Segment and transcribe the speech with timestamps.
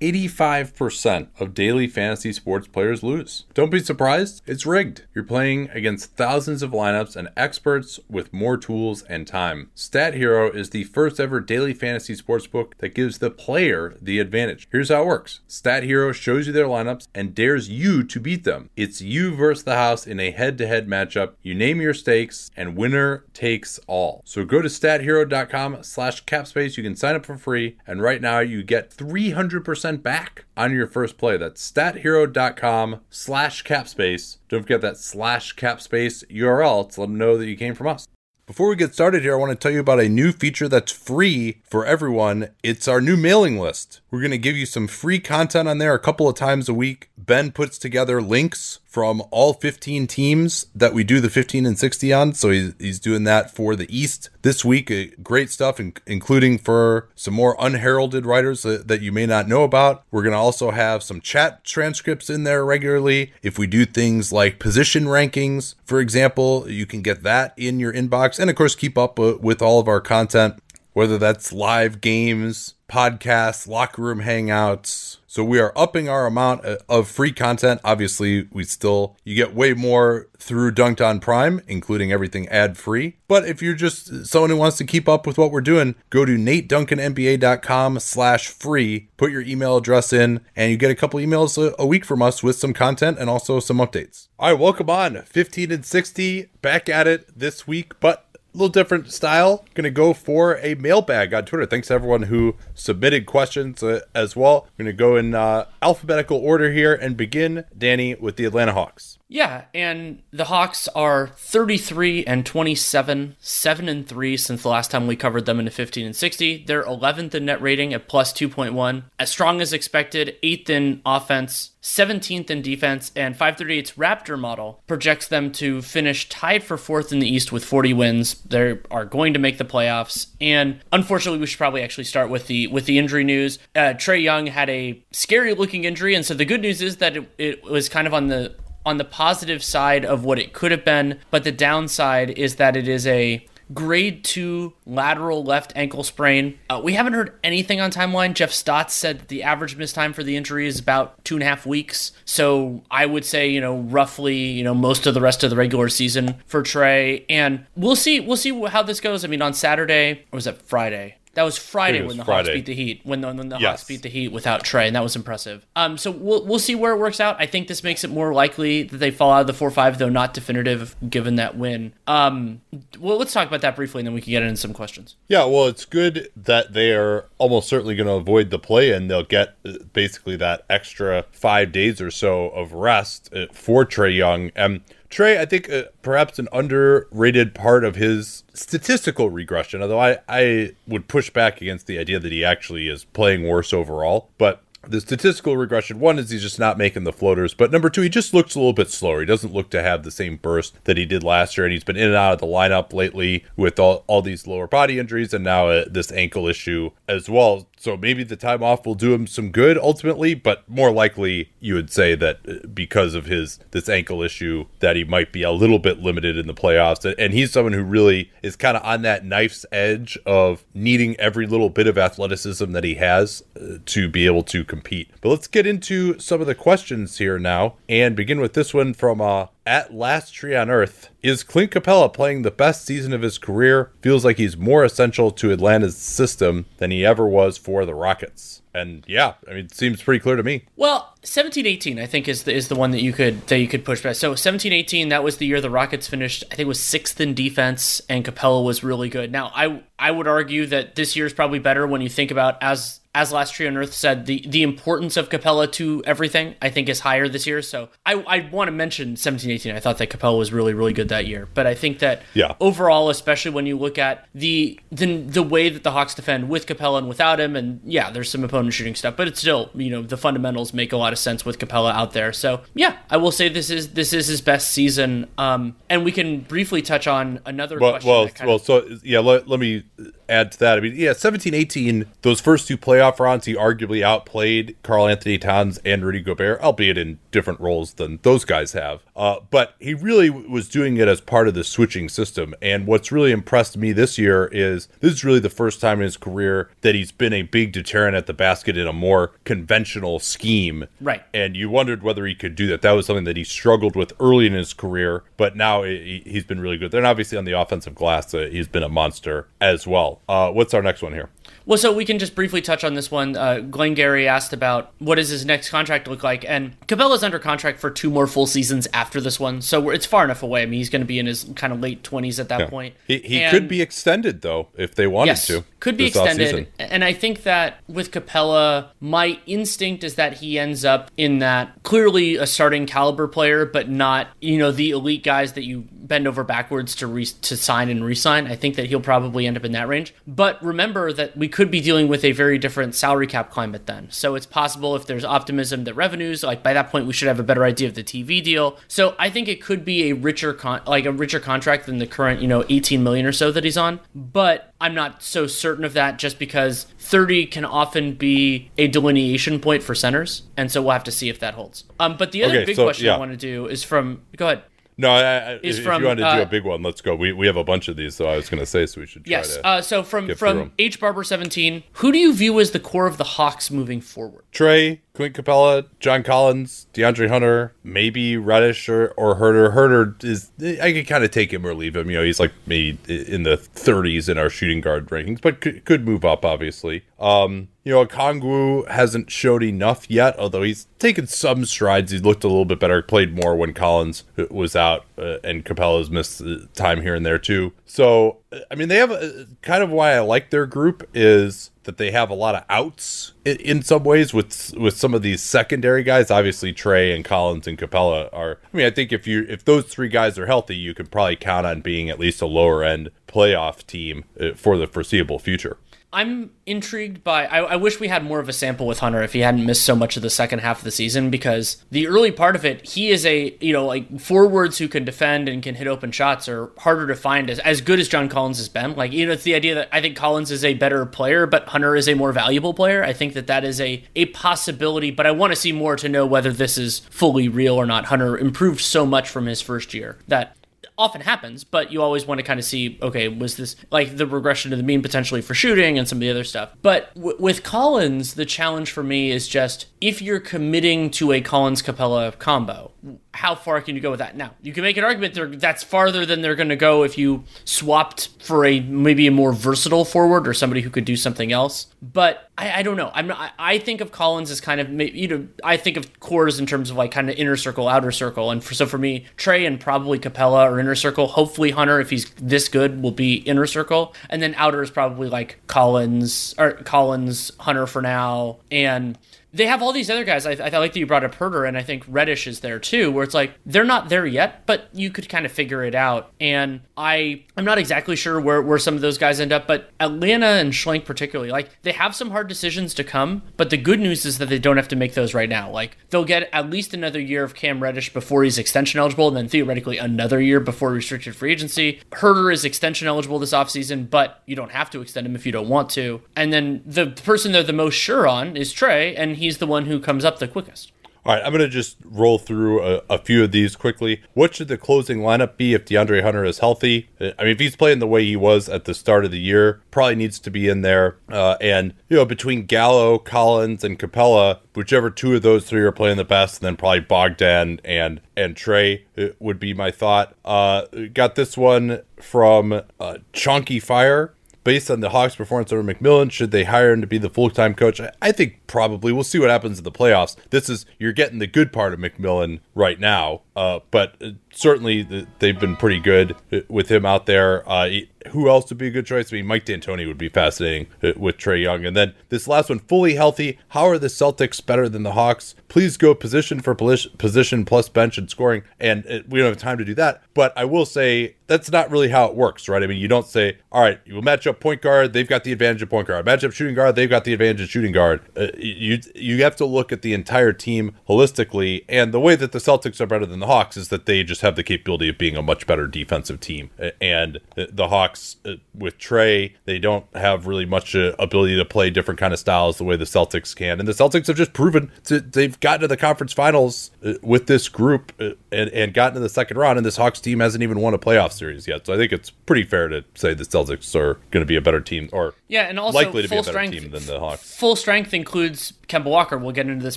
[0.00, 3.44] 85% of daily fantasy sports players lose.
[3.54, 5.04] Don't be surprised, it's rigged.
[5.14, 9.70] You're playing against thousands of lineups and experts with more tools and time.
[9.74, 14.18] Stat Hero is the first ever daily fantasy sports book that gives the player the
[14.18, 14.68] advantage.
[14.72, 18.44] Here's how it works Stat Hero shows you their lineups and dares you to beat
[18.44, 18.70] them.
[18.76, 21.32] It's you versus the house in a head to head matchup.
[21.42, 24.22] You name your stakes, and winner takes all.
[24.24, 26.76] So go to stathero.com slash capspace.
[26.76, 30.86] You can sign up for free, and right now you get 300% back on your
[30.86, 31.36] first play.
[31.36, 34.38] That's stathero.com slash capspace.
[34.48, 38.06] Don't forget that slash capspace URL to let them know that you came from us.
[38.50, 40.90] Before we get started here, I want to tell you about a new feature that's
[40.90, 42.48] free for everyone.
[42.64, 44.00] It's our new mailing list.
[44.10, 46.74] We're going to give you some free content on there a couple of times a
[46.74, 47.10] week.
[47.16, 52.12] Ben puts together links from all 15 teams that we do the 15 and 60
[52.12, 52.34] on.
[52.34, 54.90] So he's, he's doing that for the East this week.
[54.90, 59.62] Uh, great stuff, including for some more unheralded writers that, that you may not know
[59.62, 60.02] about.
[60.10, 63.32] We're going to also have some chat transcripts in there regularly.
[63.42, 67.92] If we do things like position rankings, for example, you can get that in your
[67.92, 68.40] inbox.
[68.40, 70.60] And of course, keep up uh, with all of our content,
[70.94, 75.18] whether that's live games, podcasts, locker room hangouts.
[75.30, 77.80] So we are upping our amount uh, of free content.
[77.84, 83.18] Obviously, we still you get way more through Dunc'd On Prime, including everything ad free.
[83.28, 85.94] But if you're just uh, someone who wants to keep up with what we're doing,
[86.10, 91.20] go to nateduncanNBA.com slash free, put your email address in, and you get a couple
[91.20, 94.26] emails a week from us with some content and also some updates.
[94.36, 99.12] All right, welcome on 15 and 60, back at it this week, but little different
[99.12, 99.64] style.
[99.74, 101.66] Going to go for a mailbag on Twitter.
[101.66, 104.66] Thanks to everyone who submitted questions uh, as well.
[104.78, 109.19] Going to go in uh, alphabetical order here and begin, Danny, with the Atlanta Hawks.
[109.30, 115.06] Yeah, and the Hawks are 33 and 27, 7 and 3 since the last time
[115.06, 116.64] we covered them in a 15 and 60.
[116.66, 121.70] They're 11th in net rating at plus 2.1, as strong as expected, 8th in offense,
[121.80, 127.20] 17th in defense, and 538's Raptor model projects them to finish tied for 4th in
[127.20, 128.34] the East with 40 wins.
[128.42, 132.48] They are going to make the playoffs, and unfortunately, we should probably actually start with
[132.48, 133.60] the with the injury news.
[133.76, 137.16] Uh, Trae Young had a scary looking injury, and so the good news is that
[137.16, 138.54] it, it was kind of on the
[138.84, 142.76] on the positive side of what it could have been, but the downside is that
[142.76, 146.58] it is a grade two lateral left ankle sprain.
[146.68, 148.34] Uh, we haven't heard anything on timeline.
[148.34, 151.46] Jeff Stotts said the average missed time for the injury is about two and a
[151.46, 152.12] half weeks.
[152.24, 155.56] So I would say, you know, roughly, you know, most of the rest of the
[155.56, 157.24] regular season for Trae.
[157.28, 159.24] And we'll see, we'll see how this goes.
[159.24, 161.16] I mean, on Saturday, or was it Friday?
[161.34, 162.48] That was Friday was when the Friday.
[162.48, 163.00] Hawks beat the Heat.
[163.04, 163.70] When the, when the yes.
[163.70, 165.64] Hawks beat the Heat without Trae, and that was impressive.
[165.76, 167.36] Um, so we'll we'll see where it works out.
[167.38, 169.98] I think this makes it more likely that they fall out of the four five,
[169.98, 171.92] though not definitive given that win.
[172.06, 172.62] Um,
[172.98, 175.14] well, let's talk about that briefly, and then we can get into some questions.
[175.28, 179.08] Yeah, well, it's good that they are almost certainly going to avoid the play, and
[179.08, 184.16] they'll get uh, basically that extra five days or so of rest uh, for Trae
[184.16, 184.50] Young.
[184.56, 184.80] And
[185.10, 190.72] Trae, I think uh, perhaps an underrated part of his statistical regression, although I, I
[190.86, 194.30] would push back against the idea that he actually is playing worse overall.
[194.38, 198.00] But the statistical regression one is he's just not making the floaters but number two
[198.00, 200.74] he just looks a little bit slower he doesn't look to have the same burst
[200.84, 203.44] that he did last year and he's been in and out of the lineup lately
[203.56, 207.66] with all, all these lower body injuries and now uh, this ankle issue as well
[207.80, 211.74] so maybe the time off will do him some good ultimately but more likely you
[211.74, 215.50] would say that uh, because of his this ankle issue that he might be a
[215.50, 219.02] little bit limited in the playoffs and he's someone who really is kind of on
[219.02, 224.08] that knife's edge of needing every little bit of athleticism that he has uh, to
[224.08, 225.10] be able to compete.
[225.20, 228.94] But let's get into some of the questions here now and begin with this one
[228.94, 231.10] from uh, at last tree on earth.
[231.22, 233.92] Is Clint Capela playing the best season of his career?
[234.02, 238.59] Feels like he's more essential to Atlanta's system than he ever was for the Rockets.
[238.72, 240.64] And yeah, I mean, it seems pretty clear to me.
[240.76, 243.84] Well, 17-18 I think is the, is the one that you could that you could
[243.84, 244.16] push back.
[244.16, 248.00] So 17-18 that was the year the Rockets finished I think was 6th in defense
[248.08, 249.32] and Capela was really good.
[249.32, 252.62] Now, I I would argue that this year is probably better when you think about
[252.62, 256.70] as as Last Tree on Earth said, the, the importance of Capela to everything, I
[256.70, 257.60] think, is higher this year.
[257.60, 259.74] So I, I want to mention 17 18.
[259.74, 261.48] I thought that Capela was really, really good that year.
[261.52, 262.54] But I think that yeah.
[262.60, 266.66] overall, especially when you look at the, the the way that the Hawks defend with
[266.66, 269.90] Capela and without him, and yeah, there's some opponent shooting stuff, but it's still, you
[269.90, 272.32] know, the fundamentals make a lot of sense with Capela out there.
[272.32, 275.28] So yeah, I will say this is this is his best season.
[275.38, 278.08] Um, and we can briefly touch on another well, question.
[278.46, 278.62] Well, well, of...
[278.62, 279.84] so yeah, let, let me
[280.30, 280.78] add to that.
[280.78, 285.38] I mean, yeah, 17 18, those first two playoff rounds, he arguably outplayed Karl Anthony
[285.38, 289.02] Towns and Rudy Gobert, albeit in different roles than those guys have.
[289.16, 292.54] Uh, but he really was doing it as part of the switching system.
[292.62, 296.04] And what's really impressed me this year is this is really the first time in
[296.04, 300.18] his career that he's been a big deterrent at the basket in a more conventional
[300.18, 300.86] scheme.
[301.00, 301.22] Right.
[301.34, 302.82] And you wondered whether he could do that.
[302.82, 306.44] That was something that he struggled with early in his career, but now he, he's
[306.44, 306.94] been really good.
[306.94, 310.19] And obviously on the offensive glass, uh, he's been a monster as well.
[310.28, 311.28] Uh, what's our next one here?
[311.66, 313.36] Well, so we can just briefly touch on this one.
[313.36, 317.38] Uh, Glenn Gary asked about what does his next contract look like, and Capela's under
[317.38, 320.62] contract for two more full seasons after this one, so it's far enough away.
[320.62, 322.68] I mean, he's going to be in his kind of late twenties at that yeah.
[322.68, 322.94] point.
[323.06, 325.64] He, he could be extended though if they wanted yes, to.
[325.80, 330.84] Could be extended, and I think that with Capela, my instinct is that he ends
[330.84, 335.54] up in that clearly a starting caliber player, but not you know the elite guys
[335.54, 338.46] that you bend over backwards to re- to sign and resign.
[338.46, 340.14] I think that he'll probably end up in that range.
[340.26, 344.08] But remember that we could be dealing with a very different salary cap climate then.
[344.10, 347.40] So it's possible if there's optimism that revenues, like by that point, we should have
[347.40, 348.78] a better idea of the TV deal.
[348.88, 352.06] So I think it could be a richer con- like a richer contract than the
[352.06, 354.00] current, you know, 18 million or so that he's on.
[354.14, 359.60] But I'm not so certain of that just because 30 can often be a delineation
[359.60, 360.42] point for centers.
[360.56, 361.84] And so we'll have to see if that holds.
[361.98, 363.16] Um, but the other okay, big so, question yeah.
[363.16, 364.62] I want to do is from, go ahead.
[365.00, 367.00] No, I, I, if, from, if, you want to uh, do a big one, let's
[367.00, 367.14] go.
[367.14, 369.06] We, we have a bunch of these, so I was going to say, so we
[369.06, 369.26] should.
[369.26, 369.58] yes.
[369.64, 373.16] Uh, so from from H Barber seventeen, who do you view as the core of
[373.16, 374.44] the Hawks moving forward?
[374.52, 379.72] Trae, Clint Capela, John Collins, DeAndre Hunter, maybe Reddish or, or Herder.
[379.72, 380.50] Huerter is
[380.80, 382.08] I could kind of take him or leave him.
[382.10, 385.84] You know, he's like maybe in the 30s in our shooting guard rankings, but could,
[385.84, 387.04] could move up obviously.
[387.18, 392.12] Um, you know, Okongwu hasn't showed enough yet, although he's taken some strides.
[392.12, 396.10] He looked a little bit better, played more when Collins was out, uh, and Capela's
[396.10, 396.42] missed
[396.74, 397.72] time here and there too.
[397.84, 398.38] So,
[398.70, 402.12] I mean, they have a, kind of why I like their group is that they
[402.12, 406.04] have a lot of outs in, in, some ways with with some of these secondary
[406.04, 406.30] guys.
[406.30, 408.60] Obviously, Trae and Collins and Capela are.
[408.72, 411.34] I mean, I think if you if those three guys are healthy, you can probably
[411.34, 415.78] count on being at least a lower end playoff team uh, for the foreseeable future.
[416.12, 417.46] I'm intrigued by.
[417.46, 419.84] I, I, wish we had more of a sample with Hunter if he hadn't missed
[419.84, 422.84] so much of the second half of the season because the early part of it,
[422.84, 426.48] he is a you know like forwards who can defend and can hit open shots
[426.48, 428.96] are harder to find as as good as John Collins has been.
[428.96, 431.68] Like you know, it's the idea that I think Collins is a better player, but
[431.68, 433.04] Hunter is a more valuable player.
[433.04, 436.08] I think that that is a a possibility, but I want to see more to
[436.08, 438.06] know whether this is fully real or not.
[438.06, 440.56] Hunter improved so much from his first year that
[441.00, 444.26] often happens, but you always want to kind of see, okay, was this like the
[444.26, 446.70] regression to the mean potentially for shooting and some of the other stuff.
[446.82, 451.40] But w- with Collins, the challenge for me is just if you're committing to a
[451.40, 452.92] Collins Capela combo,
[453.32, 454.36] how far can you go with that?
[454.36, 457.44] Now, you can make an argument that's farther than they're going to go if you
[457.64, 461.86] swapped for a maybe a more versatile forward or somebody who could do something else.
[462.02, 463.10] But I, I don't know.
[463.14, 466.58] I'm not, I think of Collins as kind of you know I think of cores
[466.58, 469.26] in terms of like kind of inner circle, outer circle, and for, so for me,
[469.36, 471.28] Trae and probably Capela are inner circle.
[471.28, 475.28] Hopefully, Hunter, if he's this good, will be inner circle, and then outer is probably
[475.28, 479.16] like Collins or Collins, Hunter for now, and
[479.52, 480.46] they have all these other guys.
[480.46, 483.10] I, I like that you brought up Huerter, and I think Reddish is there too,
[483.10, 486.32] where it's like they're not there yet, but you could kind of figure it out.
[486.40, 489.90] And I, I'm not exactly sure where, where some of those guys end up, but
[489.98, 493.42] Atlanta and Schlenk particularly, like they have some hard decisions to come.
[493.56, 495.70] But the good news is that they don't have to make those right now.
[495.70, 499.36] Like they'll get at least another year of Cam Reddish before he's extension eligible, and
[499.36, 502.00] then theoretically another year before restricted free agency.
[502.12, 505.52] Huerter is extension eligible this offseason, but you don't have to extend him if you
[505.52, 506.22] don't want to.
[506.36, 509.86] And then the person they're the most sure on is Trae, and he's the one
[509.86, 510.92] who comes up the quickest.
[511.24, 514.22] All right, I'm going to just roll through a, a, few of these quickly.
[514.32, 517.10] What should the closing lineup be if DeAndre Hunter is healthy?
[517.20, 519.82] I mean, if he's playing the way he was at the start of the year,
[519.90, 521.18] probably needs to be in there.
[521.28, 525.92] Uh, and, you know, between Gallo, Collins, and Capela, whichever two of those three are
[525.92, 530.34] playing the best, and then probably Bogdan and and Trae uh, would be my thought.
[530.42, 534.32] Uh, got this one from uh, Chunky Fire
[534.70, 537.50] based on the Hawks' performance over McMillan, should they hire him to be the full
[537.50, 538.00] time coach?
[538.22, 539.10] I think probably.
[539.10, 540.36] We'll see what happens in the playoffs.
[540.50, 545.26] This is you're getting the good part of McMillan right now, uh, but uh, certainly
[545.38, 547.68] they've been pretty good uh, with him out there.
[547.68, 549.32] Uh, who else would be a good choice?
[549.32, 551.84] I mean, Mike D'Antoni would be fascinating uh, with Trae Young.
[551.84, 553.58] And then this last one, fully healthy.
[553.68, 555.54] How are the Celtics better than the Hawks?
[555.68, 558.62] Please go position for position plus bench and scoring.
[558.78, 560.22] And uh, we don't have time to do that.
[560.34, 562.82] But I will say that's not really how it works, right?
[562.82, 565.44] I mean, you don't say, all right, you will match up point guard, they've got
[565.44, 566.24] the advantage of point guard.
[566.24, 568.20] Match up shooting guard, they've got the advantage of shooting guard.
[568.36, 571.84] Uh, you you have to look at the entire team holistically.
[571.88, 574.39] And the way that the Celtics are better than the Hawks is that they just
[574.40, 576.70] have the capability of being a much better defensive team.
[577.00, 581.64] And the Hawks Hawks uh, with Trae, they don't have really much uh, ability to
[581.64, 583.78] play different kind of styles the way the Celtics can.
[583.78, 587.46] And the Celtics have just proven to, they've gotten to the conference finals uh, with
[587.46, 589.78] this group uh, and, and gotten to the second round.
[589.78, 591.86] And this Hawks team hasn't even won a playoff series yet.
[591.86, 594.62] So I think it's pretty fair to say the Celtics are going to be a
[594.62, 597.18] better team or yeah, and also likely to be a better strength, team than the
[597.18, 597.56] Hawks.
[597.56, 599.36] Full strength includes Kemba Walker.
[599.36, 599.96] We'll get into this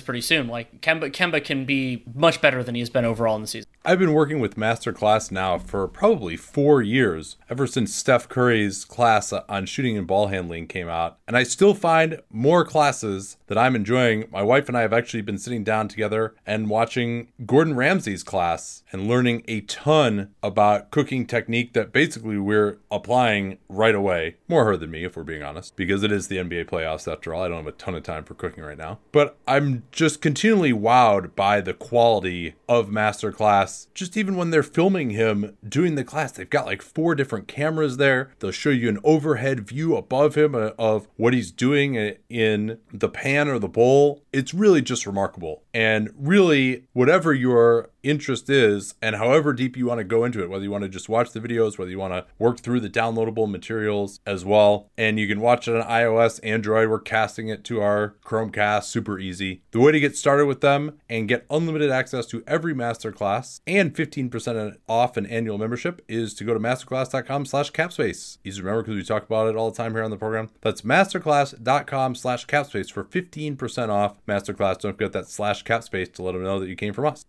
[0.00, 0.48] pretty soon.
[0.48, 3.68] Like Kemba, Kemba can be much better than he has been overall in the season.
[3.84, 9.32] I've been working with Masterclass now for probably four years, ever since Steph Curry's class
[9.32, 11.18] on shooting and ball handling came out.
[11.26, 14.26] And I still find more classes that I'm enjoying.
[14.30, 18.83] My wife and I have actually been sitting down together and watching Gordon Ramsay's class
[18.94, 24.36] and learning a ton about cooking technique that basically we're applying right away.
[24.46, 27.34] More her than me, if we're being honest, because it is the NBA playoffs after
[27.34, 27.42] all.
[27.42, 29.00] I don't have a ton of time for cooking right now.
[29.10, 33.88] But I'm just continually wowed by the quality of Masterclass.
[33.94, 37.96] Just even when they're filming him doing the class, they've got like four different cameras
[37.96, 38.30] there.
[38.38, 41.96] They'll show you an overhead view above him uh, of what he's doing
[42.28, 44.22] in the pan or the bowl.
[44.32, 45.64] It's really just remarkable.
[45.74, 50.50] And really, whatever your interest is and however deep you want to go into it,
[50.50, 52.90] whether you want to just watch the videos, whether you want to work through the
[52.90, 54.90] downloadable materials as well.
[54.96, 56.88] And you can watch it on iOS, Android.
[56.88, 59.62] We're casting it to our Chromecast, super easy.
[59.70, 63.94] The way to get started with them and get unlimited access to every masterclass and
[63.94, 68.38] 15% off an annual membership is to go to masterclass.com slash capspace.
[68.44, 70.50] Easy to remember because we talk about it all the time here on the program.
[70.60, 74.78] That's masterclass.com slash capspace for 15% off masterclass.
[74.78, 77.24] Don't forget that slash capspace to let them know that you came from us.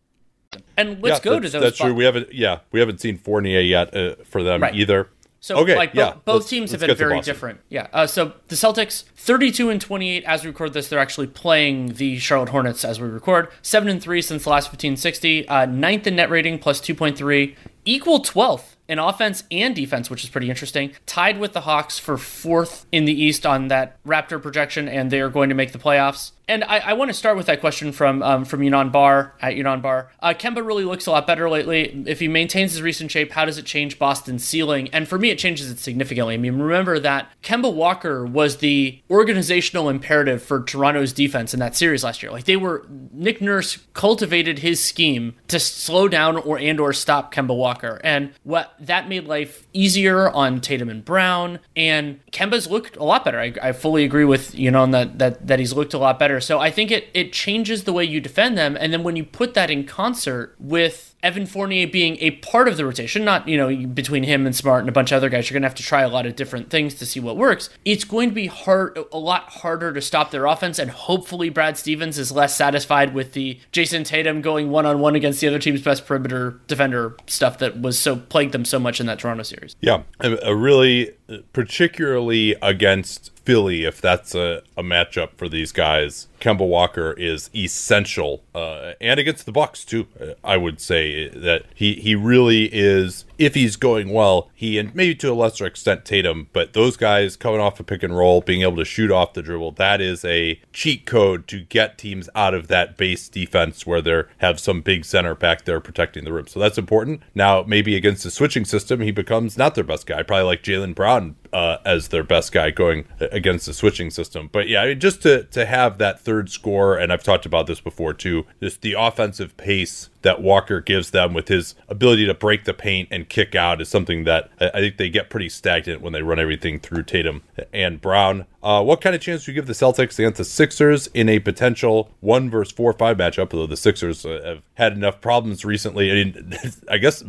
[0.77, 1.61] And let's yeah, go to those.
[1.61, 1.93] That's true.
[1.93, 2.33] We haven't.
[2.33, 4.75] Yeah, we haven't seen Fournier yet uh, for them Right.
[4.75, 5.09] either.
[5.39, 7.59] So okay, like bo- yeah, both let's- teams have been very different.
[7.69, 7.85] Yeah.
[7.93, 12.17] Uh, so the Celtics 32 and 28 as we record this, they're actually playing the
[12.17, 13.49] Charlotte Hornets as we record.
[13.61, 15.47] 7 and 3 since the last 1560.
[15.47, 20.31] Uh, ninth in net rating plus 2.3, equal 12th in offense and defense, which is
[20.31, 20.93] pretty interesting.
[21.05, 25.21] Tied with the Hawks for fourth in the East on that Raptor projection, and they
[25.21, 26.31] are going to make the playoffs.
[26.47, 29.55] And I, I want to start with that question from um, from Yunan Bar at
[29.55, 30.11] Yunan Bar.
[30.19, 32.03] Uh, Kemba really looks a lot better lately.
[32.05, 34.89] If he maintains his recent shape, how does it change Boston's ceiling?
[34.93, 36.35] And for me, it changes it significantly.
[36.35, 41.75] I mean, remember that Kemba Walker was the organizational imperative for Toronto's defense in that
[41.75, 42.31] series last year.
[42.31, 47.33] Like they were, Nick Nurse cultivated his scheme to slow down or and or stop
[47.33, 51.59] Kemba Walker, and what that made life easier on Tatum and Brown.
[51.75, 53.39] And Kemba's looked a lot better.
[53.39, 56.34] I, I fully agree with you know that that that he's looked a lot better.
[56.39, 59.23] So I think it it changes the way you defend them, and then when you
[59.23, 63.57] put that in concert with Evan Fournier being a part of the rotation, not you
[63.57, 65.83] know between him and Smart and a bunch of other guys, you're gonna have to
[65.83, 67.69] try a lot of different things to see what works.
[67.83, 71.77] It's going to be hard, a lot harder to stop their offense, and hopefully Brad
[71.77, 75.59] Stevens is less satisfied with the Jayson Tatum going one on one against the other
[75.59, 79.43] team's best perimeter defender stuff that was so plagued them so much in that Toronto
[79.43, 79.75] series.
[79.81, 81.11] Yeah, a really,
[81.53, 88.43] particularly against Philly, if that's a, a matchup for these guys, Kemba Walker is essential,
[88.53, 90.05] uh, and against the Bucks too.
[90.21, 93.25] uh, I would say that he he really is.
[93.37, 97.35] If he's going well, he and maybe to a lesser extent Tatum, but those guys
[97.35, 100.23] coming off a pick and roll, being able to shoot off the dribble, that is
[100.23, 104.81] a cheat code to get teams out of that base defense where they have some
[104.81, 106.47] big center back there protecting the rim.
[106.47, 107.23] So that's important.
[107.33, 110.95] Now maybe against the switching system, he becomes not their best guy, probably like Jaylen
[110.95, 114.49] Brown uh, as their best guy going against the switching system.
[114.51, 118.13] But yeah, just to to have that third score, and I've talked about this before
[118.13, 122.73] too, just the offensive pace that Walker gives them with his ability to break the
[122.73, 126.13] paint and kick out is something that I I think they get pretty stagnant when
[126.13, 128.45] they run everything through Tatum and Brown.
[128.61, 131.39] Uh, what kind of chance do you give the Celtics against the Sixers in a
[131.39, 133.53] potential one versus four five matchup?
[133.53, 136.11] Although the Sixers uh, have had enough problems recently.
[136.11, 136.57] I mean,
[136.89, 137.23] I guess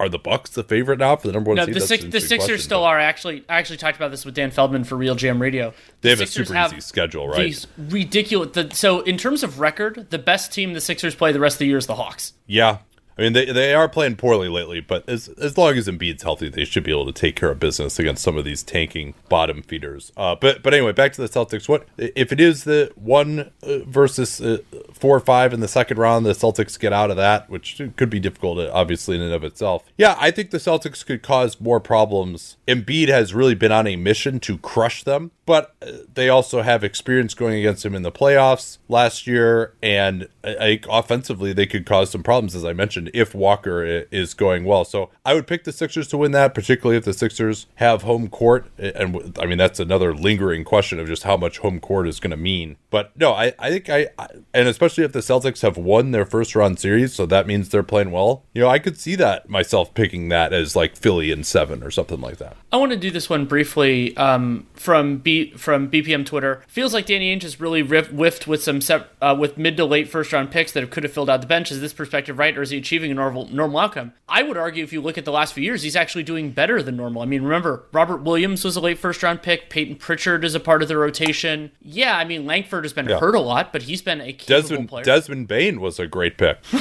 [0.00, 1.74] are the Bucks the favorite now for the number one No, seed?
[1.74, 3.44] the, six, the Sixers question, still but are actually.
[3.48, 5.72] I actually talked about this with Dan Feldman for RealGM Radio.
[6.00, 7.44] They The have a Sixers super easy schedule, right?
[7.44, 8.52] These ridiculous.
[8.52, 11.58] The, so in terms of record, the best team the Sixers play the rest of
[11.60, 12.32] the year is the Hawks.
[12.46, 12.78] Yeah.
[13.16, 16.48] I mean, they, they are playing poorly lately, but as as long as Embiid's healthy,
[16.48, 19.62] they should be able to take care of business against some of these tanking bottom
[19.62, 20.12] feeders.
[20.16, 21.68] Uh, but but anyway, back to the Celtics.
[21.68, 24.58] What if it is the one uh, versus uh,
[24.92, 26.26] four or five in the second round?
[26.26, 29.84] The Celtics get out of that, which could be difficult, obviously in and of itself.
[29.96, 32.56] Yeah, I think the Celtics could cause more problems.
[32.66, 36.82] Embiid has really been on a mission to crush them but uh, they also have
[36.82, 41.86] experience going against him in the playoffs last year, and I, I, offensively they could
[41.86, 44.84] cause some problems, as I mentioned, if Walker is going well.
[44.84, 48.28] So I would pick the Sixers to win that, particularly if the Sixers have home
[48.28, 48.66] court.
[48.78, 52.30] And I mean, that's another lingering question of just how much home court is going
[52.30, 52.76] to mean.
[52.90, 56.26] But no, I, I think I, I, and especially if the Celtics have won their
[56.26, 58.44] first round series, so that means they're playing well.
[58.54, 61.90] You know, I could see that myself picking that as like Philly in seven or
[61.90, 62.56] something like that.
[62.72, 66.62] I want to do this one briefly um, from B from BPM Twitter.
[66.66, 69.84] Feels like Danny Ainge has really riff- whiffed with some set, uh, with mid to
[69.84, 71.70] late first round picks that could have filled out the bench.
[71.70, 74.12] Is this perspective right, or is he achieving a normal normal outcome?
[74.28, 76.82] I would argue if you look at the last few years, he's actually doing better
[76.82, 77.22] than normal.
[77.22, 79.70] I mean, remember Robert Williams was a late first round pick.
[79.70, 81.70] Peyton Pritchard is a part of the rotation.
[81.82, 83.18] Yeah, I mean Langford has been yeah.
[83.18, 85.04] hurt a lot, but he's been a capable Desmond, player.
[85.04, 86.58] Desmond Bane was a great pick.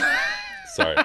[0.74, 0.98] Sorry.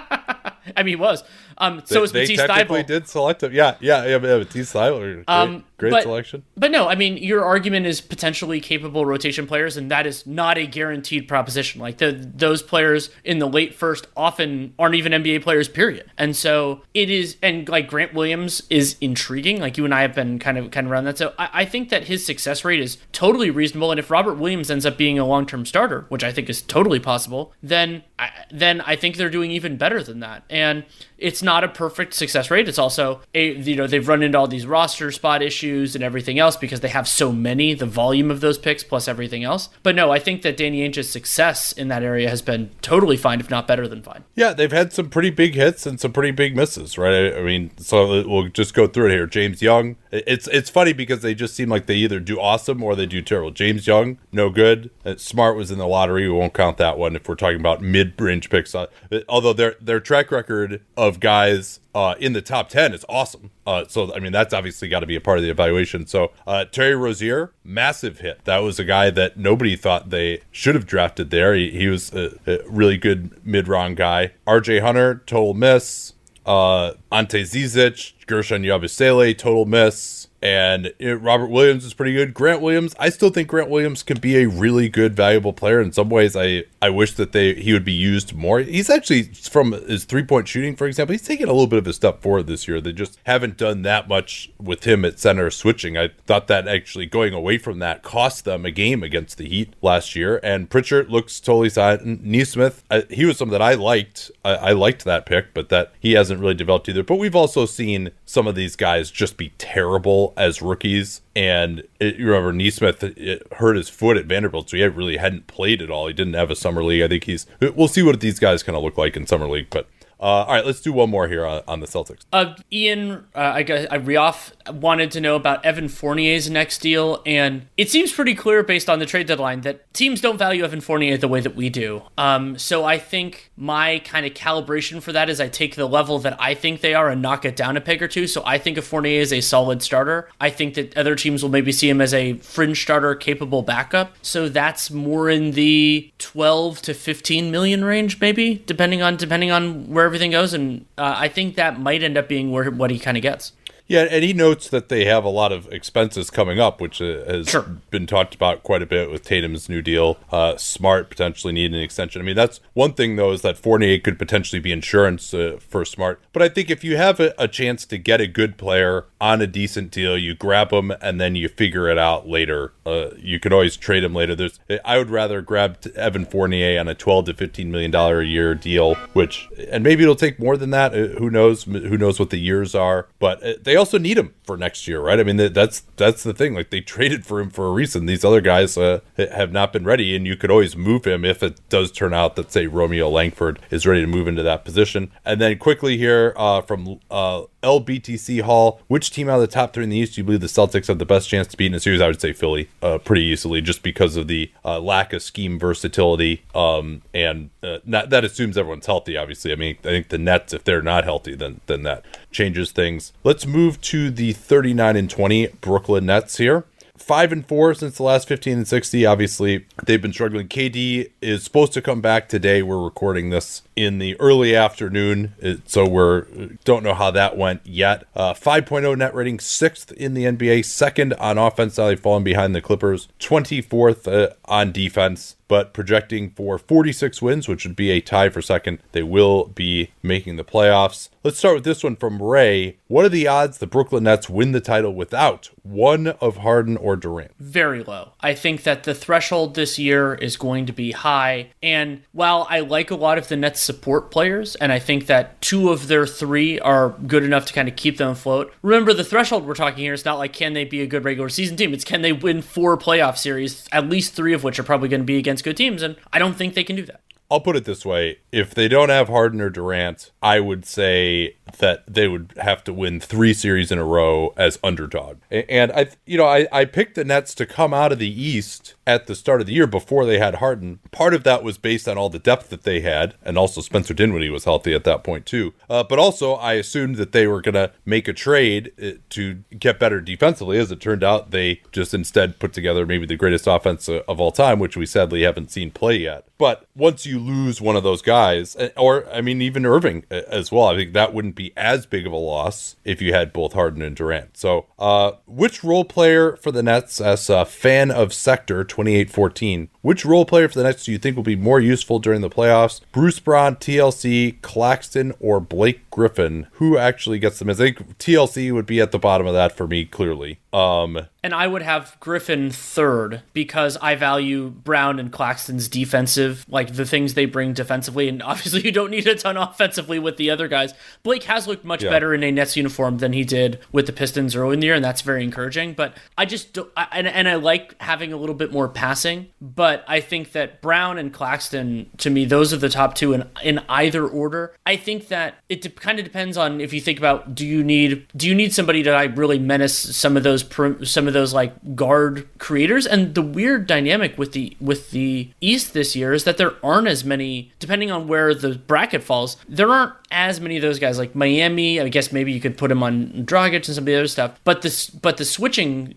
[0.76, 1.23] I mean, he was.
[1.59, 3.52] Um, so they, they technically did select him.
[3.52, 4.19] Yeah, yeah, yeah.
[4.19, 6.42] yeah Matisse Thybulle, um, great but, selection.
[6.56, 10.58] But no, I mean, your argument is potentially capable rotation players, and that is not
[10.58, 11.80] a guaranteed proposition.
[11.80, 15.68] Like the, those players in the late first often aren't even NBA players.
[15.68, 16.11] Period.
[16.18, 19.61] And so it is, and like Grant Williams is intriguing.
[19.61, 21.16] Like you and I have been kind of kind of around that.
[21.16, 23.90] So I, I think that his success rate is totally reasonable.
[23.92, 26.61] And if Robert Williams ends up being a long term starter, which I think is
[26.61, 30.42] totally possible, then I, then I think they're doing even better than that.
[30.50, 30.85] And
[31.18, 32.68] it's not a perfect success rate.
[32.68, 36.38] It's also a you know they've run into all these roster spot issues and everything
[36.38, 39.68] else because they have so many, the volume of those picks plus everything else.
[39.82, 43.40] But no, I think that Danny Ainge's success in that area has been totally fine,
[43.40, 44.25] if not better than fine.
[44.34, 47.34] Yeah, they've had some pretty big hits and some pretty big misses, right?
[47.34, 49.26] I mean, so we'll just go through it here.
[49.26, 52.94] James Young, it's it's funny because they just seem like they either do awesome or
[52.96, 53.50] they do terrible.
[53.50, 54.90] James Young, no good.
[55.04, 56.28] Uh, Smart was in the lottery.
[56.28, 58.75] We won't count that one if we're talking about mid-range picks.
[58.75, 58.87] Uh,
[59.28, 63.50] although their their track record of guys uh, in the top 10 is awesome.
[63.67, 66.07] Uh, so, I mean, that's obviously got to be a part of the evaluation.
[66.07, 68.45] So, uh, Terry Rozier, massive hit.
[68.45, 71.55] That was a guy that nobody thought they should have drafted there.
[71.55, 74.31] He, he was a, a, really good mid round guy.
[74.47, 76.12] RJ Hunter, total miss.
[76.47, 82.33] Uh, Ante Zizic, Guerschon Yabusele, total miss and it, Robert Williams is pretty good.
[82.33, 85.80] Grant Williams, I still think Grant Williams can be a really good, valuable player.
[85.80, 88.61] In some ways, I I wish that they he would be used more.
[88.61, 91.87] He's actually from his three point shooting, for example, he's taken a little bit of
[91.87, 92.80] a step forward this year.
[92.80, 95.99] They just haven't done that much with him at center switching.
[95.99, 99.75] I thought that actually going away from that cost them a game against the Heat
[99.83, 100.40] last year.
[100.42, 102.25] And Pritchard looks totally silent.
[102.25, 104.30] Nesmith, I, he was something that I liked.
[104.45, 107.02] I, I liked that pick, but that he hasn't really developed either.
[107.02, 111.20] But we've also seen some of these guys just be terrible as rookies.
[111.35, 115.47] And it, you remember Nesmith it hurt his foot at Vanderbilt, so he really hadn't
[115.47, 116.06] played at all.
[116.06, 117.02] He didn't have a summer league.
[117.02, 117.47] I think he's.
[117.61, 119.88] We'll see what these guys kind of look like in summer league, but
[120.20, 122.22] uh, all right, let's do one more here on, on the Celtics.
[122.33, 127.22] Uh, Ian, uh, I guess I Rioff wanted to know about Evan Fournier's next deal,
[127.24, 130.81] and it seems pretty clear based on the trade deadline that teams don't value Evan
[130.81, 132.02] Fournier the way that we do.
[132.16, 136.18] Um, so I think my kind of calibration for that is I take the level
[136.20, 138.26] that I think they are and knock it down a peg or two.
[138.26, 141.50] So I think if Fournier is a solid starter, I think that other teams will
[141.50, 144.16] maybe see him as a fringe starter, capable backup.
[144.22, 149.88] So that's more in the 12 to 15 million range, maybe depending on depending on
[149.88, 150.53] where everything goes.
[150.53, 153.53] And uh, I think that might end up being where what he kind of gets.
[153.88, 157.25] Yeah, and he notes that they have a lot of expenses coming up, which uh,
[157.25, 157.62] has sure.
[157.90, 160.18] been talked about quite a bit with Tatum's new deal.
[160.31, 162.21] Uh, Smart potentially need an extension.
[162.21, 165.87] I mean, that's one thing though is that Fournier could potentially be insurance uh, for
[165.87, 166.21] Smart.
[166.35, 169.40] But I think if you have a, a, chance to get a good player on
[169.40, 172.72] a decent deal, you grab them and then you figure it out later.
[172.87, 174.35] Uh, you can always trade him later.
[174.35, 178.26] There's, I would rather grab Evan Fournier on a 12 to 15 million dollar a
[178.26, 180.94] year deal, which and maybe it'll take more than that.
[180.94, 181.64] Uh, who knows?
[181.64, 183.09] Who knows what the years are?
[183.18, 185.18] But uh, they also need him for next year, right?
[185.18, 186.54] I mean, that's that's the thing.
[186.54, 188.07] Like they traded for him for a reason.
[188.07, 191.42] These other guys uh, have not been ready, and you could always move him if
[191.42, 195.11] it does turn out that say Romeo Langford is ready to move into that position.
[195.24, 199.73] And then quickly here uh, from uh, LBTC Hall, which team out of the top
[199.73, 201.66] three in the East do you believe the Celtics have the best chance to beat
[201.66, 202.01] in a series?
[202.01, 205.59] I would say Philly, uh, pretty easily, just because of the uh, lack of scheme
[205.59, 206.44] versatility.
[206.55, 209.16] Um, and uh, not, that assumes everyone's healthy.
[209.16, 212.71] Obviously, I mean, I think the Nets, if they're not healthy, then then that changes
[212.71, 213.12] things.
[213.25, 216.64] Let's move to the 39 and 20 Brooklyn Nets here
[216.99, 219.07] five and four since the last 15 and 60.
[219.07, 220.49] Obviously, they've been struggling.
[220.49, 222.62] KD is supposed to come back today.
[222.62, 225.35] We're recording this in the early afternoon,
[225.67, 226.27] so we're
[226.64, 228.05] don't know how that went yet.
[228.17, 231.77] Uh, 5.0 net rating, sixth in the NBA, second on offense.
[231.77, 235.37] They've fallen behind the Clippers, 24th uh, on defense.
[235.49, 238.79] but projecting for 46 wins, which would be a tie for second.
[238.93, 241.09] They will be making the playoffs.
[241.25, 242.77] Let's start with this one from Ray.
[242.87, 246.97] What are the odds the Brooklyn Nets win the title without one of Harden or
[246.97, 247.33] Durant?
[247.38, 248.12] Very low.
[248.21, 251.51] I think that the threshold this year is going to be high.
[251.62, 255.38] And while I like a lot of the Nets support players, and I think that
[255.42, 259.04] two of their three are good enough to kind of keep them afloat, remember the
[259.04, 261.74] threshold we're talking here is not like can they be a good regular season team?
[261.74, 265.02] It's can they win four playoff series, at least three of which are probably going
[265.02, 265.83] to be against good teams.
[265.83, 267.02] And I don't think they can do that.
[267.31, 271.37] I'll put it this way: if they don't have Harden or Durant, I would say
[271.59, 275.19] that they would have to win three series in a row as underdog.
[275.31, 278.75] And I, you know, I, I picked the Nets to come out of the East
[278.87, 280.81] at the start of the year before they had Harden.
[280.91, 283.95] Part of that was based on all the depth that they had, and also Spencer
[283.95, 285.55] Dinwiddie was healthy at that point too.
[285.69, 289.35] Uh, but also, I assumed that they were going to make a trade uh, to
[289.59, 290.59] get better defensively.
[290.59, 294.33] As it turned out, they just instead put together maybe the greatest offense of all
[294.33, 296.25] time, which we sadly haven't seen play yet.
[296.38, 300.22] But once you lose one of those guys, uh, or I mean, even Irving uh,
[300.28, 303.33] as well, I think that wouldn't be as big of a loss if you had
[303.33, 304.37] both Harden and Durant.
[304.37, 310.04] So, uh, which role player for the Nets, as a fan of Sector 2814, which
[310.04, 312.81] role player for the Nets do you think will be more useful during the playoffs?
[312.92, 316.46] Bruce Brown, TLC, Claxton, or Blake Griffin?
[316.52, 317.50] Who actually gets them?
[317.50, 320.38] I think TLC would be at the bottom of that for me, clearly.
[320.59, 326.75] Um, and I would have Griffin third because I value Brown and Claxton's defensive, like
[326.75, 328.09] the things they bring defensively.
[328.09, 330.75] And obviously, you don't need a ton offensively with the other guys.
[331.03, 331.90] Blake has looked much yeah.
[331.90, 334.75] better in a Nets uniform than he did with the Pistons early in the year,
[334.75, 335.75] and that's very encouraging.
[335.75, 339.29] But I just don't, I, and, and I like having a little bit more passing.
[339.40, 343.29] But I think that Brown and Claxton, to me, those are the top two in,
[343.42, 344.55] in either order.
[344.66, 347.62] I think that it de- kind of depends on if you think about do you
[347.62, 350.47] need do you need somebody to like really menace some of those those
[350.84, 352.87] some of those like guard creators.
[352.87, 356.88] And the weird dynamic with the with the east this year is that there aren't
[356.88, 360.98] as many depending on where the bracket falls there aren't as many of those guys.
[360.98, 363.94] Like Miami I guess maybe you could put him on Dragic and some of the
[363.94, 364.38] other stuff.
[364.44, 365.94] But this but the switching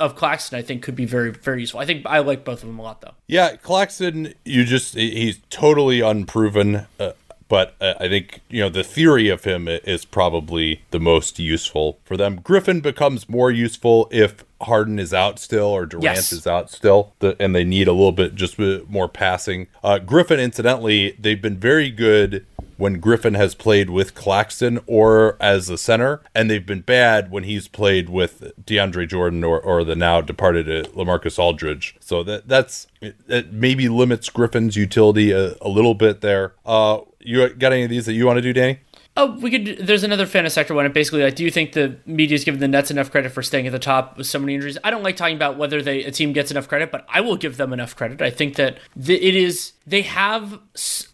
[0.00, 1.80] of Claxton I think could be very very useful.
[1.80, 3.14] I think I like both of them a lot though.
[3.26, 7.12] Yeah Claxton you just he's totally unproven uh,
[7.48, 11.98] but uh, I think you know the theory of him is probably the most useful
[12.04, 12.40] for them.
[12.42, 16.32] Griffin becomes more useful if Harden is out still or Durant yes.
[16.32, 19.68] is out still, the, and they need a little bit just more passing.
[19.84, 25.68] Uh, Griffin, incidentally, they've been very good when Griffin has played with Claxton or as
[25.70, 29.96] a center, and they've been bad when he's played with DeAndre Jordan or, or the
[29.96, 31.96] now departed uh, LaMarcus Aldridge.
[32.00, 36.54] So that that's it maybe limits Griffin's utility a, a little bit there.
[36.64, 38.78] Uh, you got any of these that you want to do, Danny?
[39.16, 39.86] Oh, we could.
[39.86, 40.90] There's another fan sector one.
[40.92, 43.66] Basically, like, do you think the media is giving the Nets enough credit for staying
[43.66, 44.76] at the top with so many injuries?
[44.84, 47.36] I don't like talking about whether they a team gets enough credit, but I will
[47.36, 48.22] give them enough credit.
[48.22, 50.58] I think that the, it is they have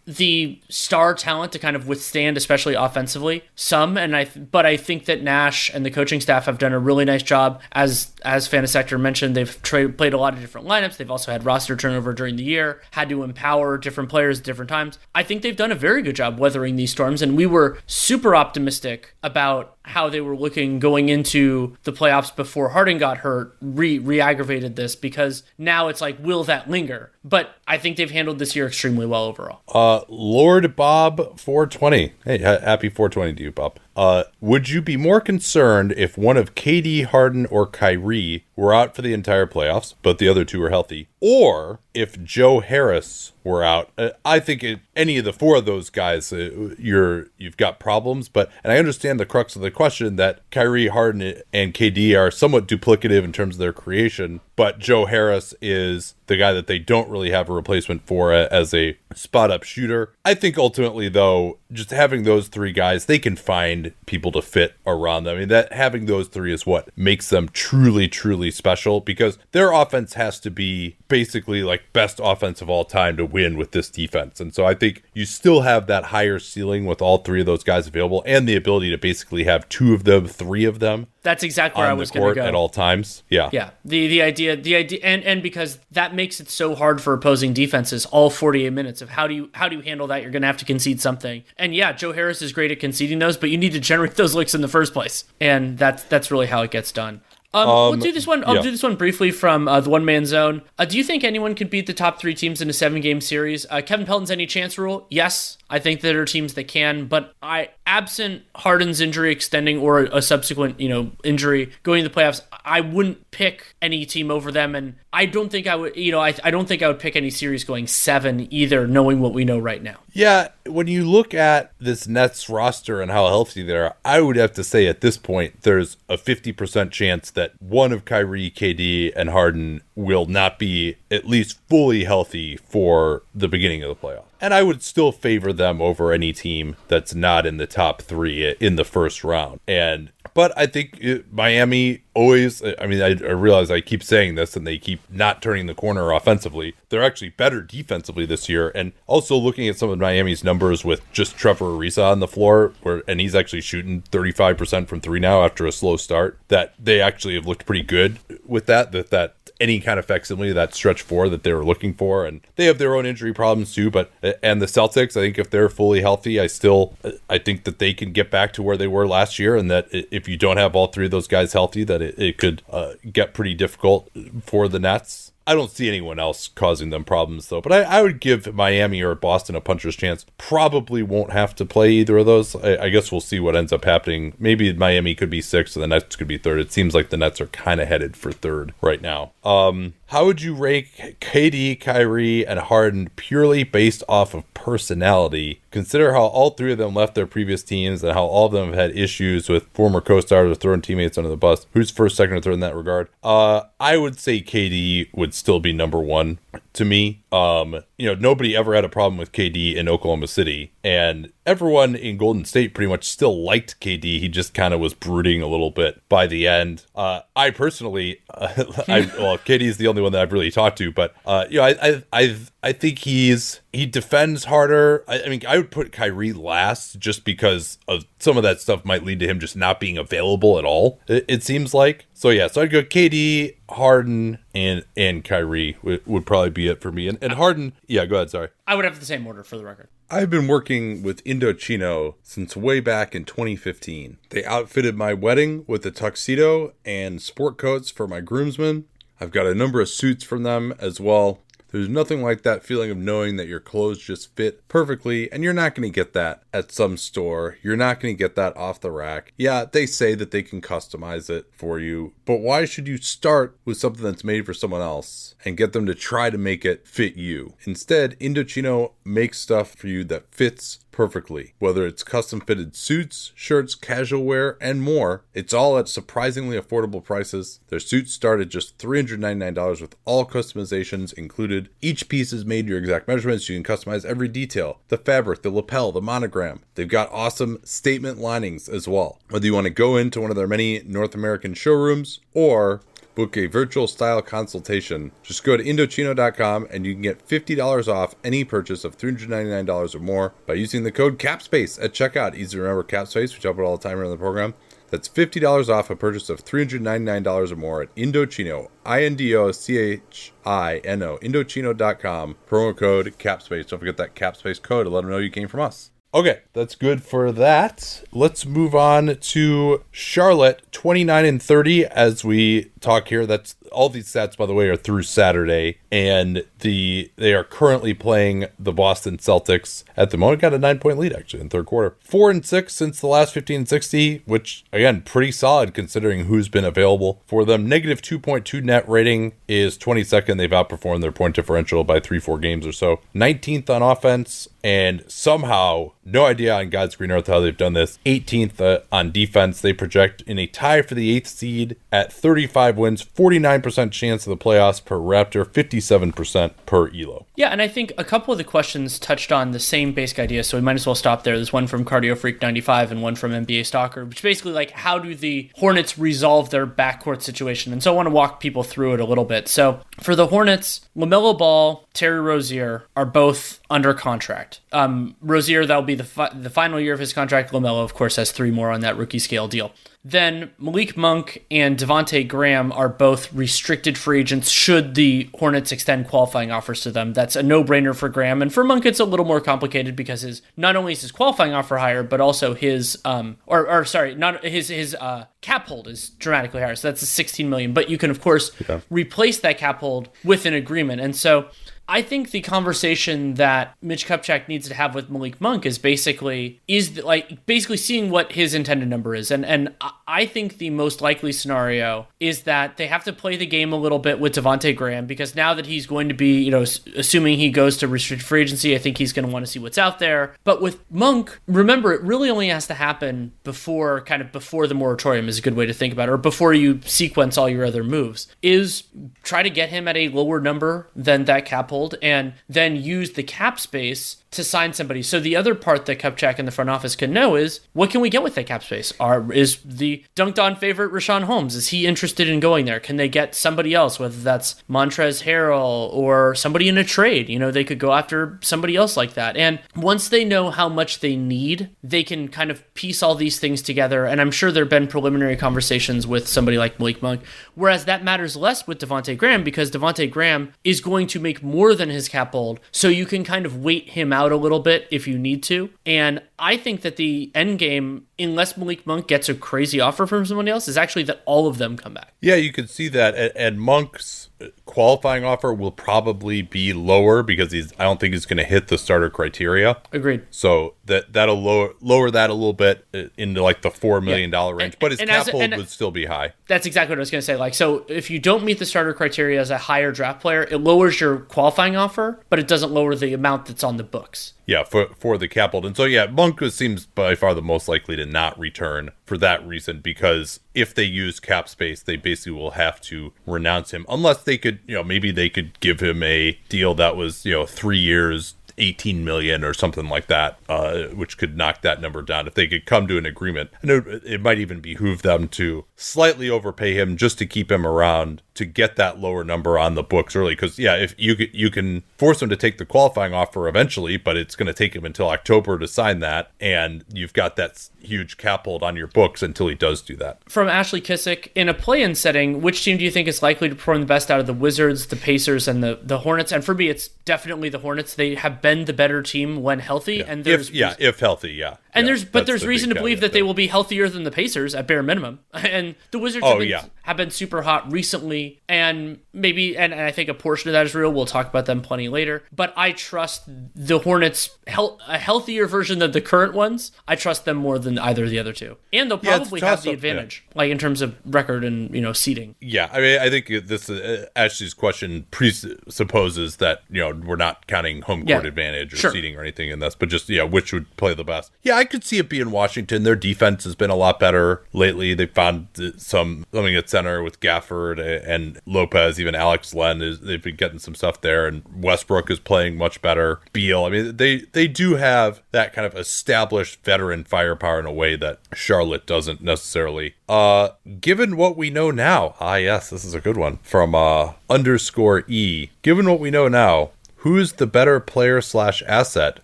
[0.05, 3.97] the star talent to kind of withstand, especially offensively, some.
[3.97, 7.05] And I, but I think that Nash and the coaching staff have done a really
[7.05, 7.61] nice job.
[7.71, 10.97] As as Fanisector mentioned, they've tra- played a lot of different lineups.
[10.97, 14.69] They've also had roster turnover during the year, had to empower different players at different
[14.69, 14.97] times.
[15.13, 18.35] I think they've done a very good job weathering these storms, and we were super
[18.35, 23.99] optimistic about how they were looking going into the playoffs before Harden got hurt re
[23.99, 27.11] re-aggravated this because now it's like will that linger?
[27.23, 29.61] But I think they've handled this year extremely well overall.
[29.67, 32.13] Uh Lord Bob 420.
[32.25, 33.77] Hey, happy 420 to you, Bob.
[33.95, 38.95] Uh, would you be more concerned if one of KD, Harden, or Kyrie were out
[38.95, 43.63] for the entire playoffs, but the other two are healthy, or if Joe Harris were
[43.63, 43.89] out?
[43.97, 47.79] Uh, I think it, any of the four of those guys, uh, you're you've got
[47.79, 48.29] problems.
[48.29, 52.31] But and I understand the crux of the question that Kyrie, Harden, and KD are
[52.31, 56.79] somewhat duplicative in terms of their creation, but Joe Harris is the guy that they
[56.79, 60.13] don't really have a replacement for as a spot up shooter.
[60.25, 64.75] I think ultimately, though, just having those three guys, they can find people to fit
[64.85, 65.35] around them.
[65.35, 69.71] I mean, that having those three is what makes them truly, truly special because their
[69.71, 73.89] offense has to be basically like best offense of all time to win with this
[73.89, 74.39] defense.
[74.39, 77.63] And so I think you still have that higher ceiling with all three of those
[77.63, 81.41] guys available and the ability to basically have two of them, three of them that's
[81.41, 83.23] exactly where I was going to go at all times.
[83.29, 83.71] Yeah, yeah.
[83.83, 87.53] The the idea, the idea, and and because that makes it so hard for opposing
[87.53, 88.05] defenses.
[88.07, 90.21] All 48 minutes of how do you how do you handle that?
[90.21, 91.43] You're going to have to concede something.
[91.57, 94.35] And yeah, Joe Harris is great at conceding those, but you need to generate those
[94.35, 97.21] looks in the first place, and that's that's really how it gets done.
[97.53, 98.43] Um, Um, we'll do this one.
[98.45, 98.61] I'll yeah.
[98.63, 100.63] do this one briefly from uh, the one man zone.
[100.79, 103.21] Uh, do you think anyone could beat the top three teams in a seven game
[103.21, 103.65] series?
[103.69, 105.05] Uh, Kevin Pelton's any chance rule?
[105.09, 110.01] Yes, I think there are teams that can, but I absent Harden's injury extending or
[110.01, 114.51] a subsequent you know injury going to the playoffs, I wouldn't pick any team over
[114.51, 115.95] them, and I don't think I would.
[115.95, 119.19] You know, I, I don't think I would pick any series going seven either, knowing
[119.19, 119.95] what we know right now.
[120.11, 124.35] Yeah, when you look at this Nets roster and how healthy they are, I would
[124.35, 129.11] have to say at this point there's a 50% chance that one of Kyrie, KD,
[129.15, 134.25] and Harden will not be at least fully healthy for the beginning of the playoff.
[134.43, 138.57] And I would still favor them over any team that's not in the top three
[138.59, 139.61] in the first round.
[139.69, 142.61] And but I think it, Miami always.
[142.61, 145.67] Uh, I mean, I, I realize I keep saying this, and they keep not turning
[145.67, 146.75] the corner offensively.
[146.89, 151.09] They're actually better defensively this year, and also looking at some of Miami's numbers with
[151.13, 154.99] just Trevor Ariza on the floor, where and he's actually shooting thirty five percent from
[154.99, 156.37] three now after a slow start.
[156.49, 158.91] That they actually have looked pretty good with that.
[158.91, 162.25] That that any kind of facsimile of that stretch four that they were looking for.
[162.25, 165.49] And they have their own injury problems too but and the celtics i think if
[165.49, 166.95] they're fully healthy i still
[167.29, 169.87] i think that they can get back to where they were last year and that
[169.91, 172.93] if you don't have all three of those guys healthy that it, it could uh,
[173.11, 174.09] get pretty difficult
[174.45, 178.01] for the nets I don't see anyone else causing them problems though, but I, I,
[178.01, 180.25] would give Miami or Boston a puncher's chance.
[180.37, 182.55] Probably won't have to play either of those.
[182.55, 184.33] I, I, guess we'll see what ends up happening.
[184.39, 186.59] Maybe Miami could be sixth and the Nets could be third.
[186.59, 189.33] It seems like the Nets are kind of headed for third right now.
[189.43, 195.61] Um, how would you rank KD, Kyrie, and Harden purely based off of personality?
[195.71, 198.67] Consider how all three of them left their previous teams and how all of them
[198.67, 201.65] have had issues with former co-stars or throwing teammates under the bus.
[201.73, 203.09] Who's first, second, or third in that regard?
[203.23, 206.37] Uh, I would say KD would still be number one
[206.73, 207.23] to me.
[207.31, 211.95] Um, you know, nobody ever had a problem with KD in Oklahoma City, and everyone
[211.95, 214.19] in Golden State pretty much still liked KD.
[214.19, 216.85] He just kind of was brooding a little bit by the end.
[216.95, 218.47] Uh, I personally, uh,
[218.87, 221.57] I, well, KD is the only one that I've really talked to, but uh, you
[221.57, 225.03] know, I, I, I, I think he's he defends harder.
[225.07, 228.85] I, I mean, I would put Kyrie last just because of some of that stuff
[228.85, 231.01] might lead to him just not being available at all.
[231.07, 232.29] It, it seems like so.
[232.29, 236.91] Yeah, so I'd go KD, Harden, and and Kyrie would, would probably be it for
[236.91, 237.09] me.
[237.09, 238.29] And, and Harden, yeah, go ahead.
[238.29, 238.47] Sorry.
[238.65, 239.89] I would have the same order for the record.
[240.09, 244.19] I've been working with Indochino since way back in 2015.
[244.29, 248.85] They outfitted my wedding with a tuxedo and sport coats for my groomsmen.
[249.19, 251.39] I've got a number of suits from them as well.
[251.73, 255.53] There's nothing like that feeling of knowing that your clothes just fit perfectly, and you're
[255.53, 257.57] not going to get that at some store.
[257.63, 259.33] You're not going to get that off the rack.
[259.37, 263.57] Yeah, they say that they can customize it for you, but why should you start
[263.65, 266.87] with something that's made for someone else and get them to try to make it
[266.87, 267.55] fit you?
[267.63, 271.53] Instead, Indochino makes stuff for you that fits perfectly.
[271.59, 277.03] Whether it's custom fitted suits, shirts, casual wear, and more, it's all at surprisingly affordable
[277.03, 277.59] prices.
[277.67, 281.69] Their suits start at just $399 with all customizations included.
[281.81, 283.49] Each piece is made to your exact measurements.
[283.49, 286.61] You can customize every detail the fabric, the lapel, the monogram.
[286.75, 289.19] They've got awesome statement linings as well.
[289.29, 292.81] Whether you want to go into one of their many North American showrooms or
[293.15, 295.11] book a virtual style consultation.
[295.21, 299.99] Just go to Indochino.com and you can get $50 off any purchase of $399 or
[299.99, 302.35] more by using the code CAPSPACE at checkout.
[302.35, 304.53] Easy to remember CAPSPACE, we talk about all the time around the program.
[304.89, 309.51] That's $50 off a purchase of $399 or more at Indochino, I N D O
[309.51, 313.67] C H I N O, Indochino.com, promo code CAPSPACE.
[313.67, 315.89] Don't forget that CAPSPACE code to let them know you came from us.
[316.15, 318.03] Okay, that's good for that.
[318.11, 323.25] Let's move on to Charlotte, 29 and 30 as we talk here.
[323.25, 327.93] That's all these stats by the way are through Saturday and the they are currently
[327.93, 331.95] playing the Boston Celtics at the moment got a 9-point lead actually in third quarter.
[332.01, 336.49] 4 and 6 since the last 15 and 60, which again, pretty solid considering who's
[336.49, 337.67] been available for them.
[337.67, 340.37] Negative 2.2 net rating is 22nd.
[340.37, 342.99] They've outperformed their point differential by 3-4 games or so.
[343.15, 347.99] 19th on offense and somehow no idea on God's green earth how they've done this.
[348.05, 349.61] 18th uh, on defense.
[349.61, 354.29] They project in a tie for the eighth seed at 35 wins, 49% chance of
[354.29, 357.25] the playoffs per Raptor, 57% per Elo.
[357.35, 360.43] Yeah, and I think a couple of the questions touched on the same basic idea,
[360.43, 361.35] so we might as well stop there.
[361.35, 364.99] There's one from Cardio Freak 95 and one from NBA Stalker, which basically like how
[364.99, 367.73] do the Hornets resolve their backcourt situation?
[367.73, 369.47] And so I want to walk people through it a little bit.
[369.47, 374.61] So for the Hornets, LaMelo Ball, Terry Rozier are both under contract.
[374.71, 377.51] Um, Rozier, that'll be the fi- the final year of his contract.
[377.51, 379.71] LaMelo, of course, has three more on that rookie scale deal.
[380.05, 386.09] then Malik Monk and Devonte Graham are both restricted free agents should the Hornets extend
[386.09, 387.13] qualifying offers to them.
[387.13, 388.41] That's a no-brainer for Graham.
[388.41, 391.53] And for Monk, it's a little more complicated because his not only is his qualifying
[391.53, 395.87] offer higher, but also his um or or sorry, not his his uh cap hold
[395.87, 396.75] is dramatically higher.
[396.75, 397.73] So that's a 16 million.
[397.73, 398.81] But you can of course yeah.
[398.91, 401.01] replace that cap hold with an agreement.
[401.01, 401.47] And so
[401.87, 406.61] I think the conversation that Mitch Kupchak needs to have with Malik Monk is basically
[406.67, 409.73] is like basically seeing what his intended number is, and and
[410.07, 413.75] I think the most likely scenario is that they have to play the game a
[413.75, 416.61] little bit with Devonte Graham because now that he's going to be, you know,
[416.95, 419.59] assuming he goes to restricted free agency, I think he's going to want to see
[419.59, 420.35] what's out there.
[420.45, 424.75] But with Monk, remember it really only has to happen before kind of before the
[424.75, 427.65] moratorium is a good way to think about it, or before you sequence all your
[427.65, 428.27] other moves.
[428.41, 428.83] Is
[429.23, 433.23] try to get him at a lower number than that cap and then use the
[433.23, 435.01] cap space to sign somebody.
[435.01, 438.01] So the other part that Kupchak in the front office can know is what can
[438.01, 438.93] we get with that cap space?
[438.99, 441.55] Are is the Dunc'd On favorite Richaun Holmes?
[441.55, 442.79] Is he interested in going there?
[442.79, 447.29] Can they get somebody else, whether that's Montrezl Harrell or somebody in a trade?
[447.29, 449.37] You know, they could go after somebody else like that.
[449.37, 453.39] And once they know how much they need, they can kind of piece all these
[453.39, 454.05] things together.
[454.05, 457.21] And I'm sure there have been preliminary conversations with somebody like Malik Monk.
[457.55, 461.75] Whereas that matters less with Devonte Graham because Devonte Graham is going to make more
[461.75, 462.59] than his cap hold.
[462.71, 465.43] So you can kind of wait him out out a little bit if you need
[465.43, 465.69] to.
[465.85, 470.25] And I think that the end game, unless Malik Monk gets a crazy offer from
[470.25, 472.13] someone else, is actually that all of them come back.
[472.21, 473.33] Yeah, you can see that.
[473.35, 474.29] And Monk's
[474.65, 478.67] qualifying offer will probably be lower because he's I don't think he's going to hit
[478.67, 479.77] the starter criteria.
[479.91, 480.23] Agreed.
[480.31, 484.29] So that that'll lower lower that a little bit uh, into like the four million
[484.29, 484.63] dollar yeah.
[484.63, 486.33] range, and, but his cap hold would still be high.
[486.47, 487.35] That's exactly what I was going to say.
[487.35, 490.57] Like, so if you don't meet the starter criteria as a higher draft player, it
[490.57, 494.33] lowers your qualifying offer, but it doesn't lower the amount that's on the books.
[494.45, 495.29] Yeah, for for the
[495.65, 499.45] and so yeah, Monk seems by far the most likely to not return for that
[499.47, 504.23] reason because if they use cap space, they basically will have to renounce him unless
[504.23, 507.45] they could, you know, maybe they could give him a deal that was, you know,
[507.45, 512.27] three years, 18 million or something like that, uh, which could knock that number down
[512.27, 513.49] if they could come to an agreement.
[513.63, 517.65] I know it might even behoove them to slightly overpay him just to keep him
[517.65, 520.33] around to get that lower number on the books early.
[520.33, 524.17] Because yeah, if you you can force him to take the qualifying offer eventually, but
[524.17, 528.17] it's going to take him until October to sign that, and you've got that huge
[528.17, 530.19] cap hold on your books until he does do that.
[530.29, 533.55] From Ashley Kissick, in a play-in setting, which team do you think is likely to
[533.55, 536.31] perform the best out of the Wizards, the Pacers, and the the Hornets?
[536.31, 537.95] And for me, it's definitely the Hornets.
[537.95, 540.05] They have been the better team when healthy, yeah.
[540.07, 541.57] and there's if, yeah, if healthy, yeah.
[541.75, 544.03] And yeah, there's but there's the reason to believe that they will be healthier than
[544.03, 545.19] the Pacers at bare minimum.
[545.43, 546.65] And the Wizards oh, have, been, yeah.
[546.83, 550.65] have been super hot recently, and maybe and, and, I think a portion of that
[550.65, 550.91] is real.
[550.91, 552.23] We'll talk about them plenty later.
[552.33, 556.71] But I trust the Hornets a healthier version than the current ones.
[556.87, 559.63] I trust them more than either of the other two, and they'll probably yeah, have
[559.63, 562.35] the advantage, like in terms of record and you know seating.
[562.39, 567.47] Yeah, I mean, I think this uh, Ashley's question presupposes that you know we're not
[567.47, 568.91] counting home court advantage or sure.
[568.91, 571.31] seating or anything in this, but just yeah, which would play the best.
[571.43, 572.83] Yeah, I could see it being Washington.
[572.83, 574.93] Their defense has been a lot better lately.
[574.93, 575.47] They found
[575.77, 578.99] some something at center with Gafford and Lopez.
[578.99, 582.81] Even Alex Len is they've been getting some stuff there, and Westbrook is playing much
[582.81, 583.19] better.
[583.31, 587.71] Beal, I mean, they they do have that kind of established veteran firepower in a
[587.71, 589.95] way that Charlotte doesn't necessarily.
[590.07, 590.49] Uh,
[590.81, 595.03] given what we know now, ah yes, this is a good one from uh underscore
[595.07, 595.49] e.
[595.61, 596.71] Given what we know now,
[597.03, 599.19] who's the better player slash asset,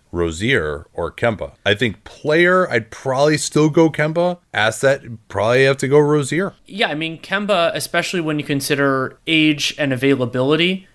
[0.12, 1.52] Rozier or Kemba?
[1.64, 4.38] I think player, I'd probably still go Kemba.
[4.52, 6.52] Asset, probably have to go Rozier.
[6.66, 10.86] Yeah, I mean Kemba, especially when you consider age and availability.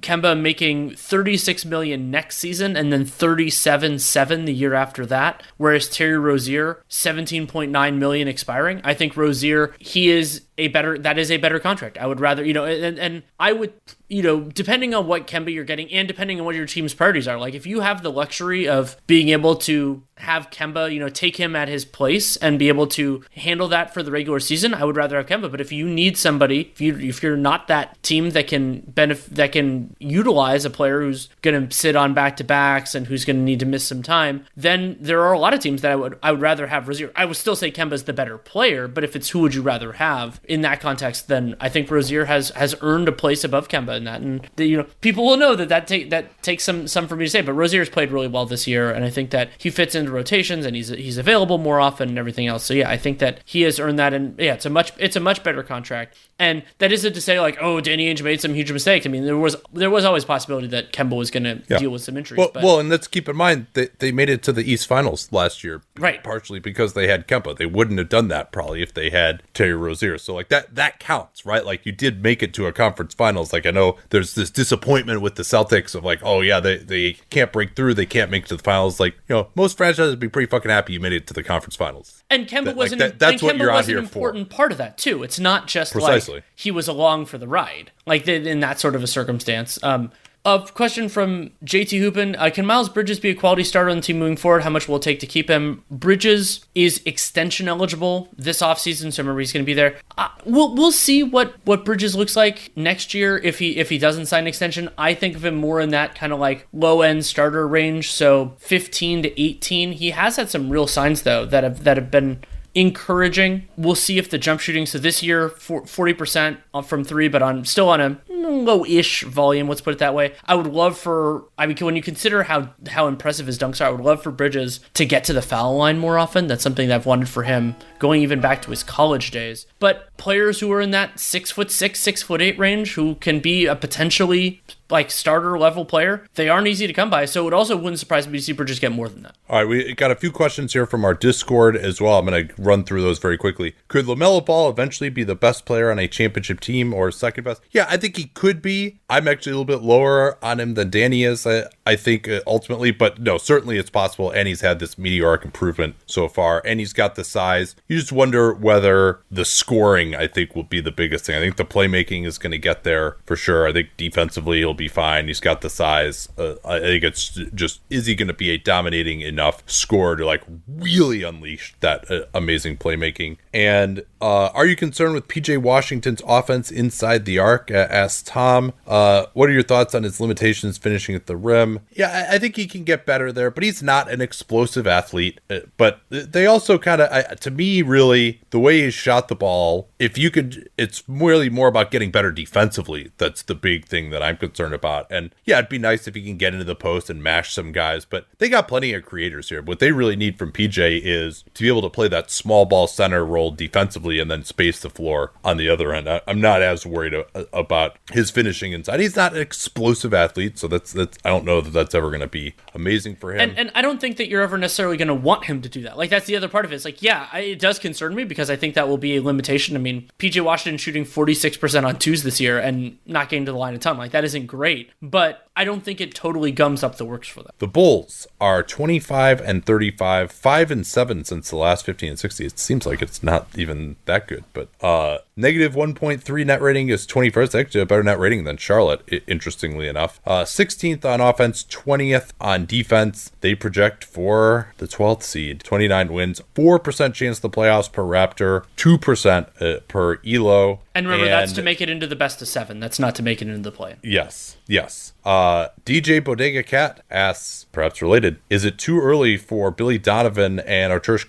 [0.00, 6.18] Kemba making 36 million next season and then 37.7 the year after that, whereas Terry
[6.18, 8.80] Rozier 17.9 million expiring.
[8.82, 11.98] I think Rozier he is a better that is a better contract.
[11.98, 13.72] I would rather, you know, and and I would
[14.10, 17.28] you know, depending on what Kemba you're getting and depending on what your team's priorities
[17.28, 17.38] are.
[17.38, 21.36] Like if you have the luxury of being able to have Kemba, you know, take
[21.36, 24.84] him at his place and be able to handle that for the regular season, I
[24.84, 25.48] would rather have Kemba.
[25.50, 29.36] But if you need somebody, if you if you're not that team that can benefit
[29.36, 33.24] that can utilize a player who's going to sit on back to backs and who's
[33.24, 35.92] going to need to miss some time, then there are a lot of teams that
[35.92, 37.12] I would I would rather have Rozier.
[37.14, 39.92] I would still say Kemba's the better player, but if it's who would you rather
[39.92, 43.96] have, in that context, then I think Rozier has has earned a place above Kemba
[43.96, 46.88] in that, and the, you know people will know that that take that takes some
[46.88, 47.40] some for me to say.
[47.40, 50.66] But Rozier's played really well this year, and I think that he fits into rotations
[50.66, 52.64] and he's he's available more often and everything else.
[52.64, 55.16] So yeah, I think that he has earned that, and yeah, it's a much it's
[55.16, 56.16] a much better contract.
[56.38, 59.04] And that isn't to say like, oh, Danny Ainge made some huge mistakes.
[59.06, 61.78] I mean, there was there was always possibility that Kemba was going to Yeah.
[61.78, 62.38] deal with some injuries.
[62.38, 64.86] Well, but well, and let's keep in mind that they made it to the East
[64.86, 66.24] Finals last year, Right.
[66.24, 67.56] Partially because they had Kemba.
[67.56, 70.16] They wouldn't have done that probably if they had Terry Rozier.
[70.18, 71.64] So like that that counts, right?
[71.64, 73.52] Like you did make it to a conference finals.
[73.52, 77.12] Like I know there's this disappointment with the Celtics of like, oh yeah, they they
[77.30, 79.00] can't break through, they can't make it to the finals.
[79.00, 81.42] Like you know, most franchises would be pretty fucking happy you made it to the
[81.42, 82.22] conference finals.
[82.30, 84.18] And Kemba That- was like an, that- that's what Kemba you're was an here for.
[84.28, 85.22] important part of that too.
[85.22, 86.34] It's not just Precisely.
[86.36, 89.78] like he was along for the ride, like in that sort of a circumstance.
[89.82, 90.10] Um,
[90.44, 94.02] a question from JT Hoopin: uh, Can Miles Bridges be a quality starter on the
[94.02, 94.62] team moving forward?
[94.62, 95.84] How much will it take to keep him?
[95.90, 99.96] Bridges is extension eligible this offseason, so remember he's going to be there.
[100.16, 103.98] Uh, we'll we'll see what what Bridges looks like next year if he if he
[103.98, 104.88] doesn't sign an extension.
[104.96, 108.54] I think of him more in that kind of like low end starter range, so
[108.58, 109.92] 15 to 18.
[109.92, 112.42] He has had some real signs though that have that have been
[112.74, 113.68] encouraging.
[113.76, 114.86] We'll see if the jump shooting.
[114.86, 118.20] So this year, 40% from three, but on still on a
[118.50, 119.68] low-ish volume.
[119.68, 120.34] Let's put it that way.
[120.44, 121.44] I would love for.
[121.56, 124.30] I mean, when you consider how how impressive his dunks are, I would love for
[124.30, 126.46] Bridges to get to the foul line more often.
[126.46, 129.66] That's something that I've wanted for him going even back to his college days.
[129.78, 133.40] But players who are in that six foot six, six foot eight range, who can
[133.40, 137.24] be a potentially like starter level player, they aren't easy to come by.
[137.24, 139.36] So it also wouldn't surprise me to see Bridges get more than that.
[139.48, 142.18] All right, we got a few questions here from our Discord as well.
[142.18, 143.74] I'm going to run through those very quickly.
[143.88, 147.62] Could LaMelo Ball eventually be the best player on a championship team or second best?
[147.70, 149.00] Yeah, I think he could be.
[149.08, 152.40] I'm actually a little bit lower on him than Danny is, I, I think, uh,
[152.46, 152.90] ultimately.
[152.90, 154.30] But no, certainly it's possible.
[154.30, 156.62] And he's had this meteoric improvement so far.
[156.64, 157.76] And he's got the size.
[157.88, 161.36] You just wonder whether the scoring, I think, will be the biggest thing.
[161.36, 163.66] I think the playmaking is going to get there for sure.
[163.66, 165.28] I think defensively he'll be fine.
[165.28, 166.28] He's got the size.
[166.36, 170.26] Uh, I think it's just, is he going to be a dominating enough scorer to
[170.26, 173.36] like really unleash that uh, amazing playmaking?
[173.54, 177.70] And uh, are you concerned with PJ Washington's offense inside the arc?
[177.70, 178.72] Uh, asked Tom.
[178.86, 181.80] Uh, what are your thoughts on his limitations finishing at the rim?
[181.92, 185.40] Yeah, I, I think he can get better there, but he's not an explosive athlete.
[185.48, 189.88] Uh, but they also kind of, to me, really, the way he shot the ball,
[189.98, 193.12] if you could, it's really more about getting better defensively.
[193.18, 195.10] That's the big thing that I'm concerned about.
[195.10, 197.72] And yeah, it'd be nice if he can get into the post and mash some
[197.72, 199.62] guys, but they got plenty of creators here.
[199.62, 202.86] What they really need from PJ is to be able to play that small ball
[202.86, 206.08] center role defensively and then space the floor on the other end.
[206.08, 209.00] I, I'm not as worried a, about his finishing inside.
[209.00, 212.20] He's not an explosive athlete, so that's that's I don't know that that's ever going
[212.20, 213.40] to be amazing for him.
[213.40, 215.82] And, and I don't think that you're ever necessarily going to want him to do
[215.82, 215.96] that.
[215.98, 216.76] Like that's the other part of it.
[216.76, 219.22] It's like, yeah, I, it does concern me because I think that will be a
[219.22, 219.76] limitation.
[219.76, 223.58] I mean, PJ Washington shooting 46% on twos this year and not getting to the
[223.58, 223.98] line a ton.
[223.98, 227.42] Like that isn't great, but I don't think it totally gums up the works for
[227.42, 227.52] them.
[227.58, 232.46] The Bulls are 25 and 35, 5 and 7 since the last 15 and 60.
[232.46, 237.06] It seems like it's not even that good, but uh negative 1.3 net rating is
[237.06, 240.18] 21st, actually a better net rating than Charlotte, interestingly enough.
[240.24, 243.30] Uh 16th on offense, 20th on defense.
[243.42, 249.60] They project for the 12th seed, 29 wins, 4% chance the playoffs per Raptor, 2%
[249.60, 250.80] uh, per Elo.
[250.94, 252.80] And remember, that's to make it into the best of seven.
[252.80, 253.96] That's not to make it into the play.
[254.02, 255.12] Yes, yes.
[255.24, 260.92] Uh, DJ Bodega Cat asks, perhaps related, is it too early for Billy Donovan and
[260.92, 261.24] Arturas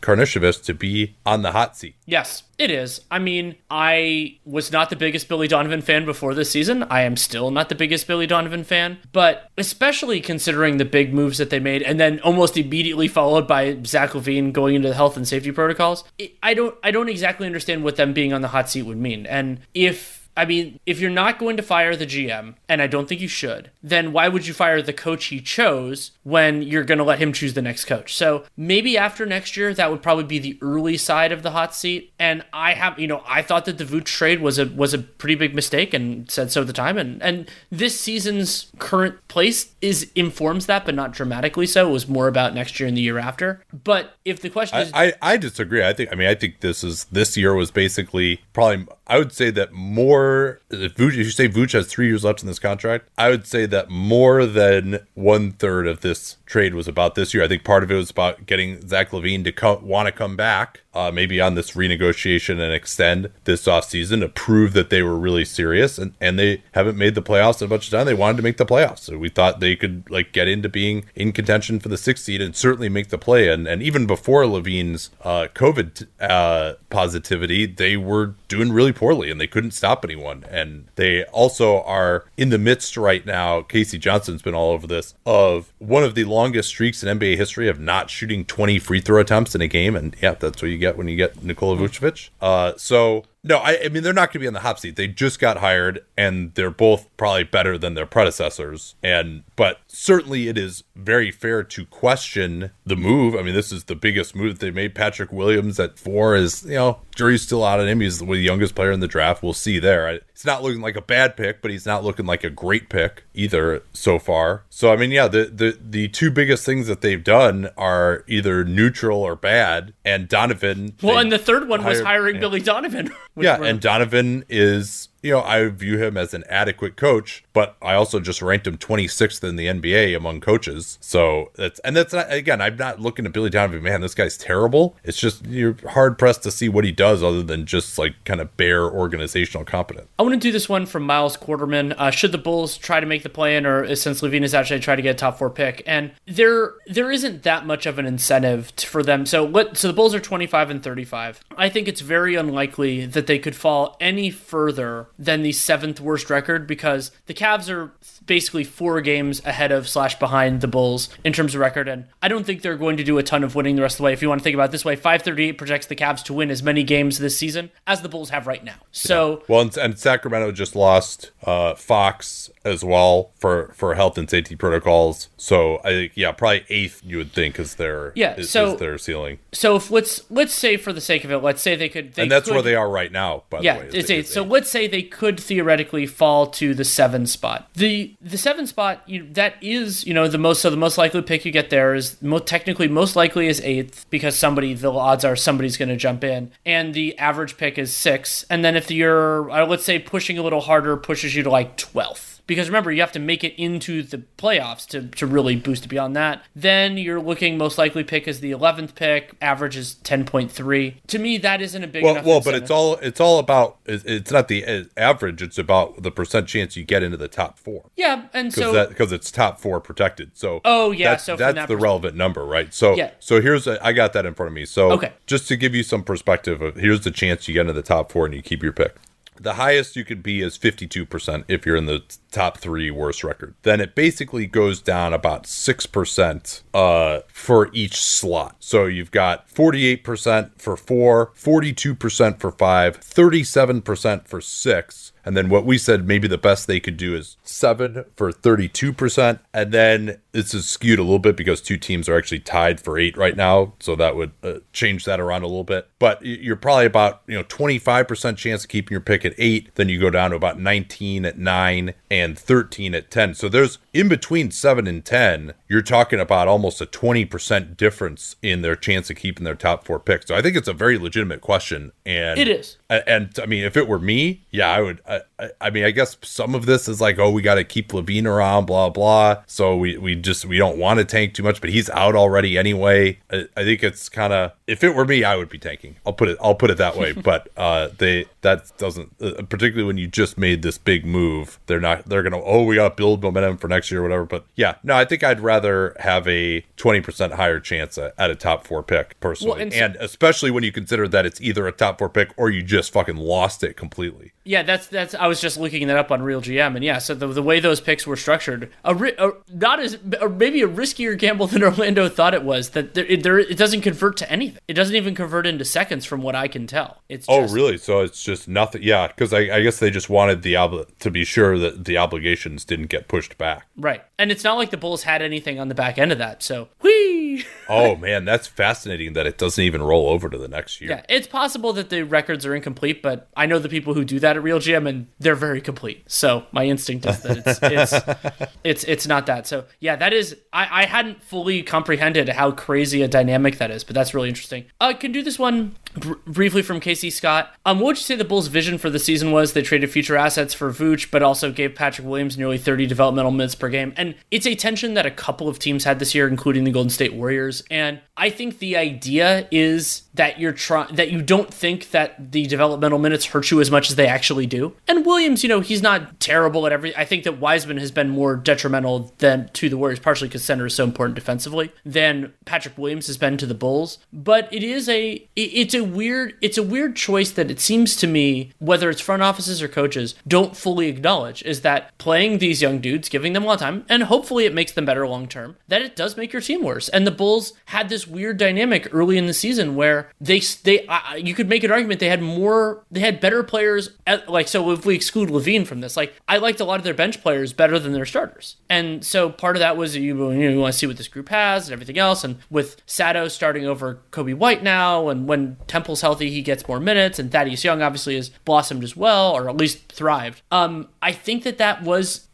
[0.00, 1.94] Karnisovas to be on the hot seat?
[2.04, 3.02] Yes, it is.
[3.10, 6.84] I mean, I was not the biggest Billy Donovan fan before this season.
[6.84, 11.38] I am still not the biggest Billy Donovan fan, but especially considering the big moves
[11.38, 15.16] that they made and then almost immediately followed by Zach LaVine going into the health
[15.16, 16.04] and safety protocols,
[16.42, 19.26] I don't I don't exactly understand what them being on the hot seat would mean.
[19.26, 23.08] And if I mean, if you're not going to fire the GM, and I don't
[23.08, 26.98] think you should, then why would you fire the coach he chose when you're going
[26.98, 28.14] to let him choose the next coach?
[28.14, 31.74] So maybe after next year, that would probably be the early side of the hot
[31.74, 32.12] seat.
[32.18, 34.98] And I have, you know, I thought that the Vooch trade was a was a
[34.98, 36.98] pretty big mistake, and said so at the time.
[36.98, 41.88] And and this season's current place is informs that, but not dramatically so.
[41.88, 43.62] It was more about next year and the year after.
[43.72, 45.84] But if the question is, I, I, I disagree.
[45.84, 49.32] I think I mean I think this is this year was basically probably I would
[49.32, 53.08] say that more if, if you say Vooch has three years left in this contract,
[53.16, 57.44] I would say that more than one third of this trade was about this year.
[57.44, 60.36] I think part of it was about getting Zach LaVine to come, want to come
[60.36, 65.16] back uh, maybe on this renegotiation and extend this offseason to prove that they were
[65.16, 65.98] really serious.
[65.98, 68.06] And, and they haven't made the playoffs in a bunch of time.
[68.06, 69.00] They wanted to make the playoffs.
[69.00, 72.40] So we thought they could like get into being in contention for the sixth seed
[72.40, 73.50] and certainly make the play.
[73.50, 79.38] And, and even before LaVine's uh, COVID uh, positivity, they were doing really poorly and
[79.38, 80.44] they couldn't stop anyone.
[80.48, 83.60] And they also are in the midst right now.
[83.60, 87.68] Casey Johnson's been all over this of one of the longest streaks in NBA history
[87.68, 89.96] of not shooting 20 free throw attempts in a game.
[89.96, 92.28] And yeah, that's what you get when you get Nikola Vucevic.
[92.40, 94.96] Uh, so no, I, I mean they're not going to be on the hot seat.
[94.96, 98.94] They just got hired, and they're both probably better than their predecessors.
[99.02, 103.34] And but certainly it is very fair to question the move.
[103.34, 104.94] I mean, this is the biggest move that they made.
[104.94, 108.00] Patrick Williams at four is you know jury's still out on him.
[108.00, 109.42] He's the youngest player in the draft.
[109.42, 110.08] We'll see there.
[110.08, 113.24] It's not looking like a bad pick, but he's not looking like a great pick
[113.32, 114.64] either so far.
[114.68, 118.64] So I mean, yeah, the the the two biggest things that they've done are either
[118.64, 119.94] neutral or bad.
[120.04, 120.94] And Donovan.
[121.02, 122.40] Well, and the third one hired, was hiring yeah.
[122.40, 123.12] Billy Donovan.
[123.36, 127.94] Yeah, and Donovan is you know, I view him as an adequate coach, but I
[127.94, 130.98] also just ranked him 26th in the NBA among coaches.
[131.00, 134.38] So that's, and that's not, again, I'm not looking at Billy Donovan, man, this guy's
[134.38, 134.96] terrible.
[135.02, 138.40] It's just, you're hard pressed to see what he does other than just like kind
[138.40, 140.06] of bare organizational competence.
[140.18, 141.94] I want to do this one from Miles Quarterman.
[141.98, 144.80] Uh, should the Bulls try to make the play in, or since LaVine is actually
[144.80, 145.82] try to get a top four pick?
[145.86, 149.26] And there, there isn't that much of an incentive for them.
[149.26, 151.40] So what, so the Bulls are 25 and 35.
[151.56, 156.30] I think it's very unlikely that they could fall any further than the seventh worst
[156.30, 157.92] record because the Cavs are
[158.26, 162.28] basically four games ahead of slash behind the Bulls in terms of record, and I
[162.28, 164.12] don't think they're going to do a ton of winning the rest of the way.
[164.12, 166.50] If you want to think about it this way, 538 projects the Cavs to win
[166.50, 168.76] as many games this season as the Bulls have right now.
[168.92, 169.44] So yeah.
[169.48, 174.56] well, and, and, Sacramento just lost uh, Fox as well for for health and safety
[174.56, 175.28] protocols.
[175.36, 178.80] So I think yeah, probably eighth you would think is their yeah is, so is
[178.80, 179.38] their ceiling.
[179.52, 182.22] So if let's let's say for the sake of it, let's say they could, they
[182.22, 183.44] and that's could, where they are right now.
[183.48, 184.32] By yeah, the way, it's.
[184.32, 187.68] So let's say they could theoretically fall to the seven spot.
[187.74, 191.22] The the seven spot you, that is you know the most so the most likely
[191.22, 195.24] pick you get there is most technically most likely is eighth because somebody the odds
[195.24, 198.44] are somebody's going to jump in, and the average pick is six.
[198.48, 201.76] And then if you're uh, let's say pushing a little harder pushes you to like
[201.76, 205.84] twelfth because remember you have to make it into the playoffs to, to really boost
[205.84, 206.42] it beyond that.
[206.54, 211.38] Then you're looking most likely pick as the 11th pick average is 10.3 to me
[211.38, 214.86] that isn't a big well, well but it's all it's all about it's not the
[214.96, 217.90] average it's about the percent chance you get into the top four.
[217.96, 220.36] Yeah and so because it's top four protected.
[220.36, 222.72] So oh yeah that's, so that's that the relevant number right?
[222.72, 223.10] So yeah.
[223.18, 224.64] so here's a, I got that in front of me.
[224.64, 225.12] So okay.
[225.26, 228.12] just to give you some perspective of here's the chance you get into the top
[228.12, 228.96] four and you keep your pick
[229.42, 233.54] the highest you could be is 52% if you're in the top three worst record.
[233.62, 238.56] Then it basically goes down about 6% uh, for each slot.
[238.60, 245.66] So you've got 48% for four, 42% for five, 37% for six, and then what
[245.66, 249.40] we said maybe the best they could do is seven for 32%.
[249.52, 252.96] And then this is skewed a little bit because two teams are actually tied for
[252.96, 253.74] eight right now.
[253.80, 255.88] So that would uh, change that around a little bit.
[255.98, 259.74] But you're probably about, you know, 25% chance of keeping your pick at eight.
[259.74, 263.34] Then you go down to about 19 at nine and 13 at 10.
[263.34, 268.62] So there's in between seven and 10, you're talking about almost a 20% difference in
[268.62, 270.26] their chance of keeping their top four picks.
[270.26, 271.90] So I think it's a very legitimate question.
[272.04, 272.76] And it is.
[272.88, 275.00] And, and I mean, if it were me, yeah, I would.
[275.08, 275.15] I,
[275.60, 278.26] I mean, I guess some of this is like, oh, we got to keep LaVine
[278.26, 279.42] around, blah blah.
[279.46, 282.56] So we we just we don't want to tank too much, but he's out already
[282.56, 283.18] anyway.
[283.30, 285.96] I, I think it's kind of if it were me, I would be tanking.
[286.06, 287.12] I'll put it I'll put it that way.
[287.26, 291.80] but uh, they that doesn't uh, particularly when you just made this big move, they're
[291.80, 294.24] not they're gonna oh we got to build momentum for next year or whatever.
[294.24, 298.30] But yeah, no, I think I'd rather have a twenty percent higher chance at, at,
[298.30, 301.40] a top four pick personally, well, and, so- and especially when you consider that it's
[301.40, 304.32] either a top four pick or you just fucking lost it completely.
[304.44, 305.05] Yeah, that's that's.
[305.14, 307.80] I was just looking that up on RealGM, and yeah, so the, the way those
[307.80, 312.34] picks were structured, a, a not as or maybe a riskier gamble than Orlando thought
[312.34, 312.70] it was.
[312.70, 314.58] That there, it, there, it doesn't convert to anything.
[314.68, 317.02] It doesn't even convert into seconds, from what I can tell.
[317.08, 317.78] It's oh really?
[317.78, 318.82] So it's just nothing.
[318.82, 321.98] Yeah, because I, I, guess they just wanted the obli- to be sure that the
[321.98, 323.66] obligations didn't get pushed back.
[323.76, 326.42] Right, and it's not like the Bulls had anything on the back end of that.
[326.42, 327.44] So whee.
[327.68, 330.90] oh man, that's fascinating that it doesn't even roll over to the next year.
[330.90, 334.18] Yeah, it's possible that the records are incomplete, but I know the people who do
[334.20, 336.04] that at RealGM, and they're very complete.
[336.06, 339.46] So my instinct is that it's it's it's, it's not that.
[339.46, 340.36] So yeah, that is.
[340.52, 344.64] I, I hadn't fully comprehended how crazy a dynamic that is, but that's really interesting.
[344.80, 347.54] I uh, can do this one br- briefly from Casey Scott.
[347.64, 349.52] Um, what would you say the Bulls' vision for the season was?
[349.52, 353.54] They traded future assets for Vooch, but also gave Patrick Williams nearly 30 developmental minutes
[353.54, 353.92] per game.
[353.96, 356.90] And it's a tension that a couple of teams had this year, including the Golden
[356.90, 357.62] State Warriors.
[357.70, 362.46] And I think the idea is that you're trying that you don't think that the
[362.46, 364.74] developmental minutes hurt you as much as they actually do.
[364.88, 366.96] And Williams, you know, he's not terrible at every.
[366.96, 370.66] I think that Wiseman has been more detrimental than to the Warriors, partially because center
[370.66, 373.98] is so important defensively than Patrick Williams has been to the Bulls.
[374.12, 378.06] But it is a it's a weird it's a weird choice that it seems to
[378.06, 382.78] me whether it's front offices or coaches don't fully acknowledge is that playing these young
[382.78, 385.56] dudes, giving them a lot of time, and hopefully it makes them better long term.
[385.68, 386.88] That it does make your team worse.
[386.88, 391.14] And the Bulls had this weird dynamic early in the season where they they uh,
[391.16, 394.70] you could make an argument they had more they had better players at, like so
[394.70, 397.52] if we exclude LaVine from this like I liked a lot of their bench players
[397.52, 400.78] better than their starters and so part of that was you, know, you want to
[400.78, 404.62] see what this group has and everything else and with Sato starting over Coby White
[404.62, 408.82] now and when Temple's healthy he gets more minutes and Thaddeus Young obviously has blossomed
[408.82, 412.28] as well or at least thrived um I think that that was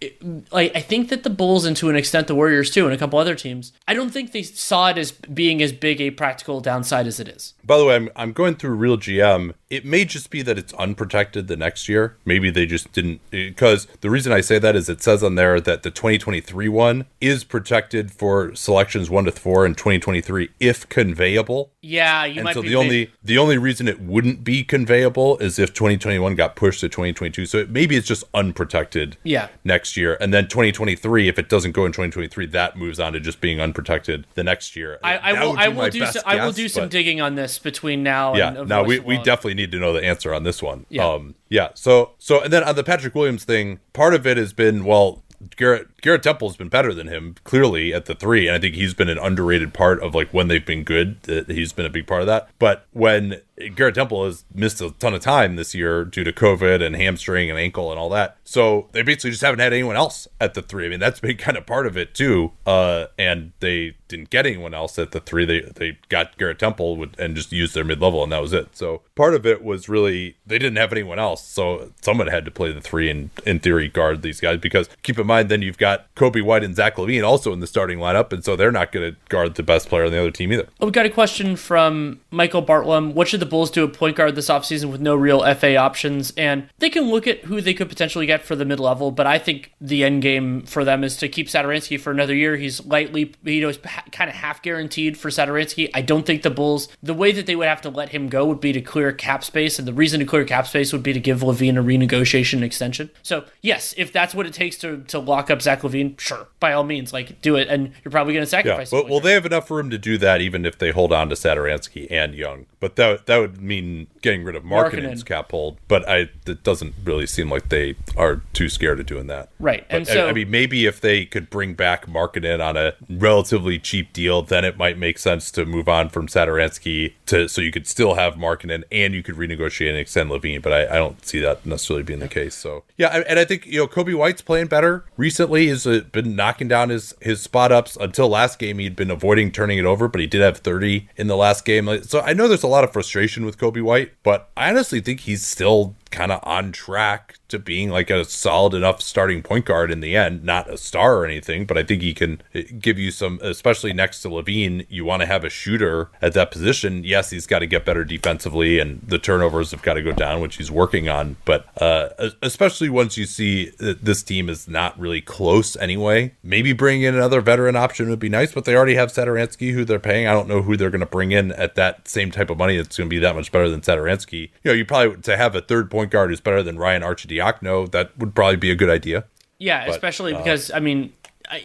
[0.53, 2.99] like I think that the Bulls and to an extent the Warriors too and a
[2.99, 6.61] couple other teams I don't think they saw it as being as big a practical
[6.61, 9.55] downside as it is by the way, I'm I'm going through RealGM.
[9.71, 12.17] It may just be that it's unprotected the next year.
[12.25, 15.61] Maybe they just didn't because the reason I say that is it says on there
[15.61, 21.71] that the 2023 one is protected for selections 1 to 4 in 2023 if conveyable.
[21.81, 25.41] Yeah, you and might so be the only the only reason it wouldn't be conveyable
[25.41, 27.47] is if 2021 got pushed to 2022.
[27.47, 29.17] So it, maybe it's just unprotected.
[29.23, 29.49] Yeah.
[29.65, 33.21] Next year, and then 2023, if it doesn't go in 2023, that moves on to
[33.21, 34.99] just being unprotected the next year.
[35.03, 37.59] I, I will I will do some, I will do some but- digging on this
[37.59, 40.63] between now yeah and now we, we definitely need to know the answer on this
[40.63, 41.07] one Yeah.
[41.09, 44.53] um yeah so so and then on the patrick williams thing part of it has
[44.53, 45.23] been well
[45.57, 48.93] Garrett Garrett Temple's been better than him clearly at the three, and I think he's
[48.93, 51.17] been an underrated part of like when they've been good.
[51.47, 52.49] He's been a big part of that.
[52.59, 53.41] But when
[53.77, 57.51] Garrett Temple has missed a ton of time this year due to COVID and hamstring
[57.51, 60.63] and ankle and all that, so they basically just haven't had anyone else at the
[60.63, 60.87] three.
[60.87, 62.53] I mean, that's been kind of part of it too.
[62.67, 65.45] Uh, and they didn't get anyone else at the three.
[65.45, 68.53] They they got Garrett Temple with, and just used their mid level, and that was
[68.53, 68.77] it.
[68.77, 72.51] So part of it was really they didn't have anyone else, so someone had to
[72.51, 74.59] play the three and in theory guard these guys.
[74.59, 77.67] Because keep in mind, then you've got Coby White and Zach LaVine also in the
[77.67, 80.31] starting lineup, and so they're not going to guard the best player on the other
[80.31, 80.67] team either.
[80.81, 83.15] Oh, we got a question from Michael Bartlum.
[83.15, 86.33] What should the Bulls do at point guard this offseason with no real FA options?
[86.37, 89.27] And they can look at who they could potentially get for the mid level, but
[89.27, 92.57] I think the end game for them is to keep Satoransky for another year.
[92.57, 93.73] He's lightly, you know,
[94.11, 95.91] kind of half guaranteed for Satoransky.
[95.95, 98.47] I don't think the Bulls, the way that they would have to let him go
[98.47, 101.13] would be to clear cap space, and the reason to clear cap space would be
[101.13, 103.11] to give LaVine a renegotiation extension.
[103.23, 106.73] So, yes, if that's what it takes to, to lock up Zach LaVine, sure, by
[106.73, 108.91] all means, like do it, and you're probably going to Yeah, sacrifice.
[108.93, 109.11] well, him.
[109.11, 112.07] well, they have enough room to do that, even if they hold on to Satoransky
[112.11, 112.67] and Young.
[112.81, 115.27] But that that would mean getting rid of Markkanen's Markkanen.
[115.27, 115.79] cap hold.
[115.89, 119.51] But I, it doesn't really seem like they are too scared of doing that.
[119.61, 122.77] Right, But, and I- so- I mean, maybe if they could bring back Markkanen on
[122.77, 127.49] a relatively cheap deal, then it might make sense to move on from Satoransky to
[127.49, 130.63] so you could still have Markkanen and you could renegotiate and extend LaVine.
[130.63, 132.55] But I, I don't see that necessarily being the case.
[132.55, 135.69] So yeah, I- and I think you know Coby White's playing better recently.
[135.73, 138.79] He's uh, been knocking down his his spot ups until last game.
[138.79, 142.03] He'd been avoiding turning it over, but he did have 30 in the last game.
[142.03, 145.21] So I know there's a lot of frustration with Coby White, but I honestly think
[145.21, 149.91] he's still kind of on track to being like a solid enough starting point guard
[149.91, 150.45] in the end.
[150.45, 153.93] Not a star or anything, but I think he can uh, give you some, especially
[153.93, 154.87] next to LaVine.
[154.89, 157.05] You want to have a shooter at that position.
[157.05, 160.41] Yes, he's got to get better defensively, and the turnovers have got to go down,
[160.41, 161.37] which he's working on.
[161.45, 166.73] But uh, especially once you see that this team is not really close anyway, maybe
[166.73, 168.53] bringing in another veteran option would be nice.
[168.53, 170.27] But they already have Satoransky, who they're paying.
[170.27, 172.77] I don't know who they're going to bring in at that same type of money.
[172.77, 174.51] That's going to be that much better than Satoransky.
[174.63, 177.91] You know, you probably to have a third point guard who's better than Ryan Arcidiacono.
[177.91, 179.25] That would probably be a good idea.
[179.59, 181.13] Yeah, But, especially uh, because I mean,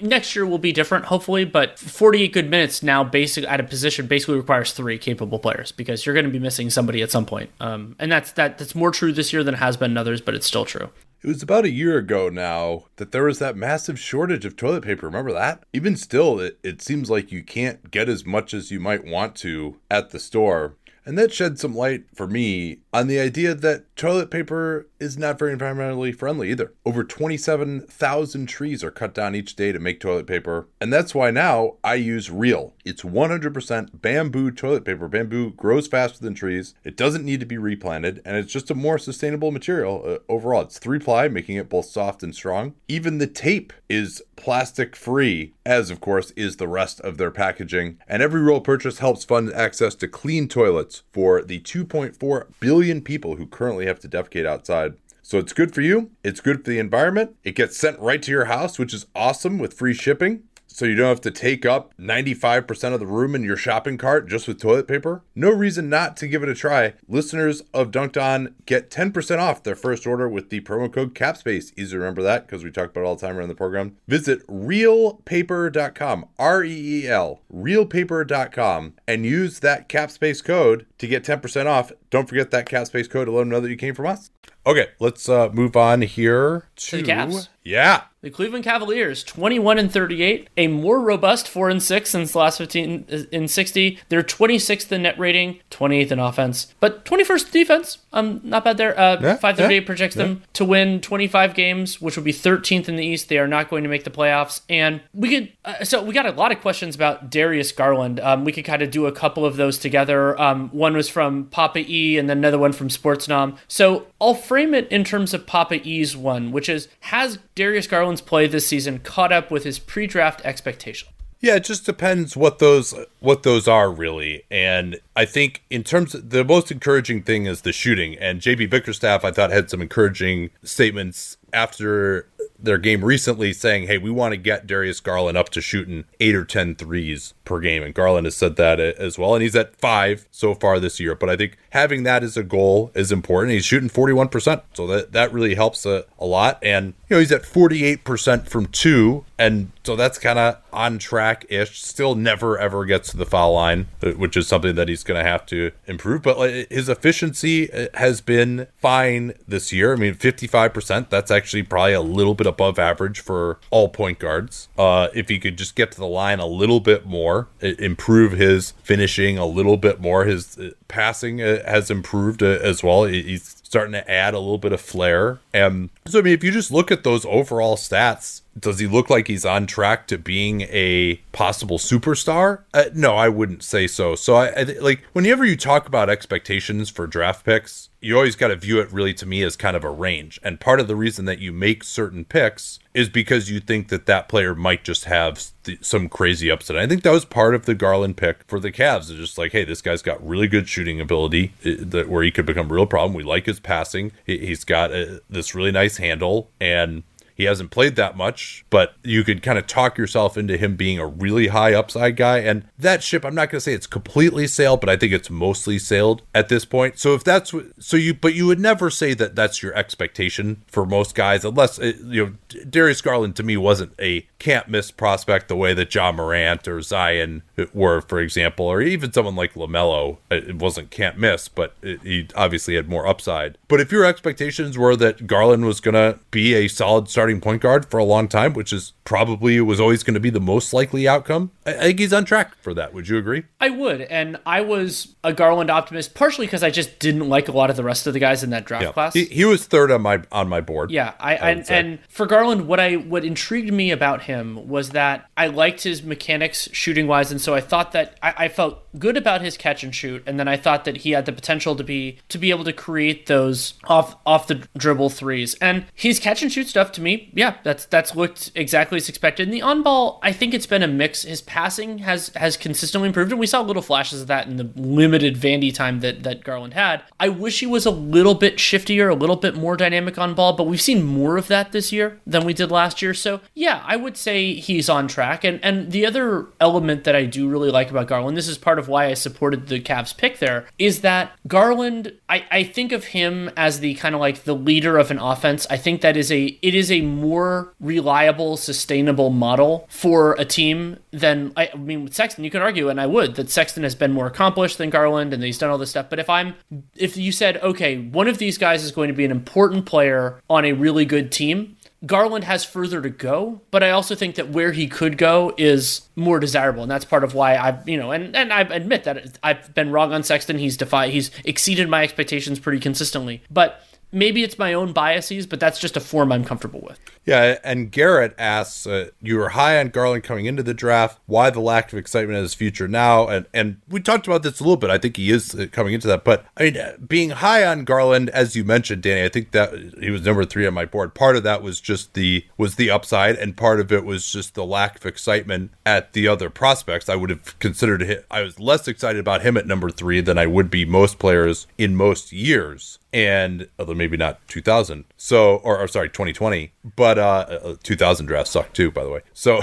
[0.02, 1.46] next year will be different, hopefully.
[1.46, 6.06] But 48 good minutes now, basically at a position, basically requires three capable players because
[6.06, 7.50] you're going to be missing somebody at some point.
[7.60, 8.58] Um, and that's that.
[8.58, 10.90] That's more true this year than it has been in others, but it's still true.
[11.24, 14.84] It was about a year ago now that there was that massive shortage of toilet
[14.84, 15.08] paper.
[15.08, 15.64] Remember that?
[15.74, 19.36] Even still, it, it seems like you can't get as much as you might want
[19.38, 20.76] to at the store.
[21.06, 25.40] And that shed some light for me on the idea that toilet paper is not
[25.40, 26.74] very environmentally friendly either.
[26.86, 31.32] Over 27,000 trees are cut down each day to make toilet paper, and that's why
[31.32, 32.74] now I use Reel.
[32.86, 35.08] It's 100% bamboo toilet paper.
[35.08, 36.76] Bamboo grows faster than trees.
[36.84, 40.62] It doesn't need to be replanted, and it's just a more sustainable material uh, overall.
[40.62, 42.76] It's three ply, making it both soft and strong.
[42.88, 47.98] Even the tape is plastic free, as of course is the rest of their packaging.
[48.08, 53.36] And every roll purchase helps fund access to clean toilets for the 2.4 billion people
[53.36, 54.94] who currently have to defecate outside.
[55.22, 57.36] So it's good for you, it's good for the environment.
[57.44, 60.44] It gets sent right to your house, which is awesome with free shipping
[60.78, 64.30] so you don't have to take up 95% of the room in your shopping cart
[64.30, 65.24] just with toilet paper?
[65.34, 66.94] No reason not to give it a try.
[67.08, 71.74] Listeners of Dunc'd On get 10% off their first order with the promo code CAPSPACE.
[71.76, 73.98] Easy to remember that because we talk about it all the time around the program.
[74.08, 81.66] Visit reelpaper.com, R E E L, reelpaper.com, and use that CAPSPACE code to get 10%
[81.66, 81.92] off.
[82.12, 84.30] Don't forget that CAPSPACE code to let them know that you came from us.
[84.68, 87.48] Okay, let's uh, move on here to, To the Cavs.
[87.64, 92.40] Yeah, The Cleveland Cavaliers, 21 and 38, a more robust 4 and 6 since the
[92.40, 94.00] last 15 uh, in 60.
[94.10, 98.00] They're 26th in net rating, 28th in offense, but 21st defense.
[98.14, 99.00] Um, not bad there.
[99.00, 102.96] Uh, Yeah, 538 yeah, projects them to win 25 games, which would be 13th in
[102.96, 103.30] the East.
[103.30, 105.54] They are not going to make the playoffs, and we could.
[105.64, 108.20] Uh, so we got a lot of questions about Darius Garland.
[108.20, 110.40] Um, we could kind of do a couple of those together.
[110.42, 113.58] Um, one was from Papa E, and then another one from Sportsnom.
[113.68, 118.48] So I'll frame it in terms of Papa E's one, which is has Darius Play
[118.48, 121.10] this season caught up with his pre-draft expectation?
[121.40, 124.44] Yeah, it just depends what those what those are really.
[124.50, 128.16] And I think in terms of the most encouraging thing is the shooting.
[128.16, 132.30] And JB Bickerstaff I thought had some encouraging statements after
[132.60, 136.36] their game recently saying, "Hey, we want to get Darius Garland up to shooting 8
[136.36, 139.76] or 10 threes per game." And Garland has said that as well, and he's at
[139.76, 141.16] 5 so far this year.
[141.16, 143.54] But I think having that as a goal is important.
[143.54, 144.62] He's shooting 41%.
[144.74, 148.68] So that that really helps a, a lot and you know, he's at 48% from
[148.68, 151.82] 2 and so that's kind of on track ish.
[151.82, 155.24] Still never ever gets to the foul line, uh, which is something that he's going
[155.24, 156.24] to have to improve.
[156.24, 159.94] But like, his efficiency uh, has been fine this year.
[159.94, 164.70] I mean, 55%, that's actually probably a little bit above average for all point guards.
[164.78, 168.72] Uh, if he could just get to the line a little bit more, improve his
[168.84, 173.06] finishing a little bit more, his uh, passing has improved as well.
[173.06, 175.40] He's starting to add a little bit of flair.
[175.54, 179.10] And so, I mean, if you just look at those overall stats, does he look
[179.10, 182.62] like he's on track to being a possible superstar?
[182.74, 184.16] Uh, no, I wouldn't say so.
[184.16, 188.36] So, I, I th- like whenever you talk about expectations for draft picks, you always
[188.36, 190.40] got to view it really to me as kind of a range.
[190.44, 194.06] And part of the reason that you make certain picks is because you think that
[194.06, 196.78] that player might just have st- some crazy upside.
[196.78, 199.10] I think that was part of the Garland pick for the Cavs.
[199.10, 202.32] It's just like, hey, this guy's got really good shooting ability uh, that where he
[202.32, 203.14] could become a real problem.
[203.14, 204.12] We like his passing.
[204.26, 207.04] He- He's got uh, this really nice handle and
[207.38, 210.98] he hasn't played that much, but you could kind of talk yourself into him being
[210.98, 212.40] a really high upside guy.
[212.40, 215.30] And that ship, I'm not going to say it's completely sailed, but I think it's
[215.30, 216.98] mostly sailed at this point.
[216.98, 220.84] So if that's so you, but you would never say that that's your expectation for
[220.84, 225.48] most guys, unless, uh, you know, Darius Garland to me wasn't a can't miss prospect
[225.48, 230.18] the way that Ja Morant or Zion were, for example, or even someone like LaMelo.
[230.32, 233.60] It wasn't can't miss, but it, he obviously had more upside.
[233.68, 237.62] But if your expectations were that Garland was going to be a solid starting point
[237.62, 240.74] guard for a long time, which is probably was always going to be the most
[240.74, 242.94] likely outcome, I, I think he's on track for that.
[242.94, 243.44] Would you agree?
[243.60, 247.52] I would, and I was a Garland optimist partially because I just didn't like a
[247.52, 249.14] lot of the rest of the guys in that draft class.
[249.14, 250.92] He, he was third on my on my board.
[250.92, 254.92] Yeah, I, would and, and for Garland, what I what intrigued me about him was
[254.92, 258.84] that I liked his mechanics shooting wise, and so I thought that I, I felt
[259.00, 261.76] good about his catch and shoot, and then I thought that he had the potential
[261.76, 266.20] to be to be able to create those off off the dribble threes, and his
[266.20, 269.48] catch and shoot stuff to me, yeah, that's that's looked exactly as expected.
[269.48, 271.24] In the on ball, I think it's been a mix.
[271.24, 274.70] His passing has has consistently improved, and we saw little flashes of that in the
[274.76, 277.04] limited Vandy time that that Garland had.
[277.20, 280.54] I wish he was a little bit shiftier, a little bit more dynamic on ball,
[280.54, 283.14] but we've seen more of that this year than we did last year.
[283.14, 285.44] So yeah, I would say he's on track.
[285.44, 288.80] And and the other element that I do really like about Garland, this is part
[288.80, 293.06] of why I supported the Cavs pick there, is that Garland, I, I think of
[293.06, 295.68] him as the kind of like the leader of an offense.
[295.70, 300.98] I think that is a it is a more reliable, sustainable model for a team
[301.12, 303.96] than I, I mean with Sexton, you can argue, and I would, that Sexton has
[303.96, 306.10] been more accomplished than Garland and he's done all this stuff.
[306.10, 306.56] But if I'm
[306.96, 310.42] if you said, okay, one of these guys is going to be an important player
[310.50, 314.50] on a really good team, Garland has further to go, but I also think that
[314.50, 318.12] where he could go is more desirable, and that's part of why I've you know,
[318.12, 320.60] and and I admit that I've been wrong on Sexton.
[320.60, 323.82] He's defied, he's exceeded my expectations pretty consistently, but
[324.12, 327.00] maybe it's my own biases, but that's just a form I'm comfortable with.
[327.28, 331.20] Yeah, and Garrett asks, uh, you were high on Garland coming into the draft.
[331.26, 333.28] Why the lack of excitement in his future now?
[333.28, 334.90] And and we talked about this a little bit.
[334.90, 336.24] I think he is uh, coming into that.
[336.24, 339.74] But I mean, uh, being high on Garland, as you mentioned, Danny, I think that
[340.00, 341.16] he was number three on my board.
[341.16, 344.56] Part of that was just the was the upside, and part of it was just
[344.56, 347.10] the lack of excitement at the other prospects.
[347.10, 348.26] I would have considered it.
[348.32, 351.68] I was less excited about him at number three than I would be most players
[351.78, 357.60] in most years and although maybe not 2000 so or, or sorry 2020 but uh,
[357.64, 359.62] uh 2000 draft sucked too by the way so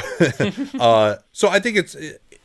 [0.81, 1.97] uh so i think it's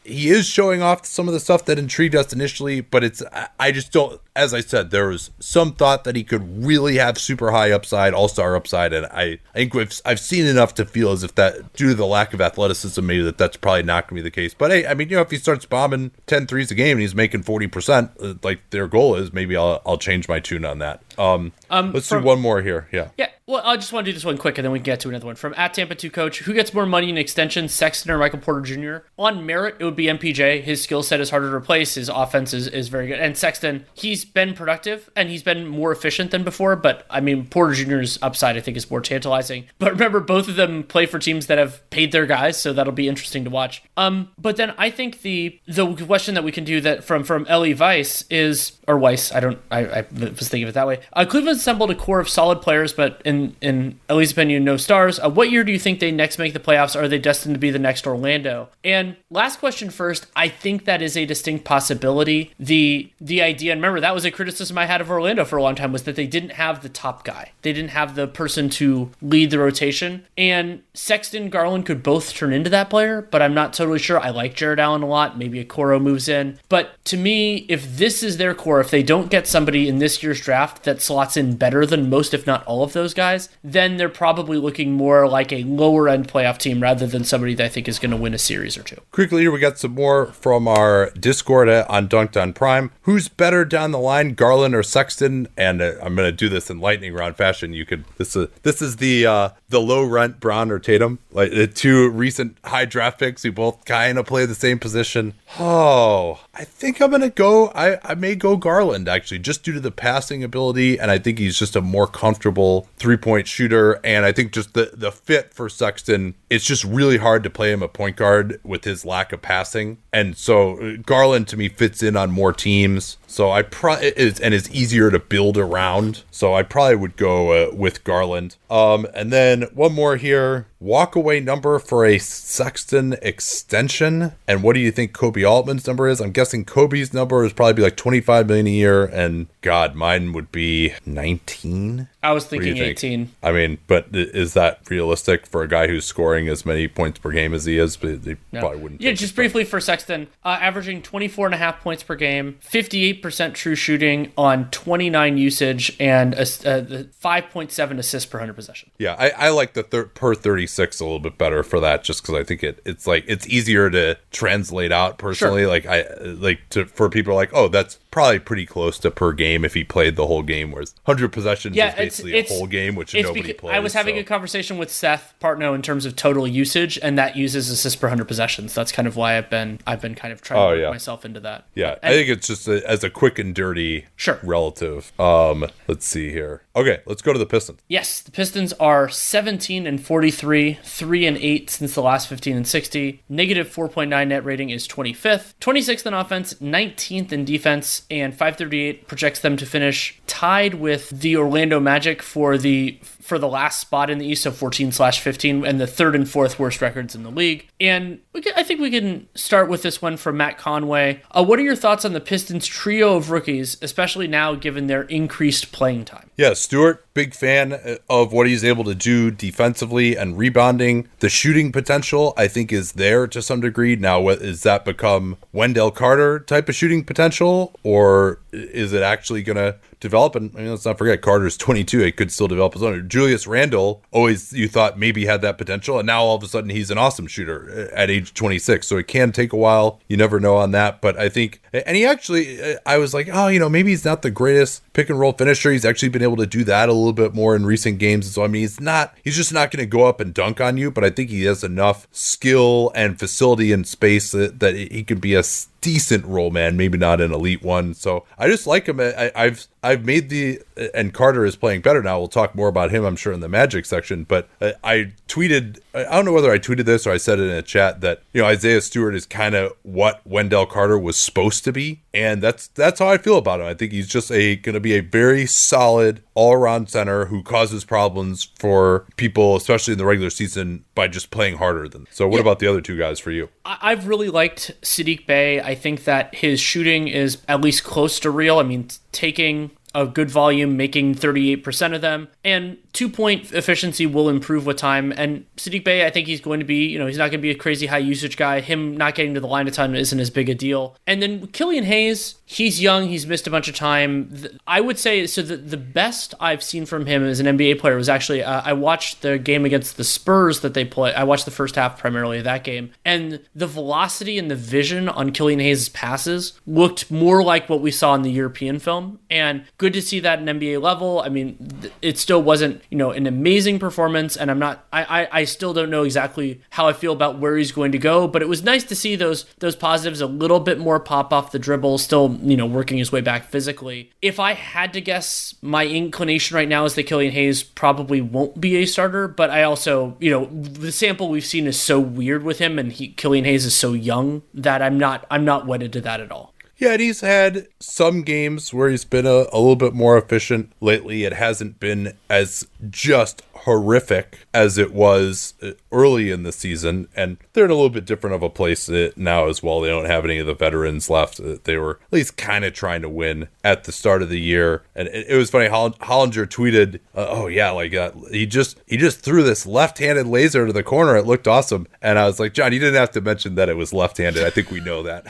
[0.10, 3.24] he is showing off some of the stuff that intrigued us initially, but it's
[3.60, 4.20] I just don't.
[4.36, 8.14] As I said, there was some thought that he could really have super high upside,
[8.14, 11.36] all star upside, and I, I think we've I've seen enough to feel as if
[11.36, 14.30] that due to the lack of athleticism, maybe that that's probably not going to be
[14.30, 14.54] the case.
[14.54, 17.02] But hey, I mean, you know, if he starts bombing 10 threes a game and
[17.02, 20.66] he's making forty percent, uh, like their goal is, maybe I'll I'll change my tune
[20.66, 21.02] on that.
[21.20, 22.88] Um, um let's from, do one more here.
[22.92, 23.10] Yeah.
[23.18, 23.28] Yeah.
[23.50, 25.10] Well, I just want to do this one quick, and then we can get to
[25.10, 26.40] another one from at Tampa Two Coach.
[26.42, 29.08] Who gets more money in extension, Sexton or Michael Porter Jr.
[29.18, 30.62] On merit, it would be MPJ.
[30.62, 31.96] His skill set is harder to replace.
[31.96, 35.92] His offense is, is very good, and Sexton he's been productive and he's been more
[35.92, 36.76] efficient than before.
[36.76, 39.66] But I mean, Porter Jr.'s upside I think is more tantalizing.
[39.80, 42.94] But remember, both of them play for teams that have paid their guys, so that'll
[42.94, 43.82] be interesting to watch.
[43.98, 47.48] Um, but then I think the the question that we can do that from from
[47.48, 49.32] Ellie Weiss is or Weiss.
[49.32, 49.60] I don't.
[49.72, 51.00] I, I was thinking of it that way.
[51.14, 55.20] Uh, Cleveland assembled a core of solid players, but in in Ellie's opinion, no stars.
[55.20, 56.96] Uh, what year do you think they next make the playoffs?
[56.96, 58.70] Are they destined to be the next Orlando?
[58.84, 60.28] And last question first.
[60.36, 62.54] I think that is a distinct possibility.
[62.60, 65.64] The the idea, and remember that was a criticism I had of Orlando for a
[65.64, 67.52] long time, was that they didn't have the top guy.
[67.62, 70.26] They didn't have the person to lead the rotation.
[70.38, 74.20] And Sexton Garland could both turn into that player, but I'm not totally sure.
[74.20, 75.38] I like Jarrett Allen a lot.
[75.38, 76.60] Maybe Okoro moves in.
[76.70, 80.22] But to me, if this is their core, if they don't get somebody in this
[80.24, 83.98] year's draft that slots in better than most, if not all of those guys, then
[83.98, 87.70] they're probably looking more like a lower end playoff team rather than somebody that I
[87.70, 89.02] think is going to win a series or two.
[89.12, 92.92] Quickly here, we got some more from our Discord on Dunc'd On Prime.
[93.04, 95.48] Who's better down the line, Garland or Sexton?
[95.58, 97.74] And uh, I'm going to do this in lightning round fashion.
[97.74, 101.52] You could this is this is the uh, the low rent Brown or Tatum, like
[101.52, 105.34] the two recent high draft picks who both kind of play the same position.
[105.60, 107.70] Oh, I think I'm gonna go.
[107.70, 111.40] I, I may go Garland actually, just due to the passing ability, and I think
[111.40, 114.00] he's just a more comfortable three point shooter.
[114.04, 117.72] And I think just the the fit for Sexton, it's just really hard to play
[117.72, 119.98] him a point guard with his lack of passing.
[120.12, 123.18] And so uh, Garland to me fits in on more teams.
[123.30, 126.24] So I probably is and is easier to build around.
[126.32, 128.56] So I probably would go uh, with Garland.
[128.70, 134.34] Um, and then one more here walkaway number for a Sexton extension.
[134.48, 136.22] And what do you think Koby Altman's number is?
[136.22, 140.34] I'm guessing Koby's number is probably be like 25 million a year, and God, mine
[140.34, 142.08] would be 19.
[142.22, 143.32] I was thinking 18.
[143.42, 147.32] I mean, but is that realistic for a guy who's scoring as many points per
[147.32, 147.96] game as he is?
[147.98, 148.60] But they no.
[148.60, 149.02] probably wouldn't.
[149.02, 153.19] Yeah, just briefly for Sexton, uh, averaging 24 and a half points per game, 58%
[153.22, 158.92] true shooting on 29 usage, and a, uh, 5.7 assists per 100 possession.
[158.98, 162.22] Yeah, I, I like the thir- per 36 a little bit better for that, just
[162.22, 165.62] because I think it it's like it's easier to translate out personally.
[165.64, 165.70] Sure.
[165.70, 169.64] Like I like to for people like, oh, that's probably pretty close to per game
[169.64, 170.72] if he played the whole game.
[170.72, 173.74] Whereas 100 possessions yeah, is basically it's, a whole game, which nobody plays.
[173.74, 174.22] I was having so.
[174.22, 178.08] a conversation with Seth Partnow in terms of total usage, and that uses assists per
[178.08, 178.74] 100 possessions.
[178.74, 180.90] That's kind of why I've been I've been kind of trying oh, to yeah.
[180.90, 181.66] myself into that.
[181.76, 184.40] Yeah, and, I think it's just a, as a quick and dirty sure.
[184.44, 185.12] relative.
[185.20, 186.62] Um, let's see here.
[186.76, 187.82] Okay, let's go to the Pistons.
[187.88, 192.68] Yes, the Pistons are 17 and 43, 3 and 8 since the last 15 and
[192.68, 193.24] 60.
[193.28, 195.56] Negative 4.9 net rating is 25th.
[195.60, 201.36] 26th in offense, 19th in defense, and 538 projects them to finish tied with the
[201.36, 205.66] Orlando Magic for the for the last spot in the East, so 14 slash 15,
[205.66, 207.68] and the third and fourth worst records in the league.
[207.80, 211.22] And can, I think we can start with this one from Matt Conway.
[211.32, 215.04] Uh, what are your thoughts on the Pistons trio of rookies, especially now given their
[215.04, 216.30] increased playing time?
[216.38, 221.10] Yeah, Stewart, big fan of what he's able to do defensively and rebounding.
[221.20, 223.96] The shooting potential, I think, is there to some degree.
[223.98, 229.58] Now, is that become Wendell Carter type of shooting potential, or is it actually going
[229.58, 230.36] to develop.
[230.36, 232.00] And I mean, let's not forget Carter's 22.
[232.00, 233.08] He could still develop his own.
[233.10, 236.70] Julius Randle always you thought maybe had that potential, and now all of a sudden
[236.70, 238.88] he's an awesome shooter at age 26.
[238.88, 240.00] So it can take a while.
[240.08, 241.02] You never know on that.
[241.02, 244.22] But I think, and he actually, I was like, oh, you know, maybe he's not
[244.22, 245.72] the greatest pick and roll finisher.
[245.72, 248.32] He's actually been able to do that a little bit more in recent games.
[248.34, 250.78] So I mean, he's not, he's just not going to go up and dunk on
[250.78, 250.92] you.
[250.92, 255.22] But I think he has enough skill and facility and space that, that he could
[255.22, 255.44] be a
[255.82, 257.94] decent role man, maybe not an elite one.
[257.94, 259.00] So I just like him.
[259.00, 260.62] I, have I've made the
[260.94, 262.20] and Carter is playing better now.
[262.20, 264.24] We'll talk more about him, I'm sure, in the Magic section.
[264.24, 267.44] But uh, I tweeted, I don't know whether I tweeted this or I said it
[267.44, 271.18] in a chat that you know Isaiah Stewart is kind of what Wendell Carter was
[271.18, 273.68] supposed to be, and that's that's how I feel about him.
[273.68, 277.44] I think he's just a going to be a very solid all around center who
[277.44, 282.08] causes problems for people, especially in the regular season, by just playing harder than.
[282.12, 282.42] So, what yeah.
[282.42, 283.50] about the other two guys for you?
[283.66, 285.62] I've really liked Saddiq Bey.
[285.62, 288.60] I think that his shooting is at least close to real.
[288.60, 292.28] I mean, taking a good volume, making 38% of them.
[292.44, 295.14] And two point efficiency will improve with time.
[295.16, 297.42] And Saddiq Bey, I think he's going to be, you know, he's not going to
[297.42, 298.60] be a crazy high usage guy.
[298.62, 300.96] Him not getting to the line a ton isn't as big a deal.
[301.06, 304.34] And then Killian Hayes, he's young, he's missed a bunch of time.
[304.68, 307.96] I would say, so the, the best I've seen from him as an NBA player
[307.96, 311.14] was actually, uh, I watched the game against the Spurs that they play.
[311.14, 312.92] I watched the first half primarily of that game.
[313.06, 317.92] And the velocity and the vision on Killian Hayes' passes looked more like what we
[317.92, 319.20] saw in the European film.
[319.30, 321.22] And good to see that in NBA level.
[321.22, 325.28] I mean, it still wasn't, you know, an amazing performance, and I'm not, I, I,
[325.40, 328.42] I still don't know exactly how I feel about where he's going to go, but
[328.42, 331.60] it was nice to see those those positives a little bit more pop off the
[331.60, 334.12] dribble, still, you know, working his way back physically.
[334.22, 338.60] If I had to guess, my inclination right now is that Killian Hayes probably won't
[338.60, 342.44] be a starter, but I also, you know, the sample we've seen is so weird
[342.44, 345.94] with him, and he, Killian Hayes is so young that I'm not, I'm not wedded
[345.94, 346.54] to that at all.
[346.80, 350.72] Yeah, and he's had some games where he's been a, a little bit more efficient
[350.80, 351.26] lately.
[351.26, 357.38] It hasn't been as just horrific as it was uh, early in the season, and
[357.54, 359.82] they're in a little bit different of a place uh, now as well.
[359.82, 361.40] They don't have any of the veterans left.
[361.40, 364.40] Uh, they were at least kind of trying to win at the start of the
[364.40, 365.68] year, and it, was funny.
[365.68, 370.66] Hollinger tweeted, uh, "Oh yeah, like uh, he just he just threw this left-handed laser
[370.66, 371.16] to the corner.
[371.18, 373.76] It looked awesome." And I was like, "John, you didn't have to mention that it
[373.76, 374.44] was left-handed.
[374.44, 375.26] I think we know that."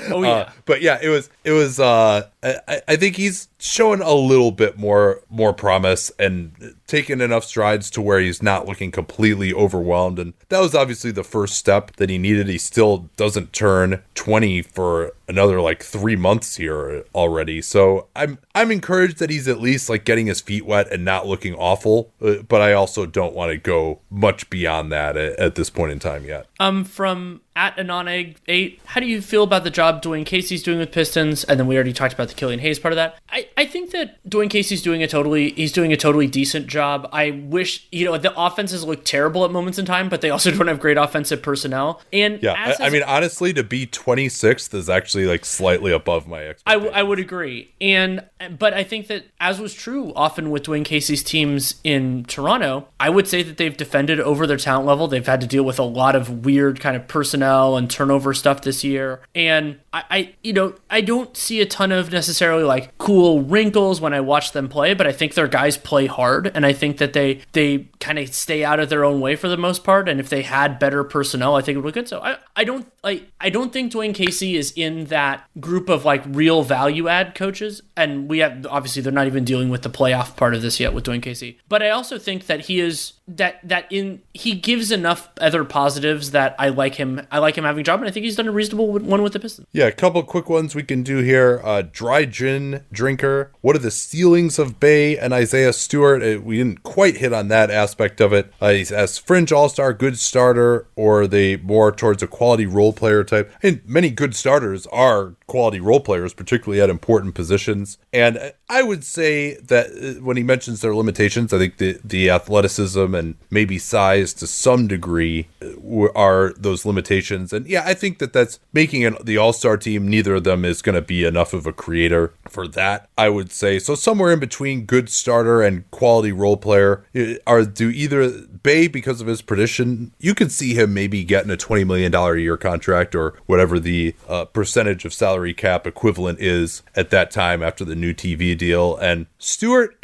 [0.10, 1.78] oh yeah, uh, but yeah, it was it was.
[1.78, 7.88] I, I think he's showing a little bit more more promise and taken enough strides
[7.88, 12.10] to where he's not looking completely overwhelmed and that was obviously the first step that
[12.10, 18.08] he needed he still doesn't turn 20 for another like 3 months here already so
[18.16, 21.54] i'm i'm encouraged that he's at least like getting his feet wet and not looking
[21.54, 25.70] awful uh, but i also don't want to go much beyond that at, at this
[25.70, 29.70] point in time yet um from at Anon 8, how do you feel about the
[29.70, 31.44] job Dwane Casey's doing with Pistons?
[31.44, 33.18] And then we already talked about the Killian Hayes part of that.
[33.28, 36.79] I, I think that Dwane Casey's doing a totally he's doing a totally decent job.
[36.80, 40.50] I wish you know the offenses look terrible at moments in time, but they also
[40.56, 42.00] don't have great offensive personnel.
[42.12, 46.46] And yeah, I, I, mean honestly, to be 26th is actually like slightly above my
[46.46, 46.92] expectations.
[46.94, 48.24] I, I would agree, and
[48.58, 53.10] but I think that as was true often with Dwane Casey's teams in Toronto, I
[53.10, 55.08] would say that they've defended over their talent level.
[55.08, 58.62] They've had to deal with a lot of weird kind of personnel and turnover stuff
[58.62, 62.96] this year, and I, I you know I don't see a ton of necessarily like
[62.98, 66.64] cool wrinkles when I watch them play, but I think their guys play hard, and
[66.64, 69.56] I think that they they kind of stay out of their own way for the
[69.56, 70.08] most part.
[70.08, 72.08] And if they had better personnel, I think it would be good.
[72.08, 76.04] So I, I don't like I don't think Dwane Casey is in that group of
[76.04, 77.82] like real value add coaches.
[77.96, 80.94] And we have obviously they're not even dealing with the playoff part of this yet
[80.94, 81.58] with Dwane Casey.
[81.68, 86.32] But I also think that he is that that in he gives enough other positives
[86.32, 87.26] that I like him.
[87.30, 89.32] I like him having a job, and I think he's done a reasonable one with
[89.32, 89.66] the Pistons.
[89.72, 91.60] Yeah, a couple quick ones we can do here.
[91.64, 93.52] Uh, dry gin drinker.
[93.60, 96.22] What are the ceilings of Bey and Isaiah Stewart?
[96.22, 98.52] Uh, we didn't quite hit on that aspect of it.
[98.60, 102.92] Uh, he's as fringe all star, good starter, or they more towards a quality role
[102.92, 103.52] player type.
[103.62, 107.98] And many good starters are quality role players, particularly at important positions.
[108.12, 112.30] And I would say that uh, when he mentions their limitations, I think the the
[112.30, 117.52] athleticism and maybe size to some degree uh, are those limitations.
[117.52, 120.08] And yeah, I think that that's making an, the All Star team.
[120.08, 123.08] Neither of them is going to be enough of a creator for that.
[123.16, 123.94] I would say so.
[123.94, 127.04] Somewhere in between good starter and quality role player
[127.46, 128.30] are do either
[128.62, 130.12] Bey because of his prediction.
[130.18, 133.78] You could see him maybe getting a twenty million dollar a year contract or whatever
[133.78, 138.56] the uh, percentage of salary cap equivalent is at that time after the new TV
[138.56, 138.96] deal.
[138.96, 139.96] And Stewart,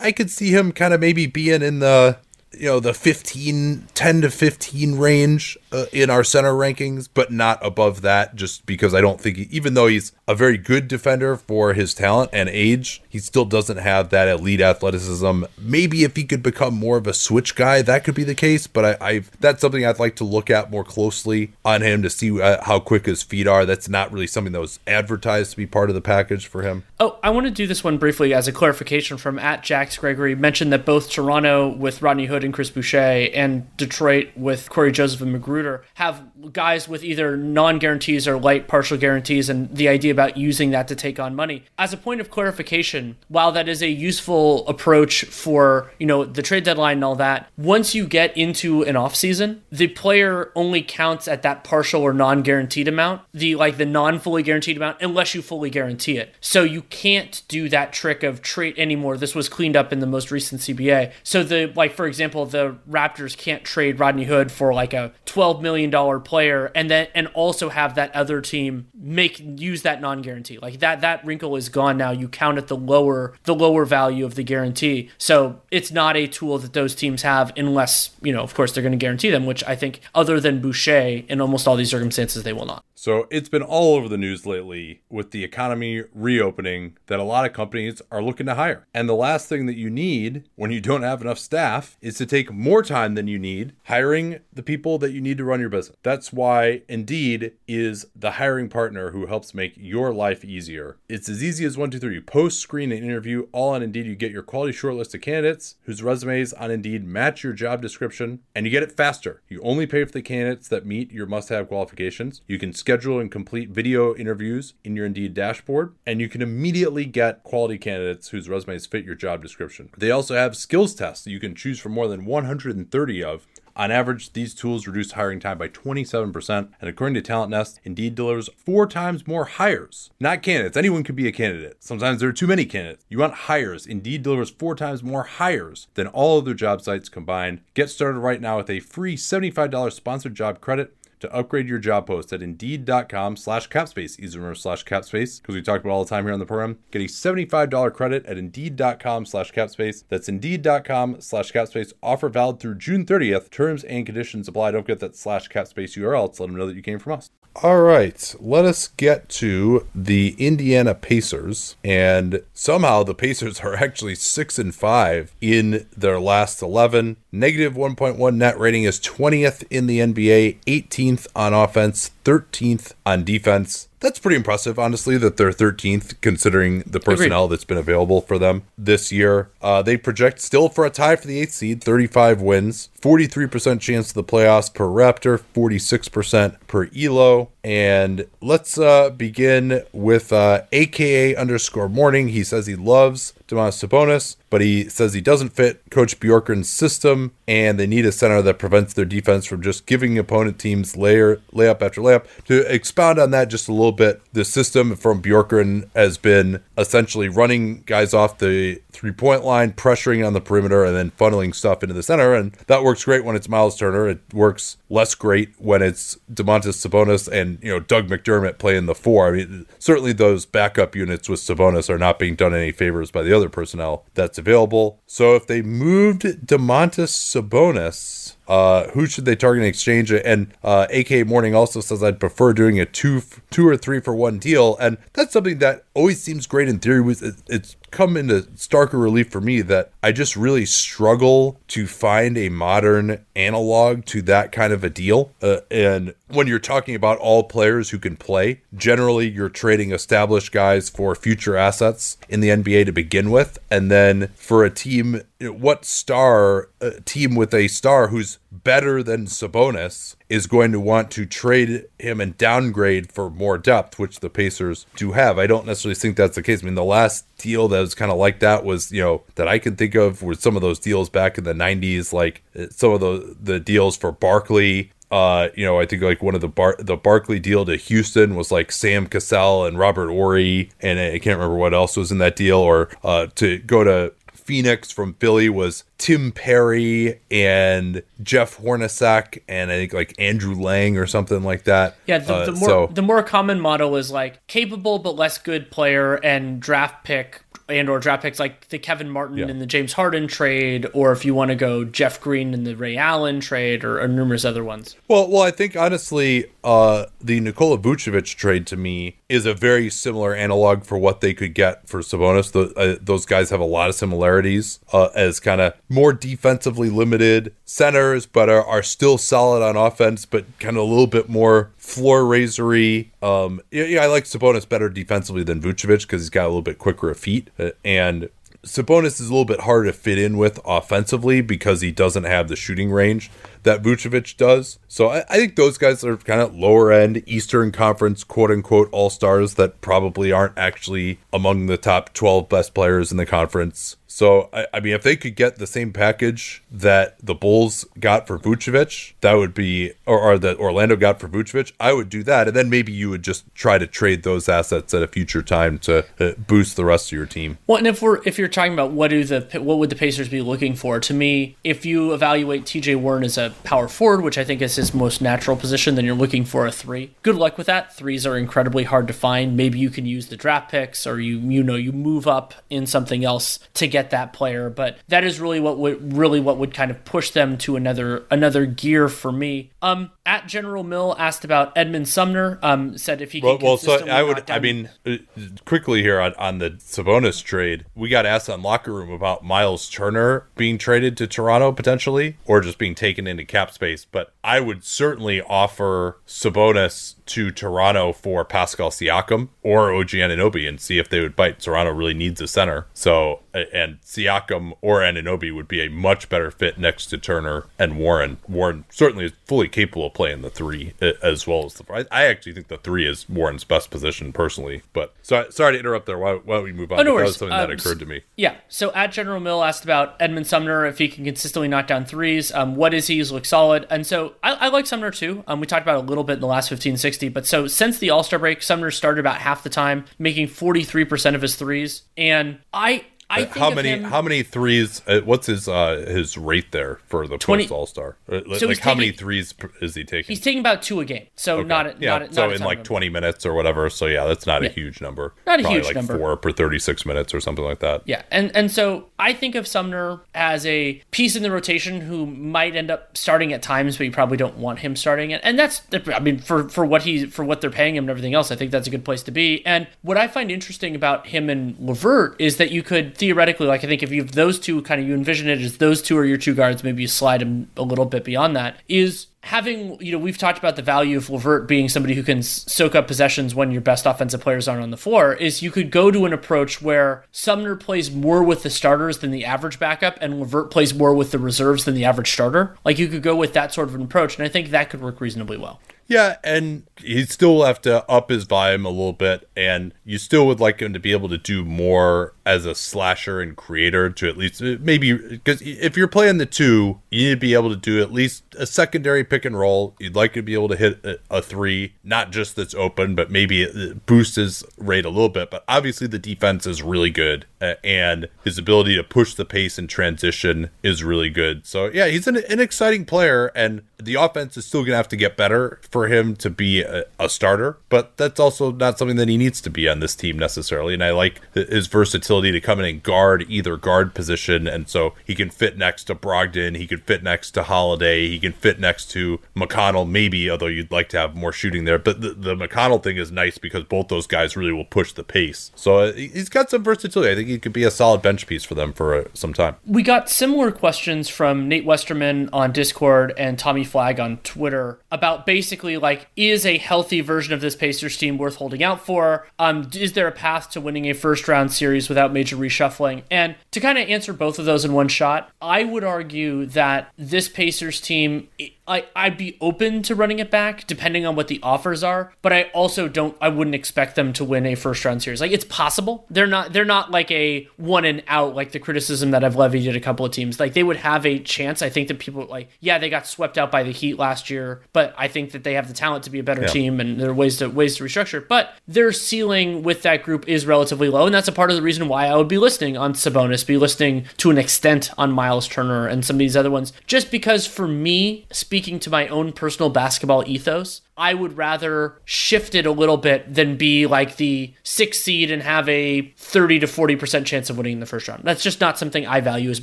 [0.00, 2.18] I could see him kind of maybe being in the
[2.58, 7.58] you know the 15 10 to 15 range uh, in our center rankings but not
[7.64, 11.36] above that just because i don't think he, even though he's a very good defender
[11.36, 15.44] for his talent and age he still doesn't have that elite athleticism.
[15.56, 18.66] Maybe if he could become more of a switch guy that could be the case
[18.66, 22.10] but I, I that's something i'd like to look at more closely on him to
[22.10, 23.64] see uh, how quick his feet are.
[23.64, 26.84] That's not really something that was advertised to be part of the package for him.
[26.98, 30.34] Oh i want to do this one briefly as a clarification from at jax gregory.
[30.34, 35.20] Mentioned that both toronto with rodney hood and Chris Boucher and Detroit with Cory Joseph
[35.20, 35.32] and
[35.64, 40.36] McGruder have guys with either non guarantees or light partial guarantees, and the idea about
[40.36, 41.64] using that to take on money.
[41.78, 46.42] As a point of clarification, while that is a useful approach for you know the
[46.42, 50.82] trade deadline and all that, once you get into an off season, the player only
[50.82, 54.98] counts at that partial or non guaranteed amount, the like the non fully guaranteed amount,
[55.00, 56.34] unless you fully guarantee it.
[56.40, 59.16] So you can't do that trick of trade anymore.
[59.16, 61.12] This was cleaned up in the most recent CBA.
[61.22, 65.62] So the like for example, the Raptors can't trade Rodney Hood for like a twelve
[65.62, 70.58] million dollar and then and also have that other team make use that non guarantee.
[70.58, 72.10] Like that that wrinkle is gone now.
[72.10, 75.10] You count at the lower the lower value of the guarantee.
[75.18, 78.82] So it's not a tool that those teams have unless, you know, of course they're
[78.82, 82.42] going to guarantee them, which I think other than Boucher in almost all these circumstances
[82.42, 82.84] they will not.
[82.96, 87.44] So it's been all over the news lately with the economy reopening that a lot
[87.44, 88.86] of companies are looking to hire.
[88.94, 92.24] And the last thing that you need when you don't have enough staff is to
[92.24, 95.68] take more time than you need hiring the people that you need to run your
[95.68, 95.98] business.
[96.02, 100.96] That's why Indeed is the hiring partner who helps make your life easier.
[101.08, 102.14] It's as easy as one, two, three.
[102.14, 104.06] You post, screen, and interview all on Indeed.
[104.06, 108.40] You get your quality shortlist of candidates whose resumes on Indeed match your job description,
[108.54, 109.42] and you get it faster.
[109.48, 112.40] You only pay for the candidates that meet your must have qualifications.
[112.46, 116.40] You can schedule schedule and complete video interviews in your Indeed dashboard, and you can
[116.40, 119.90] immediately get quality candidates whose resumes fit your job description.
[119.98, 123.46] They also have skills tests that you can choose from more than 130 of
[123.76, 128.14] on average, these tools reduce hiring time by 27%, and according to Talent Nest, Indeed
[128.14, 130.10] delivers four times more hires.
[130.20, 130.76] Not candidates.
[130.76, 131.76] Anyone could be a candidate.
[131.80, 133.04] Sometimes there are too many candidates.
[133.08, 133.86] You want hires.
[133.86, 137.62] Indeed delivers four times more hires than all other job sites combined.
[137.74, 142.06] Get started right now with a free $75 sponsored job credit to upgrade your job
[142.06, 144.18] post at indeed.com slash capspace.
[144.20, 146.78] Easy remember slash capspace because we talked about all the time here on the program.
[146.90, 150.04] Get a $75 credit at indeed.com slash capspace.
[150.08, 151.92] That's indeed.com slash capspace.
[152.02, 153.50] Offer valid through June 30th.
[153.50, 154.70] Terms and conditions apply.
[154.70, 156.32] Don't get that slash capspace URL.
[156.34, 157.30] To let them know that you came from us.
[157.62, 161.76] All right, let us get to the Indiana Pacers.
[161.84, 167.16] And somehow the Pacers are actually 6 and 5 in their last 11.
[167.34, 173.88] Negative 1.1 net rating is 20th in the NBA, 18th on offense, 13th on defense.
[173.98, 177.56] That's pretty impressive, honestly, that they're 13th considering the personnel Agreed.
[177.56, 179.50] that's been available for them this year.
[179.60, 184.08] Uh, they project still for a tie for the eighth seed, 35 wins, 43% chance
[184.10, 187.50] of the playoffs per Raptor, 46% per Elo.
[187.64, 192.28] And let's uh, begin with uh, AKA underscore morning.
[192.28, 197.32] He says he loves Domantas Sabonis, but he says he doesn't fit Coach Bjorkgren's system,
[197.46, 201.36] and they need a center that prevents their defense from just giving opponent teams layer
[201.52, 202.26] layup after layup.
[202.46, 207.28] To expound on that just a little bit, the system from Bjorkgren has been essentially
[207.28, 211.82] running guys off the three point line, pressuring on the perimeter, and then funneling stuff
[211.82, 214.08] into the center, and that works great when it's Miles Turner.
[214.08, 218.94] It works less great when it's Domantas Sabonis and you know Doug McDermott playing the
[218.94, 219.28] four.
[219.28, 223.22] I mean, certainly those backup units with Sabonis are not being done any favors by
[223.22, 225.02] the other personnel that's available.
[225.06, 230.12] So if they moved Domantas Sabonis, uh, who should they target in exchange?
[230.12, 234.14] And uh, AK Morning also says I'd prefer doing a two, two or three for
[234.14, 237.14] one deal, and that's something that always seems great in theory.
[237.48, 242.48] It's come into starker relief for me that I just really struggle to find a
[242.48, 245.30] modern analog to that kind of a deal.
[245.40, 250.50] Uh, and when you're talking about all players who can play, generally you're trading established
[250.50, 253.58] guys for future assets in the NBA to begin with.
[253.70, 259.26] And then for a team, what star, a team with a star who's better than
[259.26, 264.30] Sabonis is going to want to trade him and downgrade for more depth, which the
[264.30, 265.36] Pacers do have.
[265.36, 266.62] I don't necessarily think that's the case.
[266.62, 269.48] I mean, the last deal that was kind of like that was, you know, that
[269.48, 272.66] I can think of were some of those deals back in the 90s, like uh,
[272.70, 276.40] some of the, the deals for Barkley uh, you know, I think like one of
[276.40, 280.98] the Bar- the Barkley deal to Houston was like Sam Cassell and Robert Horry, and
[280.98, 282.58] I can't remember what else was in that deal.
[282.58, 284.12] Or uh, to go to
[284.44, 290.98] Phoenix from Philly was Tim Perry and Jeff Hornacek and I think like Andrew Lang
[290.98, 291.96] or something like that.
[292.06, 295.38] Yeah, the, uh, the more so, the more common model is like capable but less
[295.38, 299.46] good player and draft pick and or draft picks like the Kevin Martin yeah.
[299.46, 302.76] and the James Harden trade, or if you want to go Jeff Green and the
[302.76, 304.96] Ray Allen trade, or, or, numerous other ones.
[305.08, 309.90] Well, well, I think honestly, uh, the Nikola Vucevic trade to me is a very
[309.90, 312.52] similar analog for what they could get for Sabonis.
[312.52, 316.90] The, uh, those guys have a lot of similarities uh, as kind of more defensively
[316.90, 321.28] limited centers, but are, are still solid on offense, but kind of a little bit
[321.28, 323.12] more floor raisery.
[323.22, 326.78] Um, yeah, I like Sabonis better defensively than Vucevic because he's got a little bit
[326.78, 328.30] quicker of feet, uh, and
[328.64, 332.48] Sabonis is a little bit harder to fit in with offensively because he doesn't have
[332.48, 333.30] the shooting range
[333.62, 334.78] that Vucevic does.
[334.88, 338.88] So I, I think those guys are kind of lower end Eastern Conference quote unquote
[338.90, 343.96] all stars that probably aren't actually among the top 12 best players in the conference.
[344.14, 348.28] So I, I, mean, if they could get the same package that the Bulls got
[348.28, 352.22] for Vucevic, that would be, or, or that Orlando got for Vucevic, I would do
[352.22, 355.42] that, and then maybe you would just try to trade those assets at a future
[355.42, 357.58] time to uh, boost the rest of your team.
[357.66, 360.28] Well, and if we're if you're talking about what do the what would the Pacers
[360.28, 361.00] be looking for?
[361.00, 362.94] To me, if you evaluate T.J.
[362.94, 366.14] Warren as a power forward, which I think is his most natural position, then you're
[366.14, 367.16] looking for a three.
[367.22, 367.92] Good luck with that.
[367.92, 369.56] Threes are incredibly hard to find.
[369.56, 372.86] Maybe you can use the draft picks, or you you know you move up in
[372.86, 374.70] something else to get that player.
[374.70, 378.24] But that is really what would really what would kind of push them to another
[378.30, 379.70] another gear for me.
[379.82, 382.58] Um, at General Mill asked about Edmond Sumner.
[382.62, 384.50] Um, said if he well, well, so I would.
[384.50, 385.16] I mean, uh,
[385.64, 389.88] quickly here on on the Sabonis trade, we got asked on locker room about Miles
[389.88, 394.04] Turner being traded to Toronto potentially, or just being taken into cap space.
[394.04, 400.80] But I would certainly offer Sabonis to Toronto for Pascal Siakam or OG Anunoby and
[400.80, 401.60] see if they would bite.
[401.60, 402.86] Toronto really needs a center.
[402.92, 407.98] So, and Siakam or Anunoby would be a much better fit next to Turner and
[407.98, 408.38] Warren.
[408.48, 412.06] Warren certainly is fully capable of playing the three as well as the.
[412.10, 414.82] I actually think the three is Warren's best position personally.
[414.92, 416.18] But sorry, sorry to interrupt there.
[416.18, 417.00] Why, why don't we move on?
[417.00, 418.22] Oh, no that was something um, that occurred to me.
[418.36, 418.56] Yeah.
[418.68, 422.52] So at General Mill asked about Edmond Sumner if he can consistently knock down threes.
[422.52, 423.16] Um, what is he?
[423.16, 423.86] He's look solid.
[423.88, 425.44] And so I, I like Sumner too.
[425.46, 427.28] Um, we talked about a little bit in the last 15, 16 60.
[427.28, 431.34] But so since the All Star break, Sumner started about half the time, making 43%
[431.34, 432.02] of his threes.
[432.16, 435.02] And I I how many him, how many threes?
[435.06, 438.16] Uh, what's his uh, his rate there for the 20, post All Star?
[438.28, 440.34] Uh, so like how taking, many threes is he taking?
[440.34, 441.26] He's taking about two a game.
[441.36, 441.68] So okay.
[441.68, 442.18] not yeah.
[442.18, 443.88] Not, so in like twenty minutes or whatever.
[443.90, 444.68] So yeah, that's not yeah.
[444.68, 445.34] a huge number.
[445.46, 446.18] Not a Probably huge like number.
[446.18, 448.02] Four per thirty six minutes or something like that.
[448.04, 452.26] Yeah, and and so I think of Sumner as a piece in the rotation who
[452.26, 455.40] might end up starting at times, but you probably don't want him starting it.
[455.44, 458.34] And that's I mean for for what he for what they're paying him and everything
[458.34, 459.64] else, I think that's a good place to be.
[459.64, 463.84] And what I find interesting about him and LeVert is that you could theoretically like
[463.84, 466.16] I think if you have those two kind of you envision it as those two
[466.16, 470.00] are your two guards, maybe you slide them a little bit beyond that, is having,
[470.00, 473.06] you know, we've talked about the value of LeVert being somebody who can soak up
[473.06, 476.24] possessions when your best offensive players aren't on the floor, is you could go to
[476.24, 480.70] an approach where Sumner plays more with the starters than the average backup, and LeVert
[480.70, 482.74] plays more with the reserves than the average starter.
[482.84, 485.02] Like you could go with that sort of an approach, and I think that could
[485.02, 485.78] work reasonably well.
[486.06, 490.46] Yeah, and he still have to up his volume a little bit, and you still
[490.46, 494.28] would like him to be able to do more as a slasher and creator to
[494.28, 497.76] at least maybe because if you're playing the two, you need to be able to
[497.76, 499.94] do at least a secondary pick and roll.
[499.98, 503.30] You'd like to be able to hit a, a three, not just that's open, but
[503.30, 505.50] maybe boost his rate a little bit.
[505.50, 507.46] But obviously, the defense is really good,
[507.82, 511.66] and his ability to push the pace and transition is really good.
[511.66, 515.16] So yeah, he's an, an exciting player, and the offense is still gonna have to
[515.16, 519.28] get better for him to be a, a, starter, but that's also not something that
[519.28, 520.94] he needs to be on this team necessarily.
[520.94, 525.14] And I like his versatility to come in and guard either guard position, and so
[525.24, 528.78] he can fit next to Brogdon, he can fit next to Holiday, he can fit
[528.78, 531.98] next to McConnell, maybe, although you'd like to have more shooting there.
[531.98, 535.24] But the, the McConnell thing is nice because both those guys really will push the
[535.24, 535.70] pace.
[535.74, 537.32] So uh, he's got some versatility.
[537.32, 539.76] I think he could be a solid bench piece for them for uh, some time.
[539.86, 545.46] We got similar questions from Nate Westerman on Discord and Tommy Flag on Twitter about
[545.46, 549.46] basically like, is a healthy version of this Pacers team worth holding out for?
[549.58, 553.22] Um, is there a path to winning a first round series without major reshuffling?
[553.30, 557.12] And to kind of answer both of those in one shot, I would argue that
[557.16, 558.48] this Pacers team
[558.86, 562.52] I I'd be open to running it back depending on what the offers are, but
[562.52, 565.40] I also don't I wouldn't expect them to win a first round series.
[565.40, 566.26] Like it's possible.
[566.30, 569.88] They're not they're not like a one and out like the criticism that I've levied
[569.88, 570.60] at a couple of teams.
[570.60, 571.82] Like they would have a chance.
[571.82, 574.82] I think that people like yeah, they got swept out by the Heat last year,
[574.92, 576.68] but I think that they have the talent to be a better yeah.
[576.68, 578.46] team and there are ways to ways to restructure.
[578.46, 581.82] But their ceiling with that group is relatively low, and that's a part of the
[581.82, 585.68] reason why I would be listening on Sabonis, be listening to an extent on Miles
[585.68, 586.92] Turner and some of these other ones.
[587.06, 592.74] Just because for me, speaking to my own personal basketball ethos, I would rather shift
[592.74, 596.86] it a little bit than be like the sixth seed and have a 30 to
[596.86, 598.42] 40% chance of winning in the first round.
[598.44, 599.82] That's just not something I value as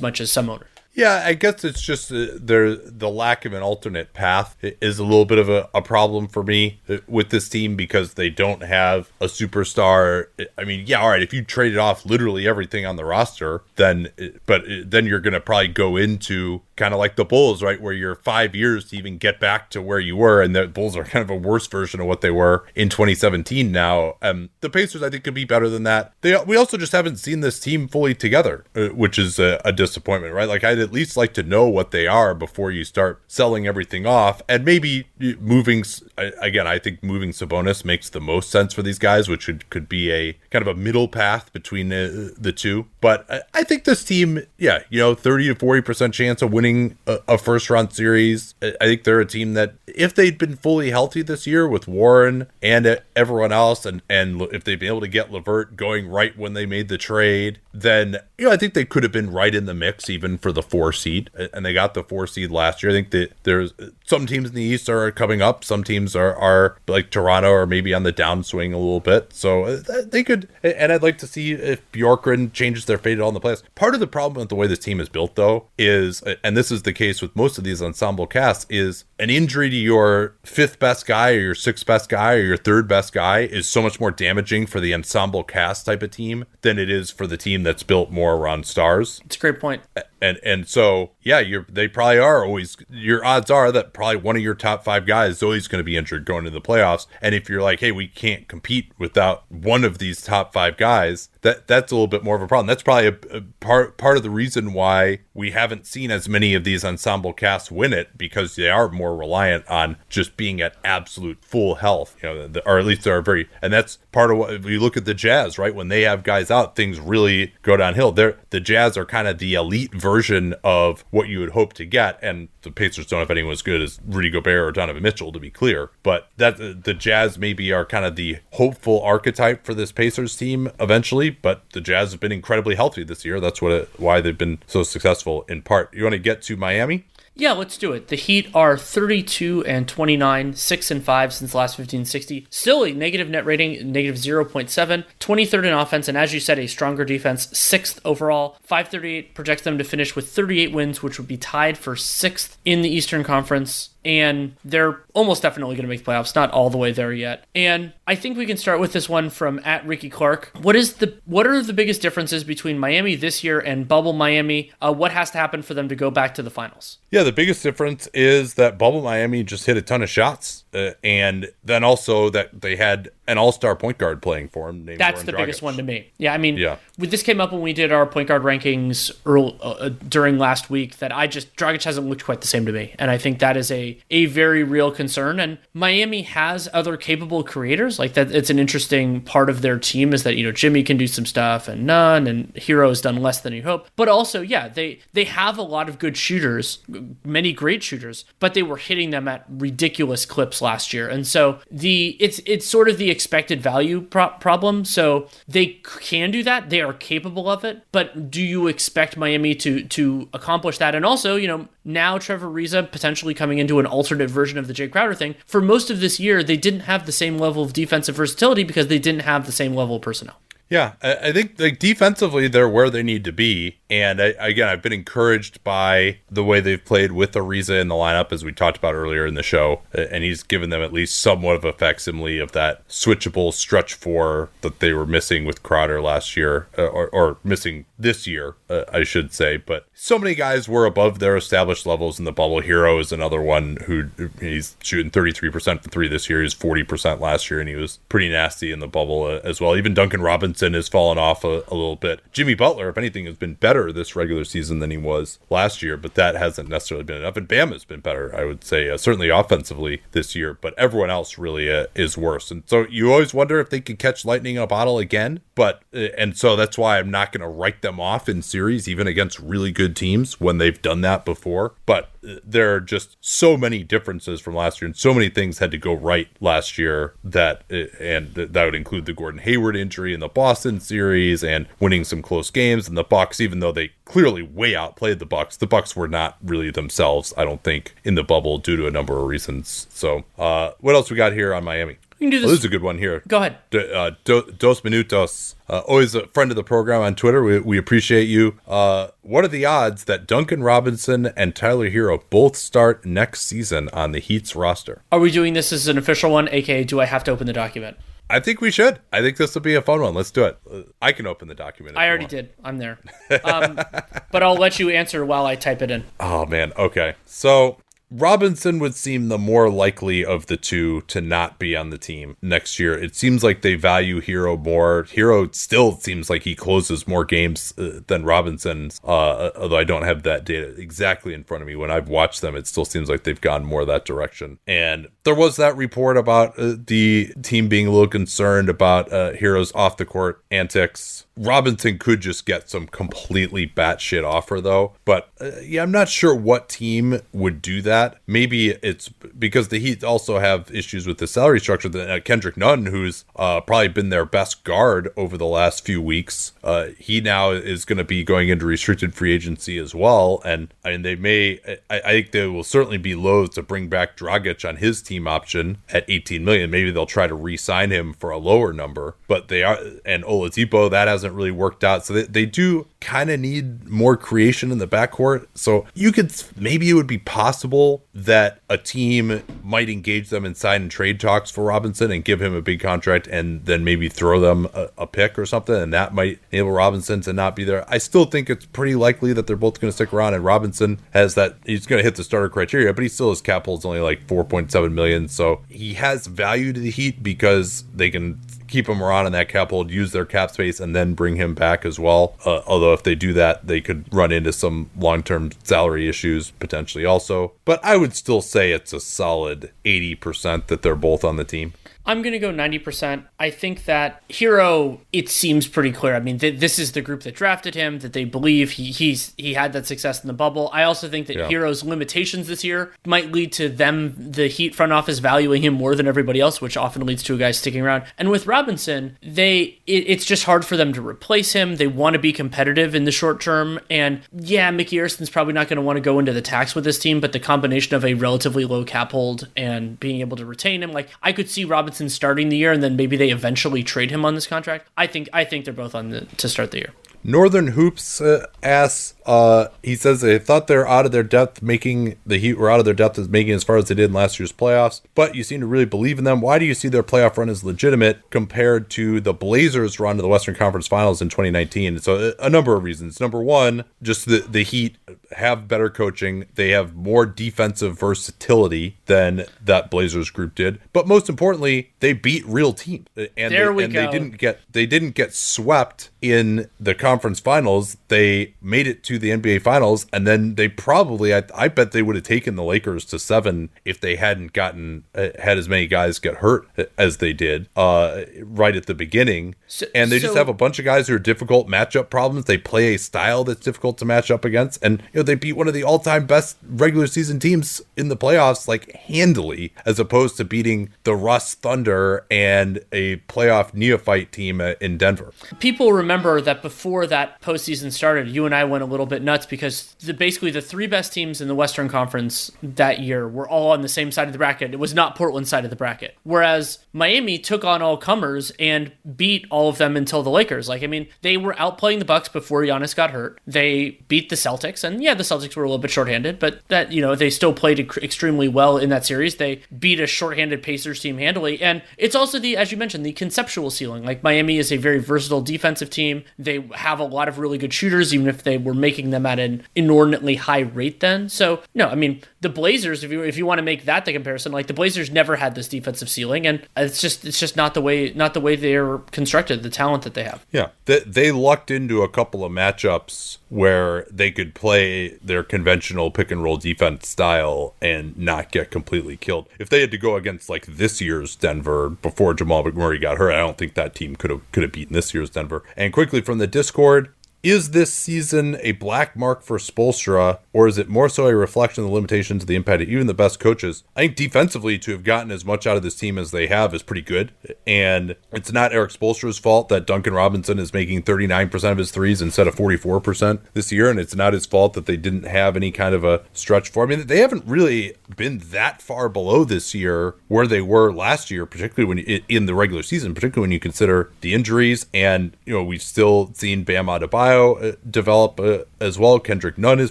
[0.00, 0.68] much as some owners.
[0.94, 5.04] Yeah, I guess it's just uh, there the lack of an alternate path is a
[5.04, 8.62] little bit of a, a, problem for me uh, with this team because they don't
[8.62, 10.26] have a superstar.
[10.58, 14.10] I mean, yeah, all right, if you traded off literally everything on the roster, then
[14.20, 17.80] uh, but then you're going to probably go into kind of like the Bulls, right?
[17.80, 20.96] Where you're five years to even get back to where you were, and the Bulls
[20.96, 24.16] are kind of a worse version of what they were in 2017 now.
[24.20, 26.12] Um, the Pacers, I think, could be better than that.
[26.22, 29.72] They we also just haven't seen this team fully together, uh, which is a, a
[29.72, 30.48] disappointment, right?
[30.48, 34.04] Like I'd at least like to know what they are before you start selling everything
[34.04, 35.06] off, and maybe
[35.38, 35.84] moving.
[36.18, 40.10] Again, I think moving Sabonis makes the most sense for these guys, which could, be
[40.10, 42.86] a kind of a middle path between the, the two.
[43.02, 46.52] But I, I think this team, yeah, you know, 30 to 40 percent chance of
[46.52, 48.54] winning a, a first round series.
[48.62, 52.46] I think they're a team that, if they'd been fully healthy this year with Warren
[52.62, 56.54] and everyone else, and and if they'd been able to get LeVert going right when
[56.54, 59.66] they made the trade, then you know I think they could have been right in
[59.66, 62.90] the mix even for the four seed, and they got the four seed last year.
[62.90, 63.72] I think that there's
[64.04, 67.66] some teams in the East are coming up, some teams are are like Toronto or
[67.66, 70.48] maybe on the downswing a little bit, so uh, they could.
[70.62, 73.62] And I'd like to see if Bjorkgren changes their fate at all in the playoffs.
[73.74, 76.70] Part of the problem with the way this team is built, though, is and this
[76.70, 80.78] is the case with most of these ensemble casts, is an injury to your fifth
[80.78, 84.00] best guy or your sixth best guy or your third best guy is so much
[84.00, 87.61] more damaging for the ensemble cast type of team than it is for the team
[87.62, 89.20] that's built more around stars.
[89.24, 89.82] It's a great point
[90.22, 94.36] and and so yeah, you're they probably are always your odds are that probably one
[94.36, 97.06] of your top five guys is always going to be injured going into the playoffs.
[97.20, 101.28] And if you're like, hey, we can't compete without one of these top five guys,
[101.42, 102.66] that that's a little bit more of a problem.
[102.66, 106.54] That's probably a, a part part of the reason why we haven't seen as many
[106.54, 110.76] of these ensemble casts win it because they are more reliant on just being at
[110.84, 114.54] absolute full health, you know, or at least they're very, and that's part of what
[114.54, 115.74] if you look at the Jazz, right?
[115.74, 118.12] When they have guys out, things really go downhill.
[118.12, 121.84] They're the Jazz are kind of the elite version of what you would hope to
[121.84, 122.18] get.
[122.22, 125.38] And the Pacers don't have anyone as good as Rudy Gobert or Donovan Mitchell, to
[125.38, 125.90] be clear.
[126.02, 130.70] But that the Jazz maybe are kind of the hopeful archetype for this Pacers team
[130.80, 131.30] eventually.
[131.30, 133.38] But the Jazz have been incredibly healthy this year.
[133.40, 135.94] That's what it, why they've been so successful in part.
[135.94, 137.04] You want to get to Miami?
[137.34, 138.08] Yeah, let's do it.
[138.08, 142.46] The Heat are 32 and 29, 6 and 5 since last 1560.
[142.50, 146.66] Still a negative net rating, negative 0.7, 23rd in offense, and as you said, a
[146.66, 148.58] stronger defense, 6th overall.
[148.62, 152.82] 538 projects them to finish with 38 wins, which would be tied for 6th in
[152.82, 156.78] the Eastern Conference and they're almost definitely going to make the playoffs not all the
[156.78, 157.46] way there yet.
[157.54, 160.50] And i think we can start with this one from at ricky clark.
[160.60, 164.72] What is the what are the biggest differences between miami this year and bubble miami?
[164.80, 166.98] Uh, what has to happen for them to go back to the finals?
[167.10, 170.92] Yeah the biggest difference is that bubble miami just hit a ton of shots uh,
[171.04, 174.84] and then also that they had an all-star point guard playing for him.
[174.84, 176.10] That's the biggest one to me.
[176.18, 176.76] Yeah, I mean, yeah.
[176.98, 180.70] this came up when we did our point guard rankings early, uh, uh, during last
[180.70, 180.98] week.
[180.98, 183.56] That I just Dragic hasn't looked quite the same to me, and I think that
[183.56, 185.40] is a a very real concern.
[185.40, 188.32] And Miami has other capable creators like that.
[188.32, 191.26] It's an interesting part of their team is that you know Jimmy can do some
[191.26, 193.88] stuff and none, and Herro has done less than you hope.
[193.94, 196.78] But also, yeah, they they have a lot of good shooters,
[197.24, 201.58] many great shooters, but they were hitting them at ridiculous clips last year, and so
[201.70, 204.84] the it's it's sort of the expected value pro- problem.
[204.84, 206.70] So they can do that.
[206.70, 207.84] They are capable of it.
[207.92, 210.94] But do you expect Miami to to accomplish that?
[210.94, 214.72] And also, you know, now Trevor Ariza potentially coming into an alternate version of the
[214.72, 215.34] Jay Crowder thing.
[215.46, 218.86] For most of this year, they didn't have the same level of defensive versatility because
[218.86, 220.36] they didn't have the same level of personnel.
[220.72, 224.80] Yeah, I think like defensively they're where they need to be, and I, again I've
[224.80, 228.78] been encouraged by the way they've played with Ariza in the lineup as we talked
[228.78, 232.38] about earlier in the show, and he's given them at least somewhat of a facsimile
[232.38, 237.08] of that switchable stretch four that they were missing with Crowder last year, uh, or,
[237.10, 239.58] or missing this year, uh, I should say.
[239.58, 242.62] But so many guys were above their established levels in the bubble.
[242.62, 244.08] Herro is another one who
[244.40, 246.40] he's shooting 33% for three this year.
[246.40, 249.76] He's 40% last year, and he was pretty nasty in the bubble uh, as well.
[249.76, 252.20] Even Duncan Robinson Robinson has fallen off a, a, little bit.
[252.30, 255.96] Jimmy Butler, if anything, has been better this regular season than he was last year,
[255.96, 257.36] but that hasn't necessarily been enough.
[257.36, 261.10] And Bam has been better, I would say, uh, certainly offensively this year, but everyone
[261.10, 262.52] else really uh, is worse.
[262.52, 265.40] And so you always wonder if they could catch lightning in a bottle again.
[265.56, 268.86] But, uh, and so that's why I'm not going to write them off in series,
[268.86, 271.74] even against really good teams when they've done that before.
[271.86, 275.70] But there are just so many differences from last year, and so many things had
[275.70, 280.20] to go right last year that, and that would include the Gordon Hayward injury in
[280.20, 282.88] the Boston series, and winning some close games.
[282.88, 286.36] And the Bucks, even though they clearly way outplayed the Bucks, the Bucks were not
[286.42, 289.86] really themselves, I don't think, in the bubble due to a number of reasons.
[289.90, 291.96] So, uh, what else we got here on Miami?
[292.22, 292.50] We can do this.
[292.50, 293.20] this is a good one here.
[293.26, 293.58] Go ahead.
[293.70, 297.42] D- uh, Do- Dos Minutos, uh, always a friend of the program on Twitter.
[297.42, 298.60] We, we appreciate you.
[298.64, 303.88] Uh, what are the odds that Duncan Robinson and Tyler Herro both start next season
[303.92, 305.02] on the Heat's roster?
[305.10, 306.48] Are we doing this as an official one?
[306.50, 307.96] AKA, do I have to open the document?
[308.30, 309.00] I think we should.
[309.12, 310.14] I think this will be a fun one.
[310.14, 310.58] Let's do it.
[310.72, 311.96] Uh, I can open the document.
[311.98, 312.50] I already did.
[312.62, 313.00] I'm there.
[313.42, 313.74] Um,
[314.30, 316.04] but I'll let you answer while I type it in.
[316.20, 317.16] Oh man, okay.
[317.26, 317.78] So
[318.14, 322.36] Robinson would seem the more likely of the two to not be on the team
[322.42, 322.94] next year.
[322.94, 325.04] It seems like they value Herro more.
[325.04, 330.02] Herro still seems like he closes more games uh, than Robinson, uh, although I don't
[330.02, 331.76] have that data exactly in front of me.
[331.76, 334.58] When I've watched them, it still seems like they've gone more that direction.
[334.66, 339.32] And there was that report about uh, the team being a little concerned about uh,
[339.32, 341.26] Herro's off the court antics.
[341.36, 344.92] Robinson could just get some completely batshit offer though.
[345.04, 348.01] But uh, yeah, I'm not sure what team would do that.
[348.26, 351.88] Maybe it's because the Heat also have issues with the salary structure.
[351.88, 356.00] That uh, Kendrick Nunn, who's uh, probably been their best guard over the last few
[356.00, 360.40] weeks, uh, he now is going to be going into restricted free agency as well.
[360.44, 361.60] And I mean, they may.
[361.90, 365.26] I, I think they will certainly be loath to bring back Dragic on his team
[365.26, 366.70] option at 18 million.
[366.70, 369.16] Maybe they'll try to re-sign him for a lower number.
[369.28, 372.06] But they are and Oladipo that hasn't really worked out.
[372.06, 375.46] So they, they do kind of need more creation in the backcourt.
[375.54, 380.54] So you could maybe it would be possible that a team might engage them in
[380.54, 384.40] sign trade talks for Robinson and give him a big contract and then maybe throw
[384.40, 387.84] them a, a pick or something and that might enable Robinson to not be there.
[387.88, 391.00] I still think it's pretty likely that they're both going to stick around and Robinson
[391.12, 393.80] has that he's going to hit the starter criteria, but he still his cap hold
[393.80, 395.28] is only like 4.7 million.
[395.28, 398.40] So he has value to the Heat because they can
[398.72, 401.54] keep him around in that cap hold, use their cap space, and then bring him
[401.54, 402.36] back as well.
[402.44, 407.04] Uh, although if they do that, they could run into some long-term salary issues potentially
[407.04, 407.52] also.
[407.64, 411.74] But I would still say it's a solid 80% that they're both on the team.
[412.06, 413.24] I'm going to go 90%.
[413.38, 416.14] I think that Herro, it seems pretty clear.
[416.14, 419.32] I mean, th- this is the group that drafted him, that they believe he he's
[419.36, 420.70] he had that success in the bubble.
[420.72, 421.48] I also think that Yeah.
[421.48, 425.94] Herro's limitations this year might lead to them, the Heat front office, valuing him more
[425.94, 428.04] than everybody else, which often leads to a guy sticking around.
[428.18, 431.76] And with Robinson, they it, it's just hard for them to replace him.
[431.76, 433.78] They want to be competitive in the short term.
[433.90, 436.84] And yeah, Micky Arison's probably not going to want to go into the tax with
[436.84, 440.44] this team, but the combination of a relatively low cap hold and being able to
[440.46, 443.82] retain him, like I could see Robinson starting the year and then maybe they eventually
[443.82, 444.88] trade him on this contract.
[444.96, 446.92] I think I think they're both on the to start the year.
[447.24, 452.16] Northern Hoops uh, asks, uh, he says they thought they're out of their depth, making
[452.26, 454.12] the Heat were out of their depth as making as far as they did in
[454.12, 455.00] last year's playoffs.
[455.14, 456.40] But you seem to really believe in them.
[456.40, 460.22] Why do you see their playoff run as legitimate compared to the Blazers' run to
[460.22, 461.98] the Western Conference Finals in 2019?
[462.00, 463.20] So a, a number of reasons.
[463.20, 464.96] Number one, just the the Heat
[465.36, 466.46] have better coaching.
[466.54, 470.80] They have more defensive versatility than that Blazers group did.
[470.92, 474.04] But most importantly, they beat real teams, and There they, we and go.
[474.04, 477.96] they didn't get they didn't get swept in the conference finals.
[478.08, 482.02] They made it to the NBA finals, and then they probably I, I bet they
[482.02, 485.86] would have taken the Lakers to seven if they hadn't gotten uh, had as many
[485.86, 486.66] guys get hurt
[486.98, 489.54] as they did uh, right at the beginning.
[489.66, 492.44] So- and they just have a bunch of guys who are difficult matchup problems.
[492.46, 495.52] They play a style that's difficult to match up against, and you know they beat
[495.54, 500.36] one of the all-time best regular season teams in the playoffs like handily, as opposed
[500.36, 505.32] to beating the Russ Thunder and a playoff neophyte team uh, in Denver.
[505.60, 509.46] people remember that before that postseason started, you and I went a little bit nuts
[509.46, 513.72] because the, basically the three best teams in the Western Conference that year were all
[513.72, 514.72] on the same side of the bracket.
[514.72, 516.16] It was not Portland's side of the bracket.
[516.22, 520.68] Whereas Miami took on all comers and beat all of them until the Lakers.
[520.68, 523.40] Like, I mean, they were outplaying the Bucks before Giannis got hurt.
[523.46, 526.92] They beat the Celtics, and yeah, the Celtics were a little bit shorthanded, but that
[526.92, 529.36] you know they still played extremely well in that series.
[529.36, 533.12] They beat a shorthanded Pacers team handily, and it's also the as you mentioned the
[533.12, 534.04] conceptual ceiling.
[534.04, 536.24] Like Miami is a very versatile defensive team.
[536.38, 539.38] They have a lot of really good shooters, even if they were making them at
[539.38, 541.00] an inordinately high rate.
[541.00, 543.04] Then, so no, I mean the Blazers.
[543.04, 545.54] If you if you want to make that the comparison, like the Blazers never had
[545.54, 548.98] this defensive ceiling, and it's just it's just not the way not the way they're
[548.98, 549.62] constructed.
[549.62, 550.44] The talent that they have.
[550.52, 556.10] Yeah, they, they lucked into a couple of matchups where they could play their conventional
[556.10, 559.48] pick and roll defense style and not get completely killed.
[559.58, 563.32] If they had to go against like this year's Denver before Jamal McMurray got hurt,
[563.32, 565.62] I don't think that team could have could have beaten this year's Denver.
[565.76, 567.12] And quickly from the Discord,
[567.42, 571.84] is this season a black mark for Spoelstra or is it more so a reflection
[571.84, 573.84] of the limitations of the impact of even the best coaches?
[573.96, 576.74] I think defensively to have gotten as much out of this team as they have
[576.74, 577.32] is pretty good,
[577.66, 582.22] and it's not Erik Spoelstra's fault that Duncan Robinson is making 39% of his threes
[582.22, 585.70] instead of 44% this year, and it's not his fault that they didn't have any
[585.70, 586.84] kind of a stretch for.
[586.84, 591.30] I mean, they haven't really been that far below this year where they were last
[591.30, 591.98] year, particularly when
[592.28, 596.32] in the regular season, particularly when you consider the injuries, and you know we've still
[596.34, 599.18] seen Bam Adebayo uh, develop uh, as well.
[599.18, 599.90] Kendrick Nunn is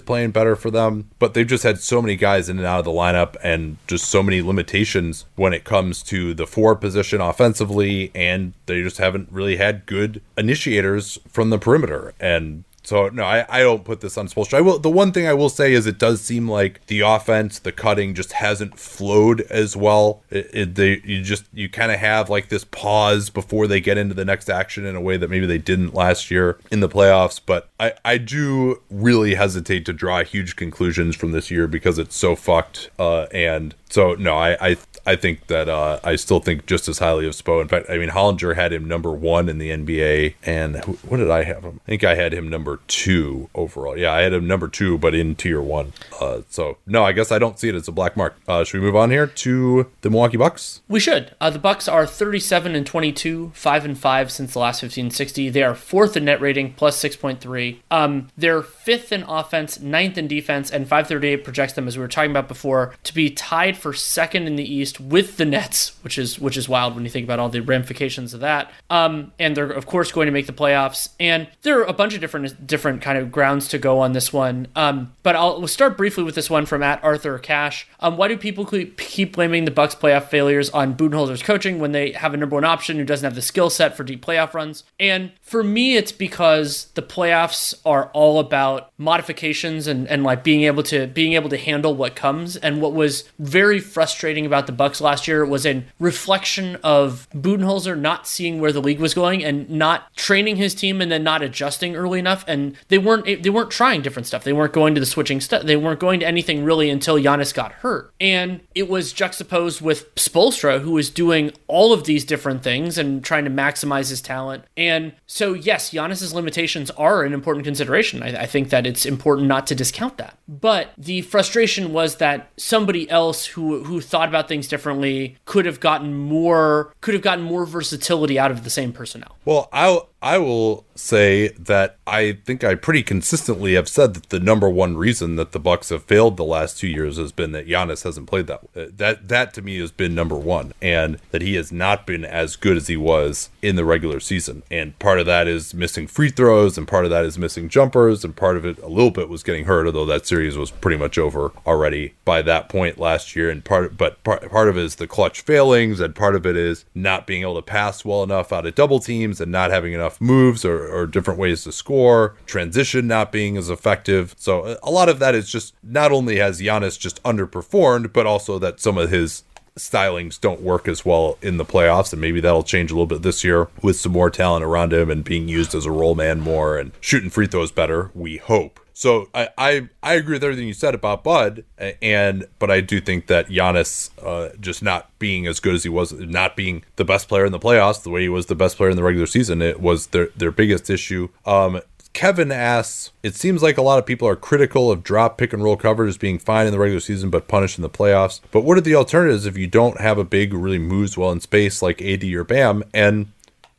[0.00, 2.84] playing better for them, but they've just had so many guys in and out of
[2.84, 8.10] the lineup, and just so many limitations when it comes to the four position offensively,
[8.14, 12.14] and they just haven't really had good initiators from the perimeter.
[12.20, 14.54] And so no, I, I don't put this on Spoelstra.
[14.54, 14.78] I will.
[14.78, 18.14] The one thing I will say is it does seem like the offense, the cutting,
[18.14, 20.22] just hasn't flowed as well.
[20.30, 23.98] It, it they you just you kind of have like this pause before they get
[23.98, 26.88] into the next action in a way that maybe they didn't last year in the
[26.88, 27.40] playoffs.
[27.44, 32.16] But I I do really hesitate to draw huge conclusions from this year because it's
[32.16, 32.90] so fucked.
[32.98, 34.76] Uh, and so no, I I
[35.06, 37.60] I think that uh, I still think just as highly of Spo.
[37.60, 41.30] In fact, I mean Hollinger had him number one in the NBA, and what did
[41.30, 41.80] I have him?
[41.86, 43.96] I think I had him number two overall.
[43.96, 45.92] Yeah, I had him number two, but in tier one.
[46.20, 48.36] Uh, so no, I guess I don't see it as a black mark.
[48.46, 50.82] Uh, should we move on here to the Milwaukee Bucks?
[50.88, 51.34] We should.
[51.40, 55.50] Uh, the Bucks are 37 and 22, five and five since the last 1560.
[55.50, 57.80] They are fourth in net rating, plus 6.3.
[57.90, 62.08] Um, they're fifth in offense, ninth in defense, and 538 projects them as we were
[62.08, 66.18] talking about before to be tied for second in the East With the Nets, which
[66.18, 68.70] is which is wild when you think about all the ramifications of that.
[68.90, 71.10] Um, and they're of course going to make the playoffs.
[71.18, 74.32] And there are a bunch of different different kind of grounds to go on this
[74.32, 74.68] one.
[74.76, 77.86] Um, but I'll we'll start briefly with this one from at Arthur Cash.
[78.00, 82.12] Um, why do people keep blaming the Bucks playoff failures on Budenholzer's coaching when they
[82.12, 84.84] have a number one option who doesn't have the skill set for deep playoff runs?
[84.98, 90.62] And for me, it's because the playoffs are all about modifications and, and like being
[90.62, 92.56] able to being able to handle what comes.
[92.56, 97.96] And what was very frustrating about the Bucks last year was a reflection of Budenholzer
[97.96, 101.40] not seeing where the league was going and not training his team and then not
[101.40, 102.44] adjusting early enough.
[102.48, 104.42] And they weren't they weren't trying different stuff.
[104.42, 105.62] They weren't going to the switching stuff.
[105.62, 108.12] They weren't going to anything really until Giannis got hurt.
[108.20, 113.24] And it was juxtaposed with Spoelstra, who was doing all of these different things and
[113.24, 114.64] trying to maximize his talent.
[114.76, 118.20] And so yes, Giannis's limitations are an important consideration.
[118.20, 120.38] I, I think that it's important not to discount that.
[120.48, 125.80] But the frustration was that somebody else who who thought about things differently could have
[125.80, 129.36] gotten more could have gotten more versatility out of the same personnel.
[129.44, 134.38] Well, I I will say that I think I pretty consistently have said that the
[134.38, 137.66] number one reason that the Bucks have failed the last two years has been that
[137.66, 138.62] Giannis hasn't played that.
[138.72, 142.56] That that to me has been number one, and that he has not been as
[142.56, 144.62] good as he was in the regular season.
[144.70, 148.24] And part of that is missing free throws, and part of that is missing jumpers,
[148.24, 149.86] and part of it a little bit was getting hurt.
[149.86, 153.50] Although that series was pretty much over already by that point last year.
[153.50, 156.56] And part, but part part of it is the clutch failings, and part of it
[156.56, 159.92] is not being able to pass well enough out of double teams and not having
[159.92, 164.34] enough moves or, or different ways to score, transition not being as effective.
[164.38, 168.26] So uh, a lot of that is just not only has Giannis just underperformed, but
[168.26, 169.44] also that some of his
[169.76, 173.22] stylings don't work as well in the playoffs and maybe that'll change a little bit
[173.22, 176.40] this year with some more talent around him and being used as a role man
[176.40, 180.66] more and shooting free throws better we hope so I, I, I agree with everything
[180.66, 181.64] you said about Bud,
[182.00, 185.88] and but I do think that Giannis uh, just not being as good as he
[185.88, 188.76] was, not being the best player in the playoffs, the way he was the best
[188.76, 191.28] player in the regular season, it was their their biggest issue.
[191.46, 191.80] Um,
[192.12, 195.64] Kevin asks, it seems like a lot of people are critical of drop pick and
[195.64, 198.40] roll coverage as being fine in the regular season but punished in the playoffs.
[198.50, 201.32] But what are the alternatives if you don't have a big who really moves well
[201.32, 202.84] in space like AD or Bam?
[202.92, 203.31] And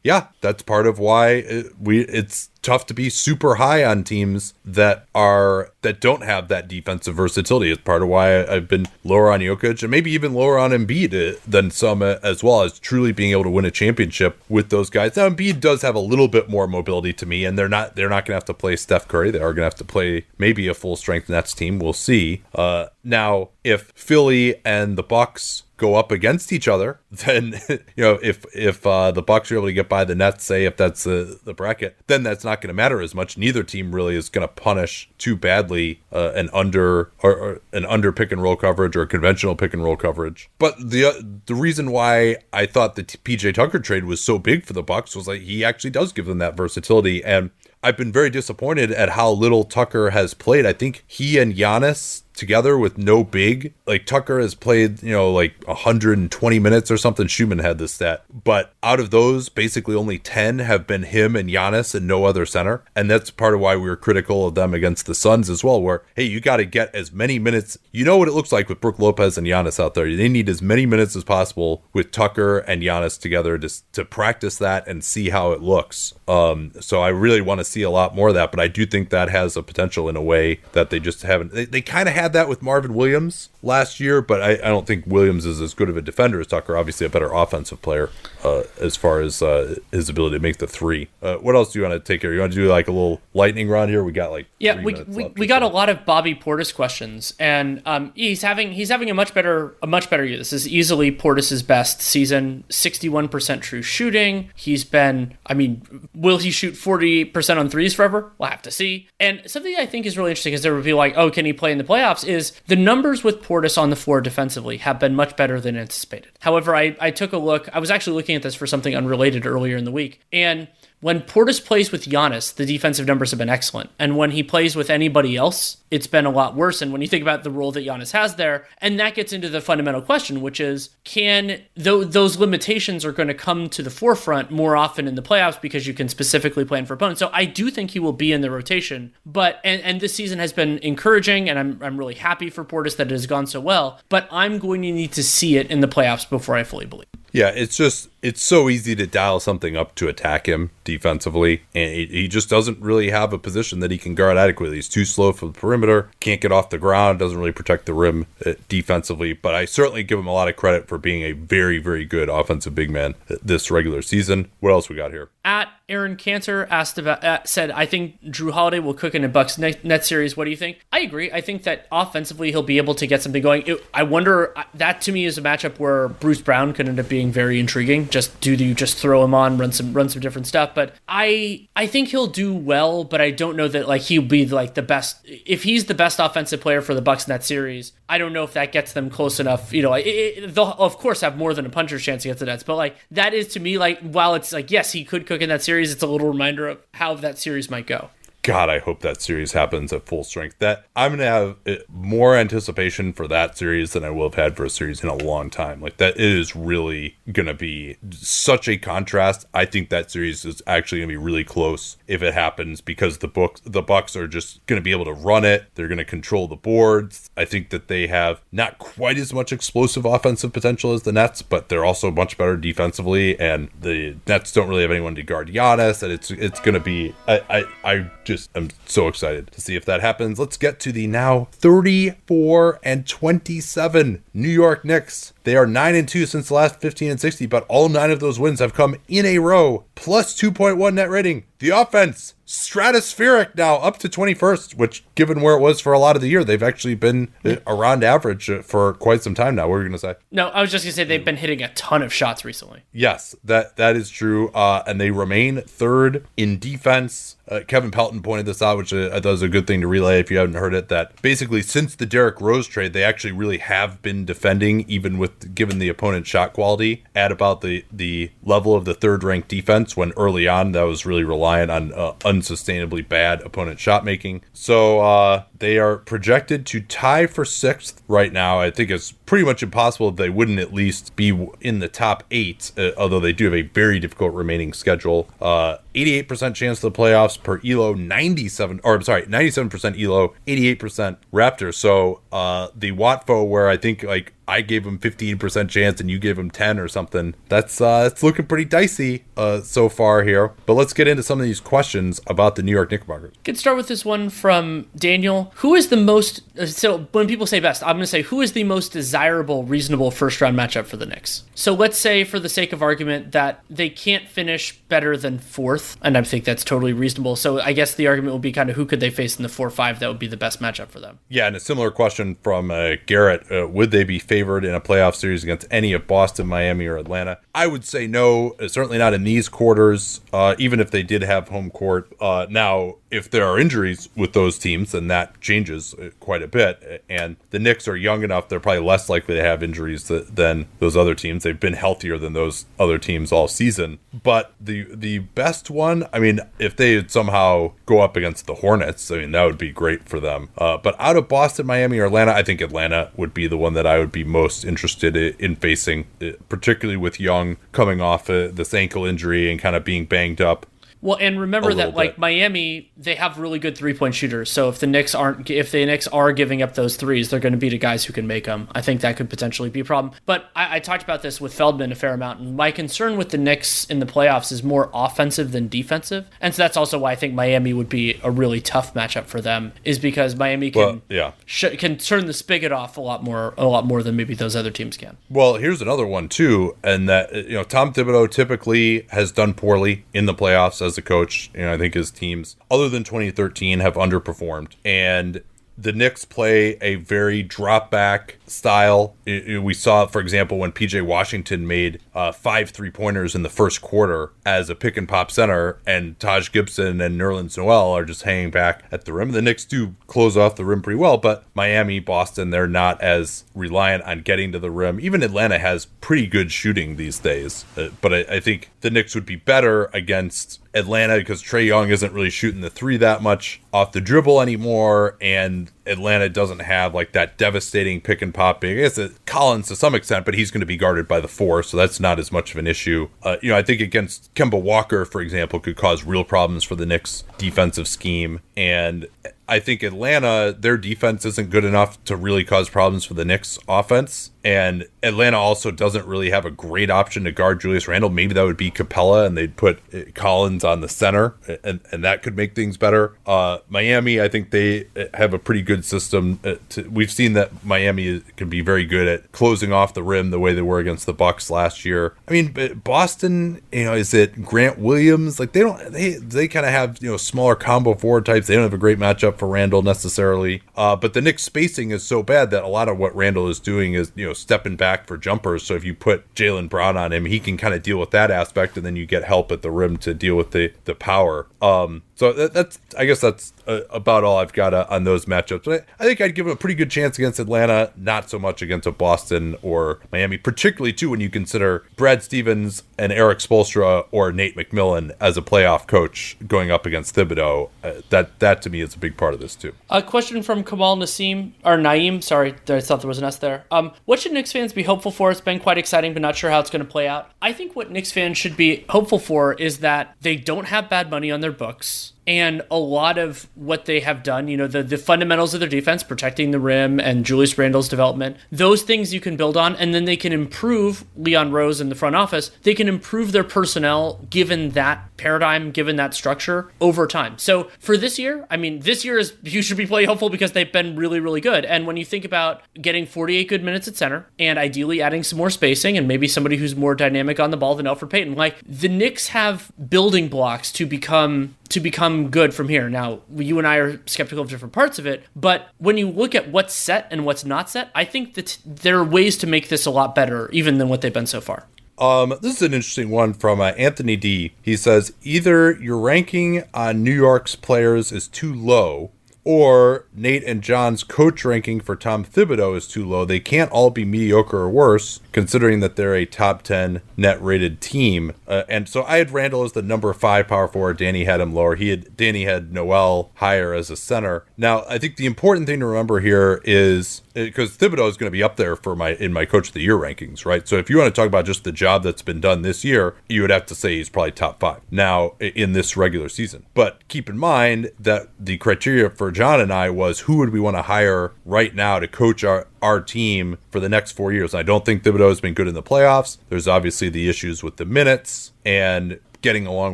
[0.03, 4.53] yeah, that's part of why it, we it's tough to be super high on teams
[4.65, 7.71] that are that don't have that defensive versatility.
[7.71, 11.13] It's part of why I've been lower on Jokic and maybe even lower on Embiid
[11.13, 14.69] uh, than some uh, as well as truly being able to win a championship with
[14.69, 15.15] those guys.
[15.15, 18.09] Now Embiid does have a little bit more mobility to me, and they're not they're
[18.09, 19.31] not going to have to play Steph Curry.
[19.31, 21.79] They are going to have to play maybe a full strength Nets team.
[21.79, 22.43] We'll see.
[22.53, 28.17] Uh, now if Philly and the Bucks go up against each other, then you know
[28.23, 31.03] if if uh, the Bucks are able to get by the Nets, say if that's
[31.03, 33.37] the the bracket, then that's not going to matter as much.
[33.37, 37.85] Neither team really is going to punish too badly uh, an under or, or, an
[37.85, 40.49] under pick and roll coverage or conventional pick and roll coverage.
[40.57, 44.65] But the uh, the reason why I thought the PJ Tucker trade was so big
[44.65, 47.51] for the Bucks was like he actually does give them that versatility and
[47.85, 50.65] I've been very disappointed at how little Tucker has played.
[50.65, 53.73] I think he and Giannis together with no big.
[53.85, 57.27] Like Tucker has played, you know, like 120 minutes or something.
[57.27, 58.23] Schuhmann had this stat.
[58.43, 62.45] But out of those, basically only 10 have been him and Giannis and no other
[62.45, 62.83] center.
[62.95, 65.81] And that's part of why we were critical of them against the Suns as well,
[65.81, 67.77] where, hey, you got to get as many minutes.
[67.91, 70.13] You know what it looks like with Brook Lopez and Giannis out there.
[70.15, 74.57] They need as many minutes as possible with Tucker and Giannis together to, to practice
[74.57, 76.13] that and see how it looks.
[76.27, 78.85] Um, so I really want to see a lot more of that, but I do
[78.85, 81.51] think that has a potential in a way that they just haven't.
[81.51, 84.85] They, they kind of had that with Marvin Williams last year, but I, I, don't
[84.85, 86.77] think Williams is as good of a defender as Tucker.
[86.77, 88.09] Obviously, a better offensive player
[88.43, 91.07] uh, as far as uh, his ability to make the three.
[91.21, 92.33] Uh, what else do you want to take care?
[92.33, 94.03] You want to do like a little lightning round here?
[94.03, 97.81] We got like yeah, we we, we got a lot of Bobby Portis questions, and
[97.85, 100.37] um, he's having he's having a much better a much better year.
[100.37, 102.65] This is easily Portis's best season.
[102.69, 104.49] Sixty one percent true shooting.
[104.55, 105.37] He's been.
[105.45, 108.31] I mean, will he shoot forty percent on threes forever?
[108.37, 109.07] We'll have to see.
[109.19, 111.53] And something I think is really interesting is there would be like, oh, can he
[111.53, 112.27] play in the playoffs?
[112.27, 116.31] Is the numbers with Portis on the floor defensively have been much better than anticipated.
[116.39, 117.69] However, I, I took a look.
[117.73, 120.67] I was actually looking at this for something unrelated earlier in the week, and
[121.03, 123.89] when Portis plays with Giannis, the defensive numbers have been excellent.
[123.99, 126.81] And when he plays with anybody else, it's been a lot worse.
[126.81, 129.49] And when you think about the role that Giannis has there, and that gets into
[129.49, 133.89] the fundamental question, which is can th- those limitations are going to come to the
[133.89, 137.19] forefront more often in the playoffs because you can specifically plan for opponents.
[137.19, 139.13] So I do think he will be in the rotation.
[139.25, 142.95] But and, and this season has been encouraging, and I'm I'm really happy for Portis
[142.95, 143.99] that it has gone so well.
[144.07, 147.09] But I'm going to need to see it in the playoffs before I fully believe.
[147.33, 151.91] Yeah, it's just it's so easy to dial something up to attack him defensively, and
[151.91, 154.77] he, just doesn't really have a position that he can guard adequately.
[154.77, 157.93] He's too slow for the perimeter, can't get off the ground, doesn't really protect the
[157.93, 159.33] rim uh, defensively.
[159.33, 162.29] But I certainly give him a lot of credit for being a very, very good
[162.29, 164.49] offensive big man this regular season.
[164.61, 165.29] What else we got here?
[165.45, 169.29] At Aaron Cantor asked about uh, said, "I think Jrue Holiday will cook in a
[169.29, 170.37] Bucks net, net, series.
[170.37, 171.29] What do you think?" I agree.
[171.31, 173.63] I think that offensively he'll be able to get something going.
[173.67, 176.99] It, I wonder uh, that to me is a matchup where Bruce Brown could end
[176.99, 178.07] up being very intriguing.
[178.13, 180.71] Just do you just throw him on, run some run some different stuff.
[180.73, 184.45] But I I think he'll do well, but I don't know that like he'll be
[184.45, 185.17] like the best.
[185.25, 188.43] If he's the best offensive player for the Bucks in that series, I don't know
[188.43, 189.73] if that gets them close enough.
[189.73, 192.45] You know, it, it, they'll of course have more than a puncher's chance against the
[192.45, 195.41] Nets, but like that is to me like while it's like yes he could cook
[195.41, 198.09] in that series series, it's a little reminder of how that series might go.
[198.43, 200.59] God, I hope that series happens at full strength.
[200.59, 204.57] That I'm gonna have uh, more anticipation for that series than I will have had
[204.57, 205.79] for a series in a long time.
[205.79, 209.47] Like that is really gonna be such a contrast.
[209.53, 213.29] I think that series is actually gonna be really close if it happens because the
[213.29, 215.67] books the Bucks are just gonna be able to run it.
[215.75, 217.29] They're gonna control the boards.
[217.37, 221.41] I think that they have not quite as much explosive offensive potential as the Nets,
[221.41, 223.39] but they're also much better defensively.
[223.39, 227.15] And the Nets don't really have anyone to guard Giannis, and it's it's gonna be
[227.25, 230.39] I I, I just just I'm so excited to see if that happens.
[230.39, 235.33] Let's get to the now 34 and 27 New York Knicks.
[235.43, 238.19] They are 9 and 2 since the last 15 and 60, but all 9 of
[238.19, 241.45] those wins have come in a row, plus 2.1 net rating.
[241.59, 246.15] The offense stratospheric now up to 21st which given where it was for a lot
[246.15, 247.27] of the year they've actually been
[247.65, 250.61] around average for quite some time now what were you going to say no i
[250.61, 253.75] was just going to say they've been hitting a ton of shots recently yes that
[253.77, 258.61] that is true uh, and they remain third in defense uh, Kevin Pelton pointed this
[258.61, 260.87] out, which I thought was a good thing to relay if you haven't heard it.
[260.87, 265.53] That basically, since the Derrick Rose trade, they actually really have been defending, even with
[265.53, 269.97] given the opponent shot quality, at about the the level of the third ranked defense.
[269.97, 272.13] When early on, that was really reliant on uh,
[272.43, 274.43] unsustainably bad opponent shot making.
[274.53, 278.59] So uh, they are projected to tie for sixth right now.
[278.59, 281.29] I think it's pretty much impossible if they wouldn't at least be
[281.61, 285.29] in the top eight, uh, although they do have a very difficult remaining schedule.
[285.41, 291.15] 88% uh, chance of the playoffs per Elo, 97, or I'm sorry, 97% Elo, 88%
[291.31, 291.73] Raptor.
[291.73, 296.19] So uh, the Watfo, where I think like I gave him 15% chance and you
[296.19, 297.35] gave him 10 or something.
[297.49, 300.51] That's uh it's looking pretty dicey uh so far here.
[300.65, 303.33] But let's get into some of these questions about the New York Knickerbockers.
[303.43, 305.52] Could start with this one from Daniel.
[305.55, 308.51] Who is the most so when people say best, I'm going to say who is
[308.51, 311.43] the most desirable reasonable first round matchup for the Knicks.
[311.55, 315.97] So let's say for the sake of argument that they can't finish better than 4th
[316.01, 317.35] and I think that's totally reasonable.
[317.35, 319.49] So I guess the argument would be kind of who could they face in the
[319.49, 321.19] 4-5 that would be the best matchup for them.
[321.29, 324.81] Yeah, and a similar question from uh, Garrett, uh, would they be favored in a
[324.81, 327.39] playoff series against any of Boston, Miami, or Atlanta?
[327.55, 331.49] I would say no, certainly not in these quarters, uh, even if they did have
[331.49, 332.11] home court.
[332.19, 336.47] Uh, now, if there are injuries with those teams, then that changes uh, quite a
[336.47, 337.03] bit.
[337.09, 340.97] And the Knicks are young enough; they're probably less likely to have injuries than those
[340.97, 341.43] other teams.
[341.43, 343.99] They've been healthier than those other teams all season.
[344.23, 349.11] But the the best one, I mean, if they somehow go up against the Hornets,
[349.11, 350.49] I mean, that would be great for them.
[350.57, 353.73] Uh, but out of Boston, Miami, or Atlanta, I think Atlanta would be the one
[353.73, 358.47] that I would be most interested in facing, uh, particularly with Young coming off uh,
[358.51, 360.65] this ankle injury and kind of being banged up.
[361.03, 364.49] Well, and remember that like Miami, they have really good three point shooters.
[364.49, 367.51] So if the Knicks aren't, if the Knicks are giving up those threes, they're going
[367.51, 368.69] to be the guys who can make them.
[368.71, 370.13] I think that could potentially be a problem.
[370.25, 372.39] But I, I, talked about this with Feldman a fair amount.
[372.39, 376.55] And my concern with the Knicks in the playoffs is more offensive than defensive, and
[376.55, 379.73] so that's also why I think Miami would be a really tough matchup for them.
[379.83, 383.53] Is because Miami can well, yeah sh- can turn the spigot off a lot more,
[383.57, 385.17] a lot more than maybe those other teams can.
[385.29, 390.05] Well, here's another one too, and that you know Tom Thibodeau typically has done poorly
[390.13, 391.51] in the playoffs as a coach.
[391.53, 394.73] and I think his teams, other than 2013, have underperformed.
[394.83, 395.41] And
[395.77, 399.15] the Knicks play a very drop back style.
[399.25, 403.81] We saw, for example, when PJ Washington made uh, five three pointers in the first
[403.81, 408.23] quarter as a pick and pop center, and Taj Gibson and Nerlens Noel are just
[408.23, 409.31] hanging back at the rim.
[409.31, 413.45] The Knicks do close off the rim pretty well, but Miami, Boston, they're not as
[413.55, 414.99] reliant on getting to the rim.
[414.99, 419.15] Even Atlanta has pretty good shooting these days, uh, but I, I think the Knicks
[419.15, 423.61] would be better against Atlanta because Trae Young isn't really shooting the three that much
[423.71, 428.63] off the dribble anymore, and Atlanta doesn't have like that devastating pick and pop.
[428.63, 431.63] I guess Collins to some extent, but he's going to be guarded by the four,
[431.63, 433.09] so that's not as much of an issue.
[433.21, 436.75] Uh, you know, I think against Kemba Walker, for example, could cause real problems for
[436.75, 439.07] the Knicks defensive scheme, and
[439.47, 443.59] I think Atlanta, their defense isn't good enough to really cause problems for the Knicks
[443.67, 444.31] offense.
[444.43, 448.09] And Atlanta also doesn't really have a great option to guard Julius Randle.
[448.09, 452.03] Maybe that would be Capela, and they'd put uh, Collins on the center and, and
[452.03, 453.15] that could make things better.
[453.25, 456.39] Uh, Miami, I think they uh, have a pretty good system.
[456.43, 460.29] Uh, to, we've seen that Miami can be very good at closing off the rim
[460.29, 462.13] the way they were against the Bucks last year.
[462.27, 465.39] I mean, Boston, you know, is it Grant Williams?
[465.39, 468.47] Like they don't, they, they kind of have, you know, smaller combo forward types.
[468.47, 470.61] They don't have a great matchup for Randle necessarily.
[470.75, 473.59] Uh, but the Knicks spacing is so bad that a lot of what Randle is
[473.59, 475.63] doing is, you know, stepping back for jumpers.
[475.63, 478.29] So if you put Jaylen Brown on him, he can kind of deal with that
[478.29, 481.47] aspect, and then you get help at the rim to deal with the the power.
[481.61, 485.25] Um, so that, that's, I guess that's uh, about all I've got uh, on those
[485.25, 485.63] matchups.
[485.65, 488.61] But I, I, think I'd give a pretty good chance against Atlanta, not so much
[488.61, 494.05] against a Boston or Miami, particularly too when you consider Brad Stevens and Erik Spoelstra
[494.11, 497.69] or Nate McMillan as a playoff coach going up against Thibodeau.
[497.83, 499.73] Uh, that that to me is a big part of this too.
[499.89, 502.21] A question from Kamal Nassim or Naim.
[502.21, 503.65] Sorry, I thought there was an S there.
[503.71, 505.31] Um, what should Knicks fans be hopeful for?
[505.31, 507.31] It's been quite exciting, but not sure how it's going to play out.
[507.41, 511.09] I think what Knicks fans should be hopeful for is that they don't have bad
[511.09, 514.67] money on their books Yes and a lot of what they have done, you know,
[514.67, 519.13] the, the fundamentals of their defense, protecting the rim and Julius Randle's development, those things
[519.13, 522.51] you can build on, and then they can improve Leon Rose in the front office.
[522.63, 527.37] They can improve their personnel given that paradigm, given that structure over time.
[527.37, 530.53] So for this year, I mean, this year is you should be playing hopeful because
[530.53, 531.65] they've been really, really good.
[531.65, 535.37] And when you think about getting 48 good minutes at center and ideally adding some
[535.37, 538.57] more spacing and maybe somebody who's more dynamic on the ball than Elfrid Payton, like
[538.65, 542.89] the Knicks have building blocks to become to become good from here.
[542.89, 546.35] Now, you and I are skeptical of different parts of it, but when you look
[546.35, 549.69] at what's set and what's not set, I think that there are ways to make
[549.69, 551.67] this a lot better, even than what they've been so far.
[551.97, 554.53] Um, this is an interesting one from uh, Anthony D.
[554.61, 559.11] He says either your ranking on New York's players is too low,
[559.43, 563.25] or Nate and John's coach ranking for Tom Thibodeau is too low.
[563.25, 567.81] They can't all be mediocre or worse, considering that they're a top 10 net rated
[567.81, 568.33] team.
[568.47, 570.97] Uh, and so I had Randle as the number five power forward.
[570.97, 571.75] Danny had him lower.
[571.75, 574.45] He had Danny had Noel higher as a center.
[574.57, 578.27] Now, I think the important thing to remember here is Uh, because Thibodeau is going
[578.27, 580.67] to be up there for my in my coach of the year rankings, right?
[580.67, 583.15] So if you want to talk about just the job that's been done this year,
[583.27, 586.65] you would have to say he's probably top five now in this regular season.
[586.73, 590.59] But keep in mind that the criteria for John and I was who would we
[590.59, 594.53] want to hire right now to coach our our team for the next four years.
[594.53, 596.37] I don't think Thibodeau has been good in the playoffs.
[596.49, 599.93] There's obviously the issues with the minutes and getting along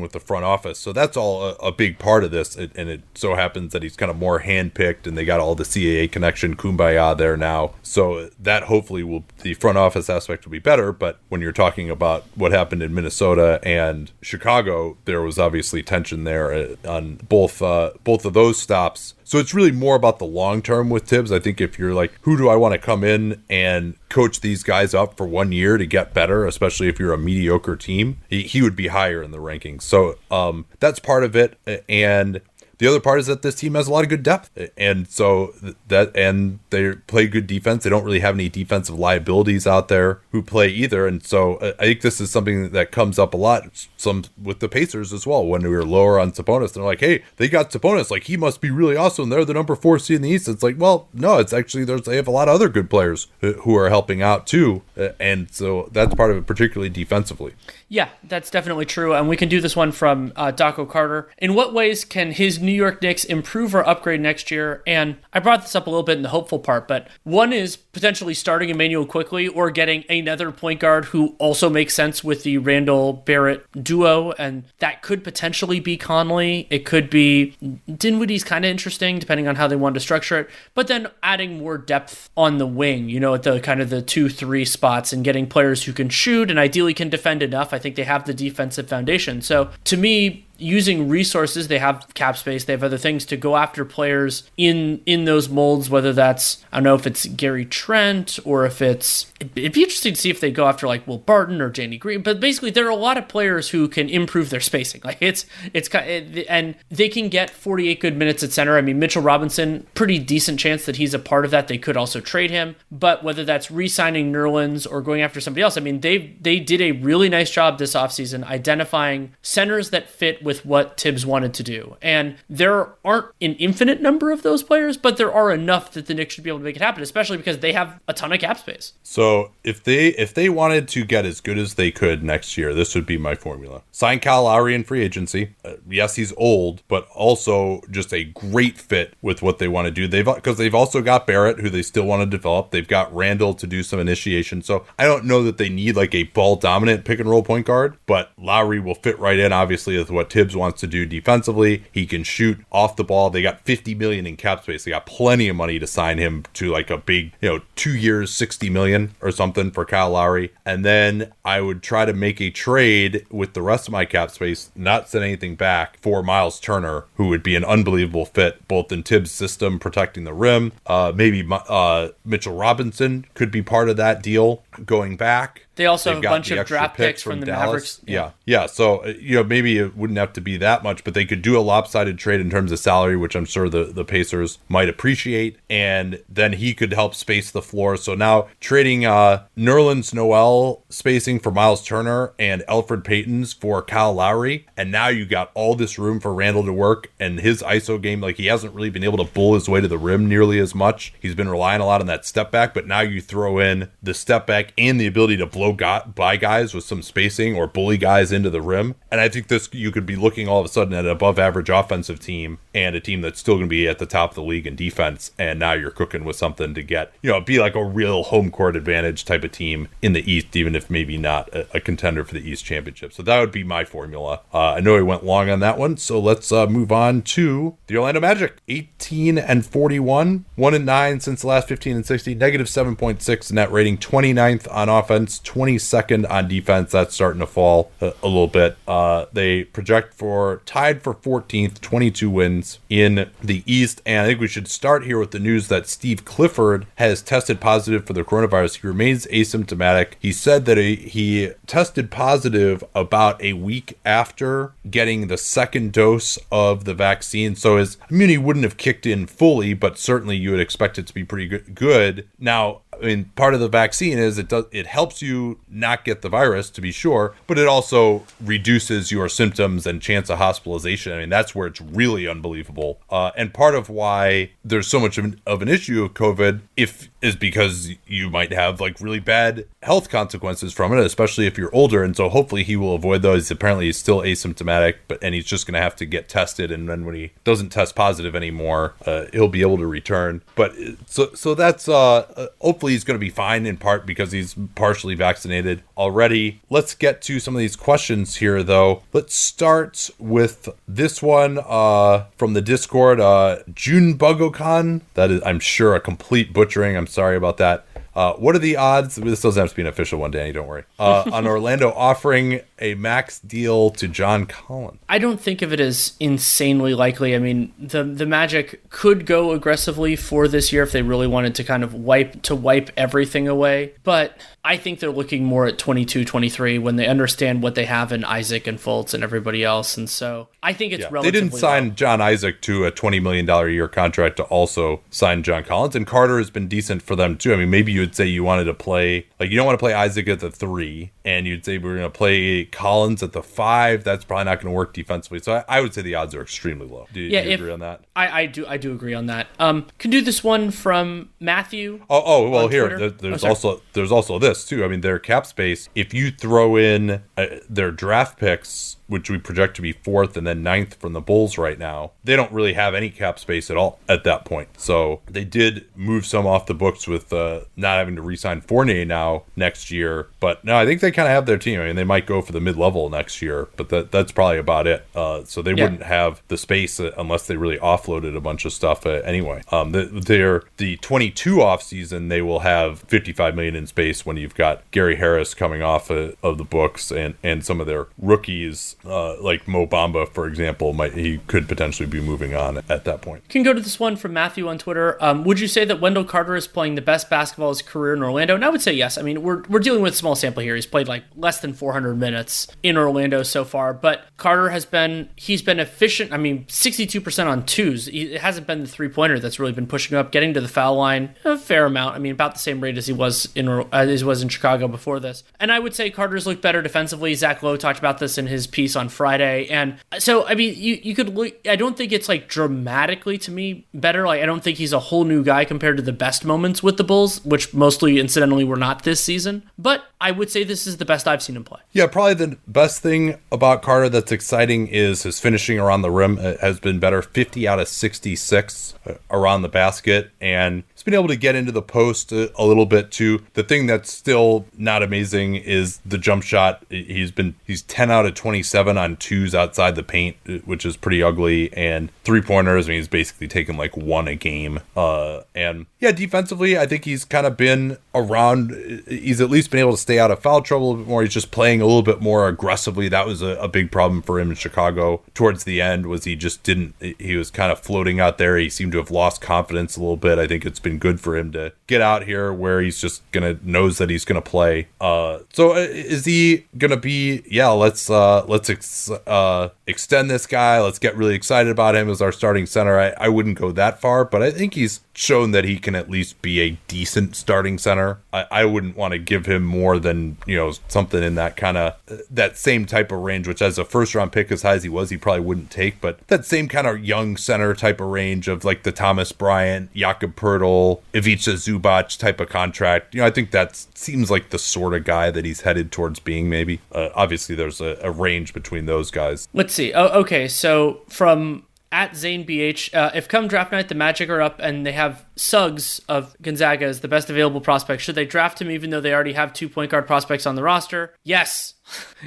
[0.01, 0.79] with the front office.
[0.79, 2.55] So that's all a, a big part of this.
[2.55, 5.65] and it so happens that he's kind of more handpicked and they got all the
[5.65, 7.73] CAA connection, kumbaya there now.
[7.83, 10.93] So that hopefully will, the front office aspect will be better.
[10.93, 16.23] But when you're talking about what happened in Minnesota and Chicago, there was obviously tension
[16.23, 19.15] there uh, on both, uh, both of those stops.
[19.29, 21.31] So it's really more about the long term with Tibbs.
[21.31, 24.63] I think if you're like, who do I want to come in and coach these
[24.63, 28.41] guys up for one year to get better, especially if you're a mediocre team, he,
[28.41, 29.83] he would be higher in the rankings.
[29.83, 31.59] So um, that's part of it.
[31.87, 32.41] And
[32.79, 35.53] the other part is that this team has a lot of good depth, and so
[35.89, 37.83] that and they play good defense.
[37.83, 41.73] They don't really have any defensive liabilities out there who play either, and so uh,
[41.77, 43.87] I think this is something that comes up a lot.
[43.97, 45.45] Some with the Pacers as well.
[45.45, 48.09] When we were lower on Sabonis, they're like, "Hey, they got Sabonis.
[48.09, 49.29] Like he must be really awesome.
[49.29, 52.03] They're the number four seed in the East." It's like, well, no, it's actually there's
[52.03, 55.51] they have a lot of other good players who are helping out too, uh, and
[55.51, 57.53] so that's part of it, particularly defensively.
[57.91, 59.15] Yeah, that's definitely true.
[59.15, 61.29] And we can do this one from uh, Daco Carter.
[61.39, 64.83] In what ways can his New York Knicks improve or upgrade next year?
[64.85, 67.77] And I brought this up a little bit in the hopeful part, but one is
[67.77, 72.59] potentially starting Immanuel Quickley or getting another point guard who also makes sense with the
[72.59, 74.33] Randle Barrett duo.
[74.33, 76.67] And that could potentially be Conley.
[76.69, 77.57] It could be
[77.87, 80.49] Dinwiddie's kind of interesting, depending on how they want to structure it.
[80.75, 84.03] But then adding more depth on the wing, you know, at the kind of the
[84.03, 87.73] two, three spots and getting players who can shoot and ideally can defend enough.
[87.79, 89.41] Think they have the defensive foundation.
[89.41, 93.55] So to me, using resources they have cap space they have other things to go
[93.55, 98.39] after players in in those molds whether that's i don't know if it's gary trent
[98.45, 101.61] or if it's it'd be interesting to see if they go after like will barton
[101.61, 104.59] or danny green but basically there are a lot of players who can improve their
[104.59, 105.01] spacing.
[105.03, 108.77] Like it's it's and they can get 48 good minutes at center.
[108.77, 111.67] I mean mitchell robinson pretty decent chance that he's a part of that.
[111.67, 115.77] They could also trade him but whether that's re-signing nerlens or going after somebody else
[115.77, 120.43] i mean they they did a really nice job this offseason identifying centers that fit
[120.49, 121.95] with what Tibbs wanted to do.
[122.01, 126.15] And there aren't an infinite number of those players, but there are enough that the
[126.15, 128.39] Knicks should be able to make it happen, especially because they have a ton of
[128.39, 128.93] cap space.
[129.03, 132.73] So if they if they wanted to get as good as they could next year,
[132.73, 133.83] this would be my formula.
[133.91, 135.55] Sign Kyle Lowry in free agency.
[135.63, 139.91] Uh, yes, he's old, but also just a great fit with what they want to
[139.91, 140.07] do.
[140.07, 142.71] They've because they've also got Barrett, who they still want to develop.
[142.71, 144.63] They've got Randle to do some initiation.
[144.63, 147.67] So I don't know that they need like a ball dominant pick and roll point
[147.67, 151.83] guard, but Lowry will fit right in, obviously, with what Tibbs wants to do defensively.
[151.91, 153.29] He can shoot off the ball.
[153.29, 154.85] They got 50 million in cap space.
[154.85, 157.93] They got plenty of money to sign him to like a big, you know, two
[157.93, 160.53] years, 60 million or something for Kyle Lowry.
[160.65, 164.31] And then I would try to make a trade with the rest of my cap
[164.31, 168.93] space, not send anything back for Miles Turner, who would be an unbelievable fit both
[168.93, 170.71] in Tibbs' system, protecting the rim.
[170.85, 175.65] Uh, maybe uh, Mitchell Robinson could be part of that deal going back.
[175.79, 177.65] They also have a bunch of draft picks from, from the Dallas.
[177.65, 178.01] Mavericks.
[178.05, 178.31] Yeah.
[178.45, 178.65] yeah, yeah.
[178.65, 181.41] So uh, you know maybe it wouldn't have to be that much, but they could
[181.41, 184.89] do a lopsided trade in terms of salary, which I'm sure the the Pacers might
[184.89, 187.95] appreciate, and then he could help space the floor.
[187.95, 194.13] So now trading uh, Nerlens Noel spacing for Miles Turner and Elfrid Payton's for Kyle
[194.13, 198.01] Lowry, and now you got all this room for Randle to work and his ISO
[198.01, 198.19] game.
[198.19, 200.75] Like he hasn't really been able to bull his way to the rim nearly as
[200.75, 201.13] much.
[201.21, 204.13] He's been relying a lot on that step back, but now you throw in the
[204.13, 208.31] step back and the ability to blow by guys with some spacing or bully guys
[208.31, 208.95] into the rim.
[209.11, 211.39] And I think this you could be looking all of a sudden at an above
[211.39, 214.35] average offensive team and a team that's still going to be at the top of
[214.35, 215.31] the league in defense.
[215.37, 218.51] And now you're cooking with something to get, you know, be like a real home
[218.51, 222.23] court advantage type of team in the East, even if maybe not a, a contender
[222.23, 223.13] for the East Championship.
[223.13, 224.41] So that would be my formula.
[224.53, 225.97] Uh, I know I went long on that one.
[225.97, 231.19] So let's uh, move on to the Orlando Magic 18 and 41, 1 and 9
[231.19, 236.47] since the last 15 and 60, negative 7.6 net rating, 29th on offense, 22nd on
[236.47, 236.91] defense.
[236.91, 238.77] That's starting to fall a, a little bit.
[238.87, 244.01] Uh, they project for tied for 14th, 22 wins in the East.
[244.05, 247.59] And I think we should start here with the news that Steve Clifford has tested
[247.59, 248.81] positive for the coronavirus.
[248.81, 250.13] He remains asymptomatic.
[250.19, 256.39] He said that he, he tested positive about a week after getting the second dose
[256.51, 257.55] of the vaccine.
[257.55, 261.13] So his immunity wouldn't have kicked in fully, but certainly you would expect it to
[261.13, 262.27] be pretty good.
[262.39, 266.21] Now, I mean, part of the vaccine is it does it helps you not get
[266.21, 271.13] the virus to be sure, but it also reduces your symptoms and chance of hospitalization.
[271.13, 272.99] I mean, that's where it's really unbelievable.
[273.09, 276.61] Uh, and part of why there's so much of an, of an issue of COVID,
[276.75, 281.57] if is because you might have like really bad health consequences from it, especially if
[281.57, 282.03] you're older.
[282.03, 283.51] And so hopefully he will avoid those.
[283.51, 286.71] Apparently he's still asymptomatic, but and he's just going to have to get tested.
[286.71, 290.41] And then when he doesn't test positive anymore, uh, he'll be able to return.
[290.55, 292.47] But uh, so so that's uh, uh
[292.89, 296.59] hopefully he's going to be fine in part because he's partially vaccinated already.
[296.71, 299.03] Let's get to some of these questions here though.
[299.13, 303.19] Let's start with this one uh, from the Discord.
[303.19, 305.01] Uh, June Bugokan.
[305.13, 306.97] That is, I'm sure, a complete butchering.
[306.97, 307.85] I'm sorry about that.
[308.19, 309.15] Uh, what are the odds?
[309.15, 310.51] This doesn't have to be an official one, Danny.
[310.51, 310.83] Don't worry.
[310.99, 314.99] Uh, on Orlando offering a max deal to John Collins.
[315.07, 317.33] I don't think of it as insanely likely.
[317.33, 321.55] I mean, the the Magic could go aggressively for this year if they really wanted
[321.55, 325.77] to kind of wipe to wipe everything away, but I think they're looking more at
[325.77, 329.95] 22, 23 when they understand what they have in Isaac and Fultz and everybody else,
[329.95, 331.09] and so I think it's yeah.
[331.09, 331.39] relatively.
[331.39, 331.93] They didn't sign low.
[331.95, 335.95] John Isaac to a twenty million dollar a year contract to also sign John Collins,
[335.95, 337.53] and Carter has been decent for them too.
[337.53, 339.81] I mean, maybe you would say you wanted to play like you don't want to
[339.81, 343.43] play Isaac at the three, and you'd say we're going to play Collins at the
[343.43, 344.03] five.
[344.03, 345.39] That's probably not going to work defensively.
[345.39, 347.07] So I, I, would say the odds are extremely low.
[347.13, 348.01] Do, yeah, do you if, agree on that?
[348.15, 348.65] I, I, do.
[348.65, 349.47] I do agree on that.
[349.59, 352.01] Um, can do this one from Matthew.
[352.09, 354.83] Oh, oh well, here there, there's oh, also there's also this too.
[354.83, 355.87] I mean, their cap space.
[355.93, 360.47] If you throw in uh, their draft picks which we project to be fourth and
[360.47, 363.75] then ninth from the Bulls right now, they don't really have any cap space at
[363.75, 364.69] all at that point.
[364.77, 369.05] So they did move some off the books with uh, not having to re-sign Fournier
[369.05, 370.27] now next year.
[370.39, 371.81] But no, I think they kind of have their team.
[371.81, 374.87] I mean, they might go for the mid-level next year, but that that's probably about
[374.87, 375.05] it.
[375.15, 375.83] Uh, so they yeah.
[375.83, 379.63] wouldn't have the space unless they really offloaded a bunch of stuff uh, anyway.
[379.71, 382.27] Um, the, they're the 22 off season.
[382.27, 386.31] They will have 55 million in space when you've got Gary Harris coming off uh,
[386.43, 390.93] of the books and and some of their rookies uh, like Mo Bamba, for example,
[390.93, 393.47] might he could potentially be moving on at that point.
[393.49, 395.17] Can go to this one from Matthew on Twitter.
[395.23, 398.13] Um, would you say that Wendell Carter is playing the best basketball of his career
[398.13, 398.55] in Orlando?
[398.55, 399.17] And I would say yes.
[399.17, 400.75] I mean, we're we're dealing with a small sample here.
[400.75, 405.29] He's played like less than 400 minutes in Orlando so far, but Carter has been
[405.35, 406.33] he's been efficient.
[406.33, 408.07] I mean, 62% on twos.
[408.09, 410.67] It hasn't been the three pointer that's really been pushing him up, getting to the
[410.67, 412.15] foul line a fair amount.
[412.15, 414.87] I mean, about the same rate as he was in uh, as was in Chicago
[414.87, 415.43] before this.
[415.59, 417.33] And I would say Carter's looked better defensively.
[417.35, 419.67] Zach Lowe talked about this in his piece on Friday.
[419.67, 423.51] And so, I mean, you, you could look, I don't think it's like dramatically to
[423.51, 424.25] me better.
[424.25, 426.97] Like, I don't think he's a whole new guy compared to the best moments with
[426.97, 429.63] the Bulls, which mostly incidentally were not this season.
[429.77, 431.79] But I would say this is the best I've seen him play.
[431.93, 436.37] Yeah, probably the best thing about Carter that's exciting is his finishing around the rim
[436.37, 440.31] has been better 50 out of 66 uh, around the basket.
[440.41, 443.45] And he's been able to get into the post a, a little bit too.
[443.53, 446.83] The thing that's still not amazing is the jump shot.
[446.89, 450.97] He's been, he's 10 out of 27 on twos outside the paint, uh, which is
[450.97, 451.71] pretty ugly.
[451.73, 454.81] And three pointers, I mean, he's basically taken like one a game.
[454.97, 458.71] Uh, and yeah, defensively, I think he's kind of been around.
[459.07, 461.21] He's at least been able to stay out of foul trouble a bit more.
[461.21, 463.09] He's just playing a little bit more aggressively.
[463.09, 466.07] That was a, a big problem for him in Chicago towards the end.
[466.07, 466.95] Was he just didn't?
[466.99, 468.57] He was kind of floating out there.
[468.57, 470.39] He seemed to have lost confidence a little bit.
[470.39, 473.59] I think it's been good for him to get out here where he's just gonna
[473.61, 474.87] knows that he's gonna play.
[474.99, 477.43] Uh, so uh, is he gonna be?
[477.47, 480.81] Yeah, let's uh, let's ex- uh, extend this guy.
[480.81, 482.99] Let's get really excited about him as our starting center.
[482.99, 486.09] I, I wouldn't go that far, but I think he's shown that he can at
[486.09, 488.19] least be a decent starting center.
[488.31, 491.77] I, I wouldn't want to give him more than, you know, something in that kind
[491.77, 491.95] of
[492.29, 494.89] that same type of range, which as a first round pick as high as he
[494.89, 498.47] was, he probably wouldn't take, but that same kind of young center type of range
[498.47, 503.13] of like the Thomas Bryant, Jakob Poeltl, Ivica Zubac type of contract.
[503.13, 506.19] You know, I think that seems like the sort of guy that he's headed towards
[506.19, 506.79] being maybe.
[506.91, 509.47] Uh, obviously there's a, a range between those guys.
[509.53, 509.93] Let's see.
[509.93, 510.47] Oh, okay.
[510.47, 514.85] So from at Zane BH, uh, if come draft night the Magic are up and
[514.85, 518.89] they have Suggs of Gonzaga as the best available prospect, should they draft him even
[518.89, 521.15] though they already have two point guard prospects on the roster?
[521.23, 521.75] Yes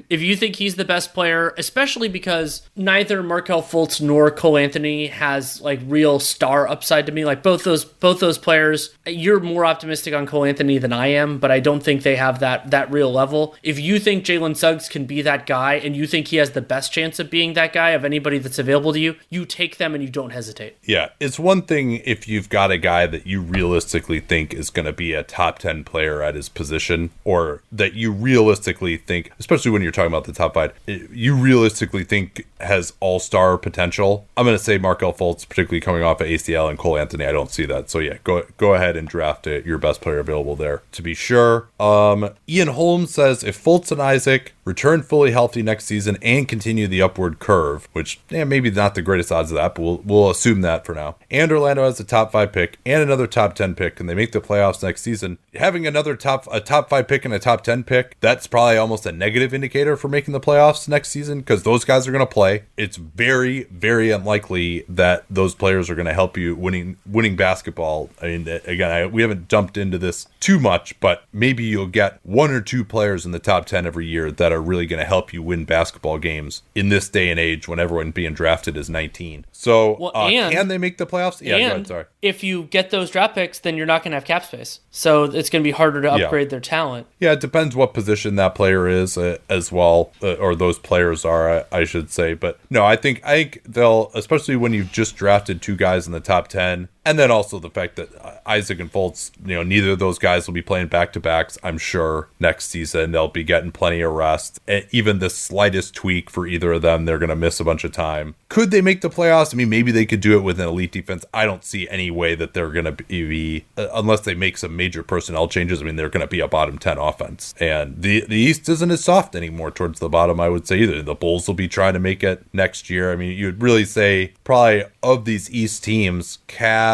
[0.09, 5.09] if you think he's the best player, especially because neither Markelle Fultz nor Cole Anthony
[5.09, 7.25] has like real star upside to me.
[7.25, 11.39] Like both those both those players, you're more optimistic on Cole Anthony than I am,
[11.39, 13.55] but I don't think they have that that real level.
[13.63, 16.61] If you think Jalen Suggs can be that guy and you think he has the
[16.61, 19.95] best chance of being that guy of anybody that's available to you, you take them
[19.95, 20.77] and you don't hesitate.
[20.83, 24.87] Yeah, it's one thing if you've got a guy that you realistically think is going
[24.87, 29.52] to be a top 10 player at his position or that you realistically think, especially
[29.53, 34.27] especially when you're talking about the top five, you realistically think has all star potential.
[34.37, 37.27] I'm going to say Markelle Fultz, particularly coming off of ACL and Cole Anthony.
[37.27, 37.91] I don't see that.
[37.91, 41.15] So yeah, go go ahead and draft it, your best player available there to be
[41.15, 41.69] sure.
[41.79, 46.87] Um, Ian Holmes says if Fultz and Isaac return fully healthy next season and continue
[46.87, 50.31] the upward curve, which yeah, maybe not the greatest odds of that, but we'll, we'll
[50.31, 51.17] assume that for now.
[51.31, 54.33] And Orlando has a top five pick and another top ten pick, and they make
[54.33, 55.39] the playoffs next season.
[55.55, 59.07] Having another top a top five pick and a top ten pick, that's probably almost
[59.07, 62.25] a negative negative indicator for making the playoffs next season because those guys are going
[62.27, 62.65] to play.
[62.77, 68.11] It's very, very unlikely that those players are going to help you winning winning basketball.
[68.21, 72.21] I mean, again, I, we haven't jumped into this too much, but maybe you'll get
[72.23, 75.07] one or two players in the top ten every year that are really going to
[75.07, 78.89] help you win basketball games in this day and age when everyone being drafted is
[78.89, 79.45] 19.
[79.53, 81.41] So, Well, uh, and- can they make the playoffs?
[81.41, 81.87] Yeah, ahead.
[81.87, 82.05] Sorry.
[82.21, 84.81] if you get those draft picks, then you're not going to have cap space.
[84.91, 86.25] So it's going to be harder to Yeah.
[86.25, 87.07] upgrade their talent.
[87.19, 91.25] Yeah, it depends what position that player is uh, as well, uh, or those players
[91.25, 92.35] are, I, I should say.
[92.35, 96.13] But no, I think I think they'll, especially when you've just drafted two guys in
[96.13, 99.91] the top ten, and then also the fact that Isaac and Fultz, you know, neither
[99.91, 101.59] of those guys will be playing back to backs.
[101.63, 104.61] I'm sure next season they'll be getting plenty of rest.
[104.69, 107.83] And even the slightest tweak for either of them, they're going to miss a bunch
[107.85, 108.37] of time.
[108.49, 109.53] Could they make the playoffs?
[109.53, 111.25] I mean, maybe they could do it with an elite defense.
[111.35, 114.77] I don't see any way that they're going to be, uh, unless they make some
[114.77, 115.81] major personnel changes.
[115.81, 117.55] I mean, they're going to be a bottom 10 offense.
[117.59, 121.03] And the, the East isn't as soft anymore towards the bottom, I would say either.
[121.03, 123.13] The Bulls will be trying to make it next year.
[123.13, 126.92] I mean, you'd really say probably of these East teams, Cavs,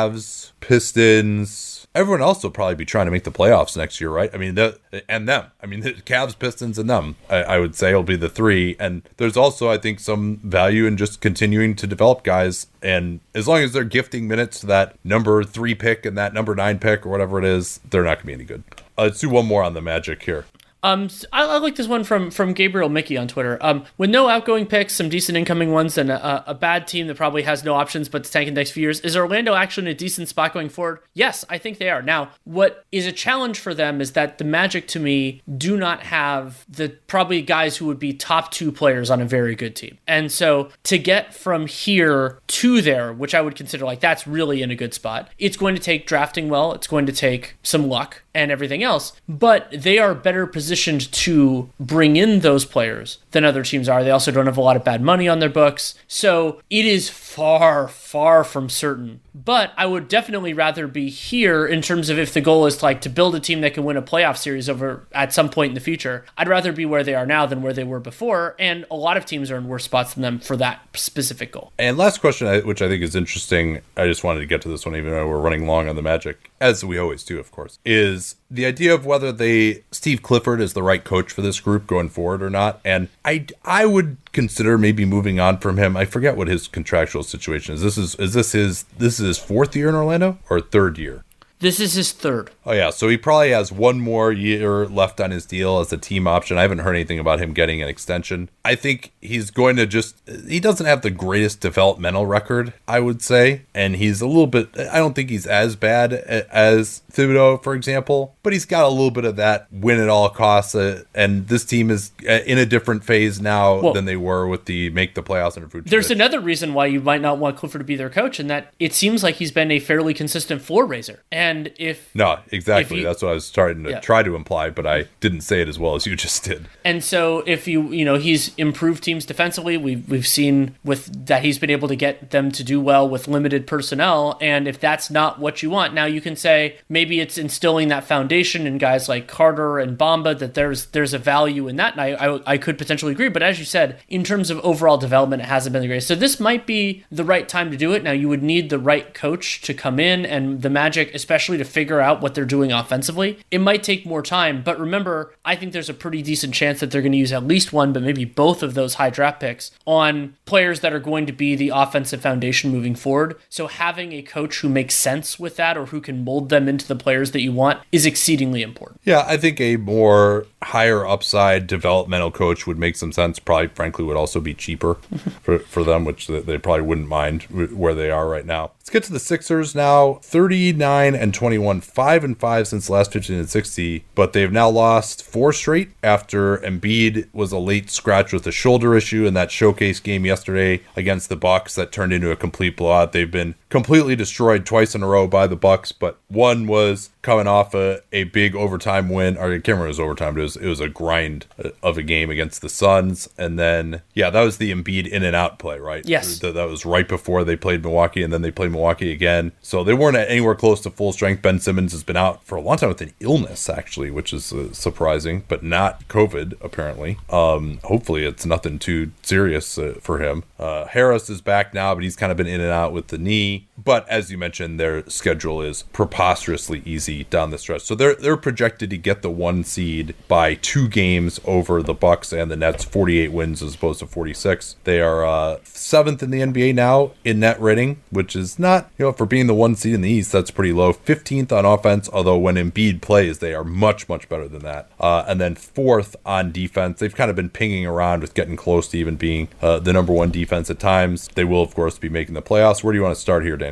[0.60, 4.30] Pistons, everyone else will probably be trying to make the playoffs next year, right?
[4.32, 5.46] I mean, the, and them.
[5.62, 7.16] I mean, the Cavs, Pistons, and them.
[7.28, 8.76] I, I would say will be the three.
[8.78, 12.66] And there's also, I think, some value in just continuing to develop guys.
[12.82, 16.54] And as long as they're gifting minutes to that number three pick and that number
[16.54, 18.62] nine pick or whatever it is, they're not going to be any good.
[18.96, 20.44] Let's do one more on the Magic here.
[20.82, 23.58] Um, I, I like this one from from Gabriel Mickey on Twitter.
[23.60, 27.16] Um, with no outgoing picks, some decent incoming ones, and a, a bad team that
[27.16, 29.88] probably has no options but to tank in the next few years, is Orlando actually
[29.88, 31.00] in a decent spot going forward?
[31.14, 32.02] Yes, I think they are.
[32.02, 36.04] Now, what is a challenge for them is that the Magic, to me, do not
[36.04, 39.98] have the probably guys who would be top two players on a very good team,
[40.06, 44.62] and so to get from here to there, which I would consider like that's really
[44.62, 45.28] in a good spot.
[45.38, 46.72] It's going to take drafting well.
[46.72, 51.70] It's going to take some luck and everything else, but they are better positioned to
[51.78, 54.02] bring in those players than other teams are.
[54.02, 55.94] They also don't have a lot of bad money on their books.
[56.06, 59.20] So it is far, far from certain.
[59.34, 62.84] But I would definitely rather be here in terms of if the goal is to
[62.84, 65.70] like to build a team that can win a playoff series over at some point
[65.70, 66.24] in the future.
[66.36, 68.56] I'd rather be where they are now than where they were before.
[68.58, 71.72] And a lot of teams are in worse spots than them for that specific goal.
[71.78, 74.84] And last question, which I think is interesting, I just wanted to get to this
[74.84, 77.78] one, even though we're running long on the Magic, as we always do, of course,
[77.84, 81.86] is the idea of whether they Steve Clifford is the right coach for this group
[81.86, 82.80] going forward or not.
[82.84, 85.96] And I I would consider maybe moving on from him.
[85.96, 87.82] I forget what his contractual situation is.
[87.82, 91.24] This is is this his this is his fourth year in Orlando or third year?
[91.60, 92.50] This is his third.
[92.64, 95.96] Oh yeah, so he probably has one more year left on his deal as a
[95.96, 96.56] team option.
[96.56, 98.48] I haven't heard anything about him getting an extension.
[98.64, 100.16] I think he's going to just
[100.46, 104.68] he doesn't have the greatest developmental record, I would say, and he's a little bit
[104.78, 109.10] I don't think he's as bad as Thibodeau, for example, but he's got a little
[109.10, 112.66] bit of that win at all costs uh, and this team is uh, in a
[112.66, 115.88] different phase now Well- than they were with the make the playoffs under Vucevic.
[115.88, 118.72] There's another reason why you might not want Clifford to be their coach, and that
[118.78, 121.20] it seems like he's been a fairly consistent floor raiser.
[121.32, 121.47] And
[121.78, 122.98] if no, exactly.
[122.98, 124.00] if you- That's what I was starting to Yeah.
[124.00, 126.66] try to imply, but I didn't say it as well as you just did.
[126.84, 131.42] And so if you you know he's improved teams defensively, we've we've seen with that
[131.42, 134.36] he's been able to get them to do well with limited personnel.
[134.40, 138.04] And if that's not what you want, now you can say maybe it's instilling that
[138.04, 141.92] foundation in guys like Carter and Bamba that there's there's a value in that.
[141.96, 143.28] And I I, I could potentially agree.
[143.28, 146.08] But as you said, in terms of overall development, it hasn't been the greatest.
[146.08, 148.02] So this might be the right time to do it.
[148.02, 151.64] Now you would need the right coach to come in and the Magic, especially to
[151.64, 153.38] figure out what they're doing offensively.
[153.50, 156.90] It might take more time, but remember, I think there's a pretty decent chance that
[156.90, 159.70] they're going to use at least one, but maybe both of those high draft picks
[159.86, 163.36] on players that are going to be the offensive foundation moving forward.
[163.48, 166.86] So having a coach who makes sense with that or who can mold them into
[166.86, 169.00] the players that you want is exceedingly important.
[169.04, 173.38] Yeah, I think a more higher upside developmental coach would make some sense.
[173.38, 174.94] Probably, frankly, would also be cheaper
[175.42, 178.72] for, for them, which they they probably wouldn't mind where they are right now.
[178.80, 180.14] Let's get to the Sixers now.
[180.22, 185.24] 39 and 21, 5 and 5 since last 15 and 60, but they've now lost
[185.24, 190.00] four straight after Embiid was a late scratch with a shoulder issue in that showcase
[190.00, 193.12] game yesterday against the Bucks that turned into a complete blowout.
[193.12, 197.46] They've been completely destroyed twice in a row by the Bucks, but one was coming
[197.46, 199.36] off a, a big overtime win.
[199.36, 201.70] Or I can't remember it was overtime, but it was, it was a grind uh,
[201.82, 203.28] of a game against the Suns.
[203.36, 206.06] And then, yeah, that was the Embiid in and out play, right?
[206.06, 206.38] Yes.
[206.38, 209.52] That, that was right before they played Milwaukee, and then they played Milwaukee again.
[209.60, 211.42] So they weren't anywhere close to full strength.
[211.42, 214.52] Ben Simmons has been out for a long time with an illness, actually, which is
[214.52, 217.18] uh, surprising, but not COVID, apparently.
[217.28, 220.44] Um, hopefully, it's nothing too serious uh, for him.
[220.60, 223.18] Uh, Harris is back now, but he's kind of been in and out with the
[223.18, 223.66] knee.
[223.82, 227.82] But as you mentioned, their schedule is preposterously easy down the stretch.
[227.82, 232.32] So they're they're projected to get the one seed by two games over the Bucks
[232.32, 234.76] and the Nets, 48 wins as opposed to 46.
[234.82, 239.04] They are uh, seventh in the NBA now in net rating, which is not you
[239.04, 240.92] know for being the one seed in the East, that's pretty low.
[240.92, 244.90] 15th on offense, although when Embiid plays, they are much much better than that.
[244.98, 246.98] Uh, and then fourth on defense.
[246.98, 250.12] They've kind of been pinging around with getting close to even being uh, the number
[250.12, 251.28] one defense at times.
[251.34, 252.82] They will of course be making the playoffs.
[252.82, 253.67] Where do you want to start here, Danny?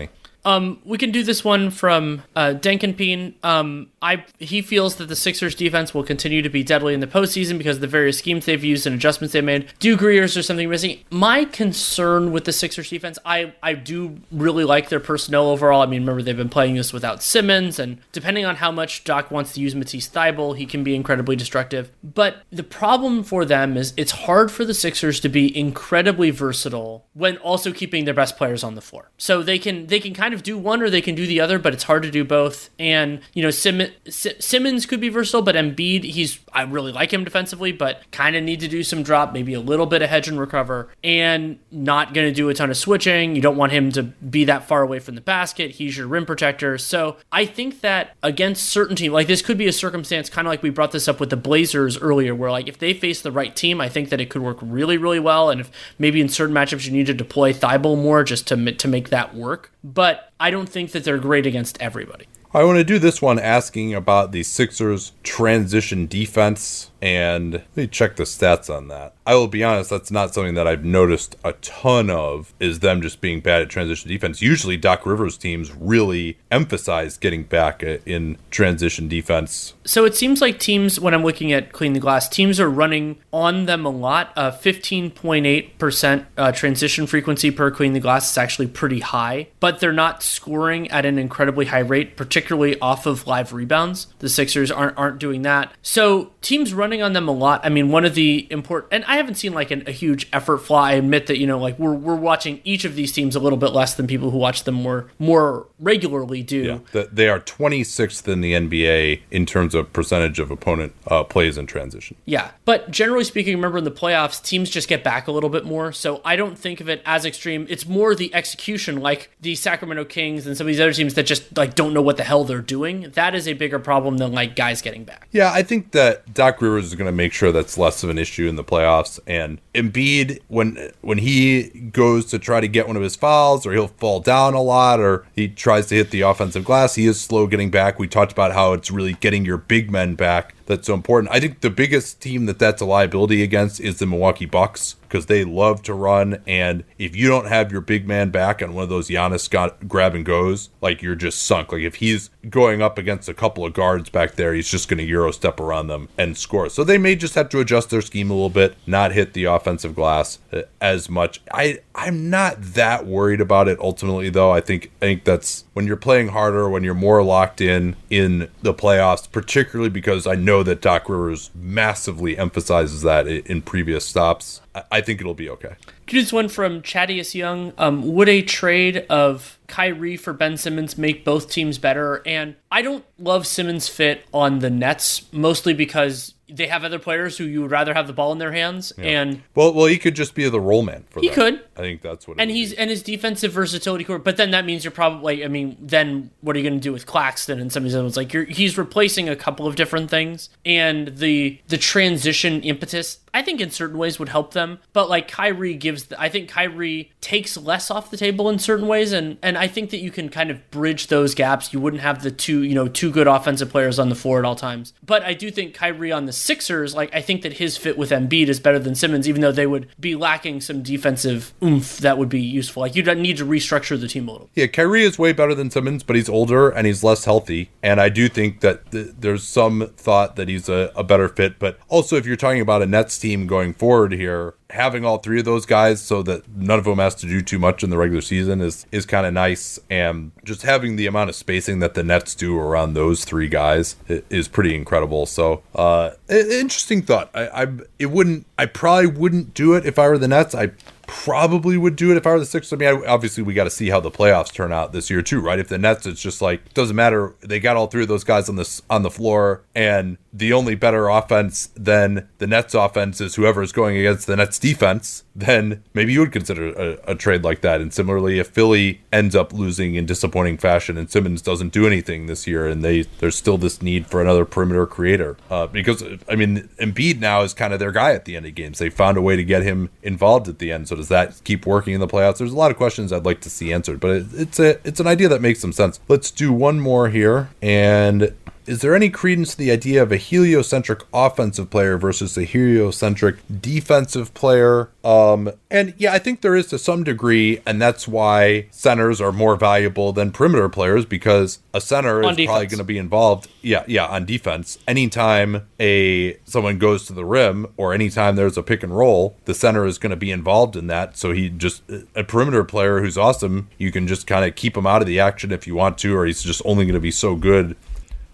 [0.47, 3.35] Um, we can do this one from uh, Denkenpeen.
[3.45, 7.09] Um, I he feels that the Sixers defense will continue to be deadly in the
[7.09, 9.67] postseason because of the various schemes they've used and adjustments they've made.
[9.81, 11.01] Do agree, or something missing?
[11.11, 15.83] My concern with the Sixers defense, I I do really like their personnel overall.
[15.83, 19.33] I mean, remember they've been playing this without Simmons, and depending on how much Doc
[19.33, 21.91] wants to use Matisse Thybulle, he can be incredibly destructive.
[22.05, 27.05] But the problem for them is it's hard for the Sixers to be incredibly versatile
[27.15, 29.11] when also keeping their best players on the floor.
[29.19, 31.59] So they can they can kind of do one or they can do the other,
[31.59, 32.71] but it's hard to do both.
[32.79, 37.25] And you know, Sim- Simmons could be versatile, but Embiid, he's I really like him
[37.25, 40.29] defensively, but kind of need to do some drop, maybe a little bit of hedge
[40.29, 43.37] and recover, and not going to do a ton of switching.
[43.37, 45.73] You don't want him to be that far away from the basket.
[45.73, 46.79] He's your rim protector.
[46.79, 50.51] So I think that against certain teams, like this could be a circumstance, kind of
[50.51, 53.33] like we brought this up with the Blazers earlier, where like if they face the
[53.33, 55.51] right team, I think that it could work really, really well.
[55.51, 58.89] And if maybe in certain matchups you need to deploy Thybulle more just to to
[58.89, 62.27] make that work, but I don't think that they're great against everybody.
[62.55, 67.87] I want to do this one asking about the Sixers transition defense and let me
[67.87, 69.15] check the stats on that.
[69.25, 73.01] I will be honest, that's not something that I've noticed a ton of, is them
[73.01, 74.43] just being bad at transition defense.
[74.43, 79.75] Usually, Doc Rivers teams really emphasize getting back in transition defense.
[79.85, 83.19] So it seems like teams, when I'm looking at Clean the Glass, teams are running
[83.33, 84.33] on them a lot.
[84.35, 89.93] Uh, 15.8% uh, transition frequency per Clean the Glass is actually pretty high, but they're
[89.93, 94.09] not scoring at an incredibly high rate, particularly off of live rebounds.
[94.19, 95.73] The Sixers aren't, aren't doing that.
[95.83, 97.61] So teams running on them a lot.
[97.65, 100.59] I mean, one of the important, and I haven't seen like an, a huge effort
[100.59, 100.93] fly.
[100.93, 103.59] I admit that you know, like we're we're watching each of these teams a little
[103.59, 106.63] bit less than people who watch them more more regularly do.
[106.63, 111.25] Yeah, the, they are 26th in the NBA in terms of percentage of opponent uh,
[111.25, 112.17] plays in transition.
[112.25, 115.65] Yeah, but generally speaking, remember in the playoffs, teams just get back a little bit
[115.65, 115.93] more.
[115.93, 117.67] So I don't think of it as extreme.
[117.69, 121.25] It's more the execution, like the Sacramento Kings and some of these other teams that
[121.25, 123.11] just like don't know what the hell they're doing.
[123.15, 125.29] That is a bigger problem than like guys getting back.
[125.33, 128.19] Yeah, I think that Doc Rivers is going to make sure that's less of an
[128.19, 129.19] issue in the playoffs.
[129.27, 133.73] And Embiid, when when he goes to try to get one of his fouls, or
[133.73, 137.21] he'll fall down a lot, or he tries to hit the offensive glass, he is
[137.21, 137.99] slow getting back.
[137.99, 141.33] We talked about how it's really getting your big men back that's so important.
[141.33, 145.27] I think the biggest team that that's a liability against is the Milwaukee Bucks because
[145.27, 146.43] they love to run.
[146.47, 149.49] And if you don't have your big man back on one of those Giannis
[149.89, 151.73] grab and goes, like you're just sunk.
[151.73, 154.99] Like if he's going up against a couple of guards back there, he's just going
[154.99, 156.69] to Euro step around them and score.
[156.69, 159.45] So they may just have to adjust their scheme a little bit, not hit the
[159.45, 161.41] offensive glass uh, as much.
[161.53, 164.51] I I'm not that worried about it ultimately though.
[164.51, 168.49] I think I think that's when you're playing harder, when you're more locked in in
[168.63, 174.61] the playoffs, particularly because I know that Doc Rivers massively emphasizes that in previous stops.
[174.91, 175.75] I think it'll be okay.
[176.11, 177.73] This one from Chadius Young.
[177.79, 182.23] Um, would a trade of Kyrie for Ben Simmons make both teams better?
[182.25, 187.39] And I don't love Simmons' fit on the Nets, mostly because they have other players
[187.39, 188.93] who you would rather have the ball in their hands.
[188.97, 189.05] Yeah.
[189.05, 191.21] And well, well, he could just be the role man for.
[191.21, 191.35] He them.
[191.35, 191.65] could.
[191.77, 192.39] I think that's what.
[192.39, 192.79] And he's be.
[192.79, 194.19] and his defensive versatility core.
[194.19, 195.45] But then that means you're probably.
[195.45, 197.95] I mean, then what are you going to do with Claxton and some of these
[197.95, 202.63] other ones, Like you're, he's replacing a couple of different things, and the the transition
[202.63, 203.19] impetus.
[203.37, 206.49] I think in certain ways would help them, but like Kyrie gives, the, I think
[206.49, 210.11] Kyrie takes less off the table in certain ways, and and I think that you
[210.11, 211.71] can kind of bridge those gaps.
[211.75, 214.47] You wouldn't have the two, you know, two good offensive players on the floor at
[214.47, 214.95] all times.
[215.05, 218.09] But I do think Kyrie on the Sixers, like I think that his fit with
[218.09, 222.17] Embiid is better than Simmons, even though they would be lacking some defensive oomph that
[222.17, 222.81] would be useful.
[222.81, 224.49] Like you don't need to restructure the team a little.
[224.55, 228.01] Yeah, Kyrie is way better than Simmons, but he's older and he's less healthy, and
[228.01, 231.59] I do think that th- there's some thought that he's a, a better fit.
[231.59, 235.39] But also, if you're talking about a Nets team going forward here, having all three
[235.39, 237.97] of those guys so that none of them has to do too much in the
[237.97, 241.95] regular season is is kind of nice and just having the amount of spacing that
[241.95, 247.63] the Nets do around those three guys is pretty incredible so uh interesting thought I,
[247.63, 247.67] I
[247.99, 250.73] it wouldn't I probably wouldn't do it if I were the Nets I
[251.07, 252.73] probably would do it if I were the Sixers.
[252.73, 255.23] I mean, I, obviously we got to see how the playoffs turn out this year
[255.23, 255.59] too, right?
[255.59, 257.35] If the Nets, it's just like doesn't matter.
[257.41, 260.75] They got all three of those guys on this on the floor, and the only
[260.75, 265.83] better offense than the Nets offense is whoever is going against the Nets defense, then
[265.95, 267.81] maybe you would consider a, a, trade like that.
[267.81, 272.27] And similarly, if Philly ends up losing in disappointing fashion and Simmons doesn't do anything
[272.27, 276.37] this year, and they there's still this need for another perimeter creator, uh, because I
[276.37, 278.79] mean Embiid now is kind of their guy at the end of games.
[278.79, 280.89] They found a way to get him involved at the end.
[280.89, 282.39] So does that keep working in the playoffs?
[282.39, 285.01] There's a lot of questions I'd like to see answered, but it, it's a it's
[285.01, 285.99] an idea that makes some sense.
[286.09, 288.35] Let's do one more here and
[288.67, 293.37] is there any credence to the idea of a heliocentric offensive player versus a heliocentric
[293.61, 294.91] defensive player?
[295.05, 299.33] Um, and yeah, I think there is to some degree, and that's why centers are
[299.33, 302.51] more valuable than perimeter players because a center on is defense.
[302.51, 303.49] probably going to be involved.
[303.63, 304.79] Yeah, yeah, on defense.
[304.89, 309.55] Anytime a someone goes to the rim or anytime there's a pick and roll, the
[309.55, 311.17] center is going to be involved in that.
[311.17, 311.83] So he just
[312.15, 313.69] a perimeter player who's awesome.
[313.79, 316.17] You can just kind of keep him out of the action if you want to,
[316.17, 317.77] or he's just only going to be so good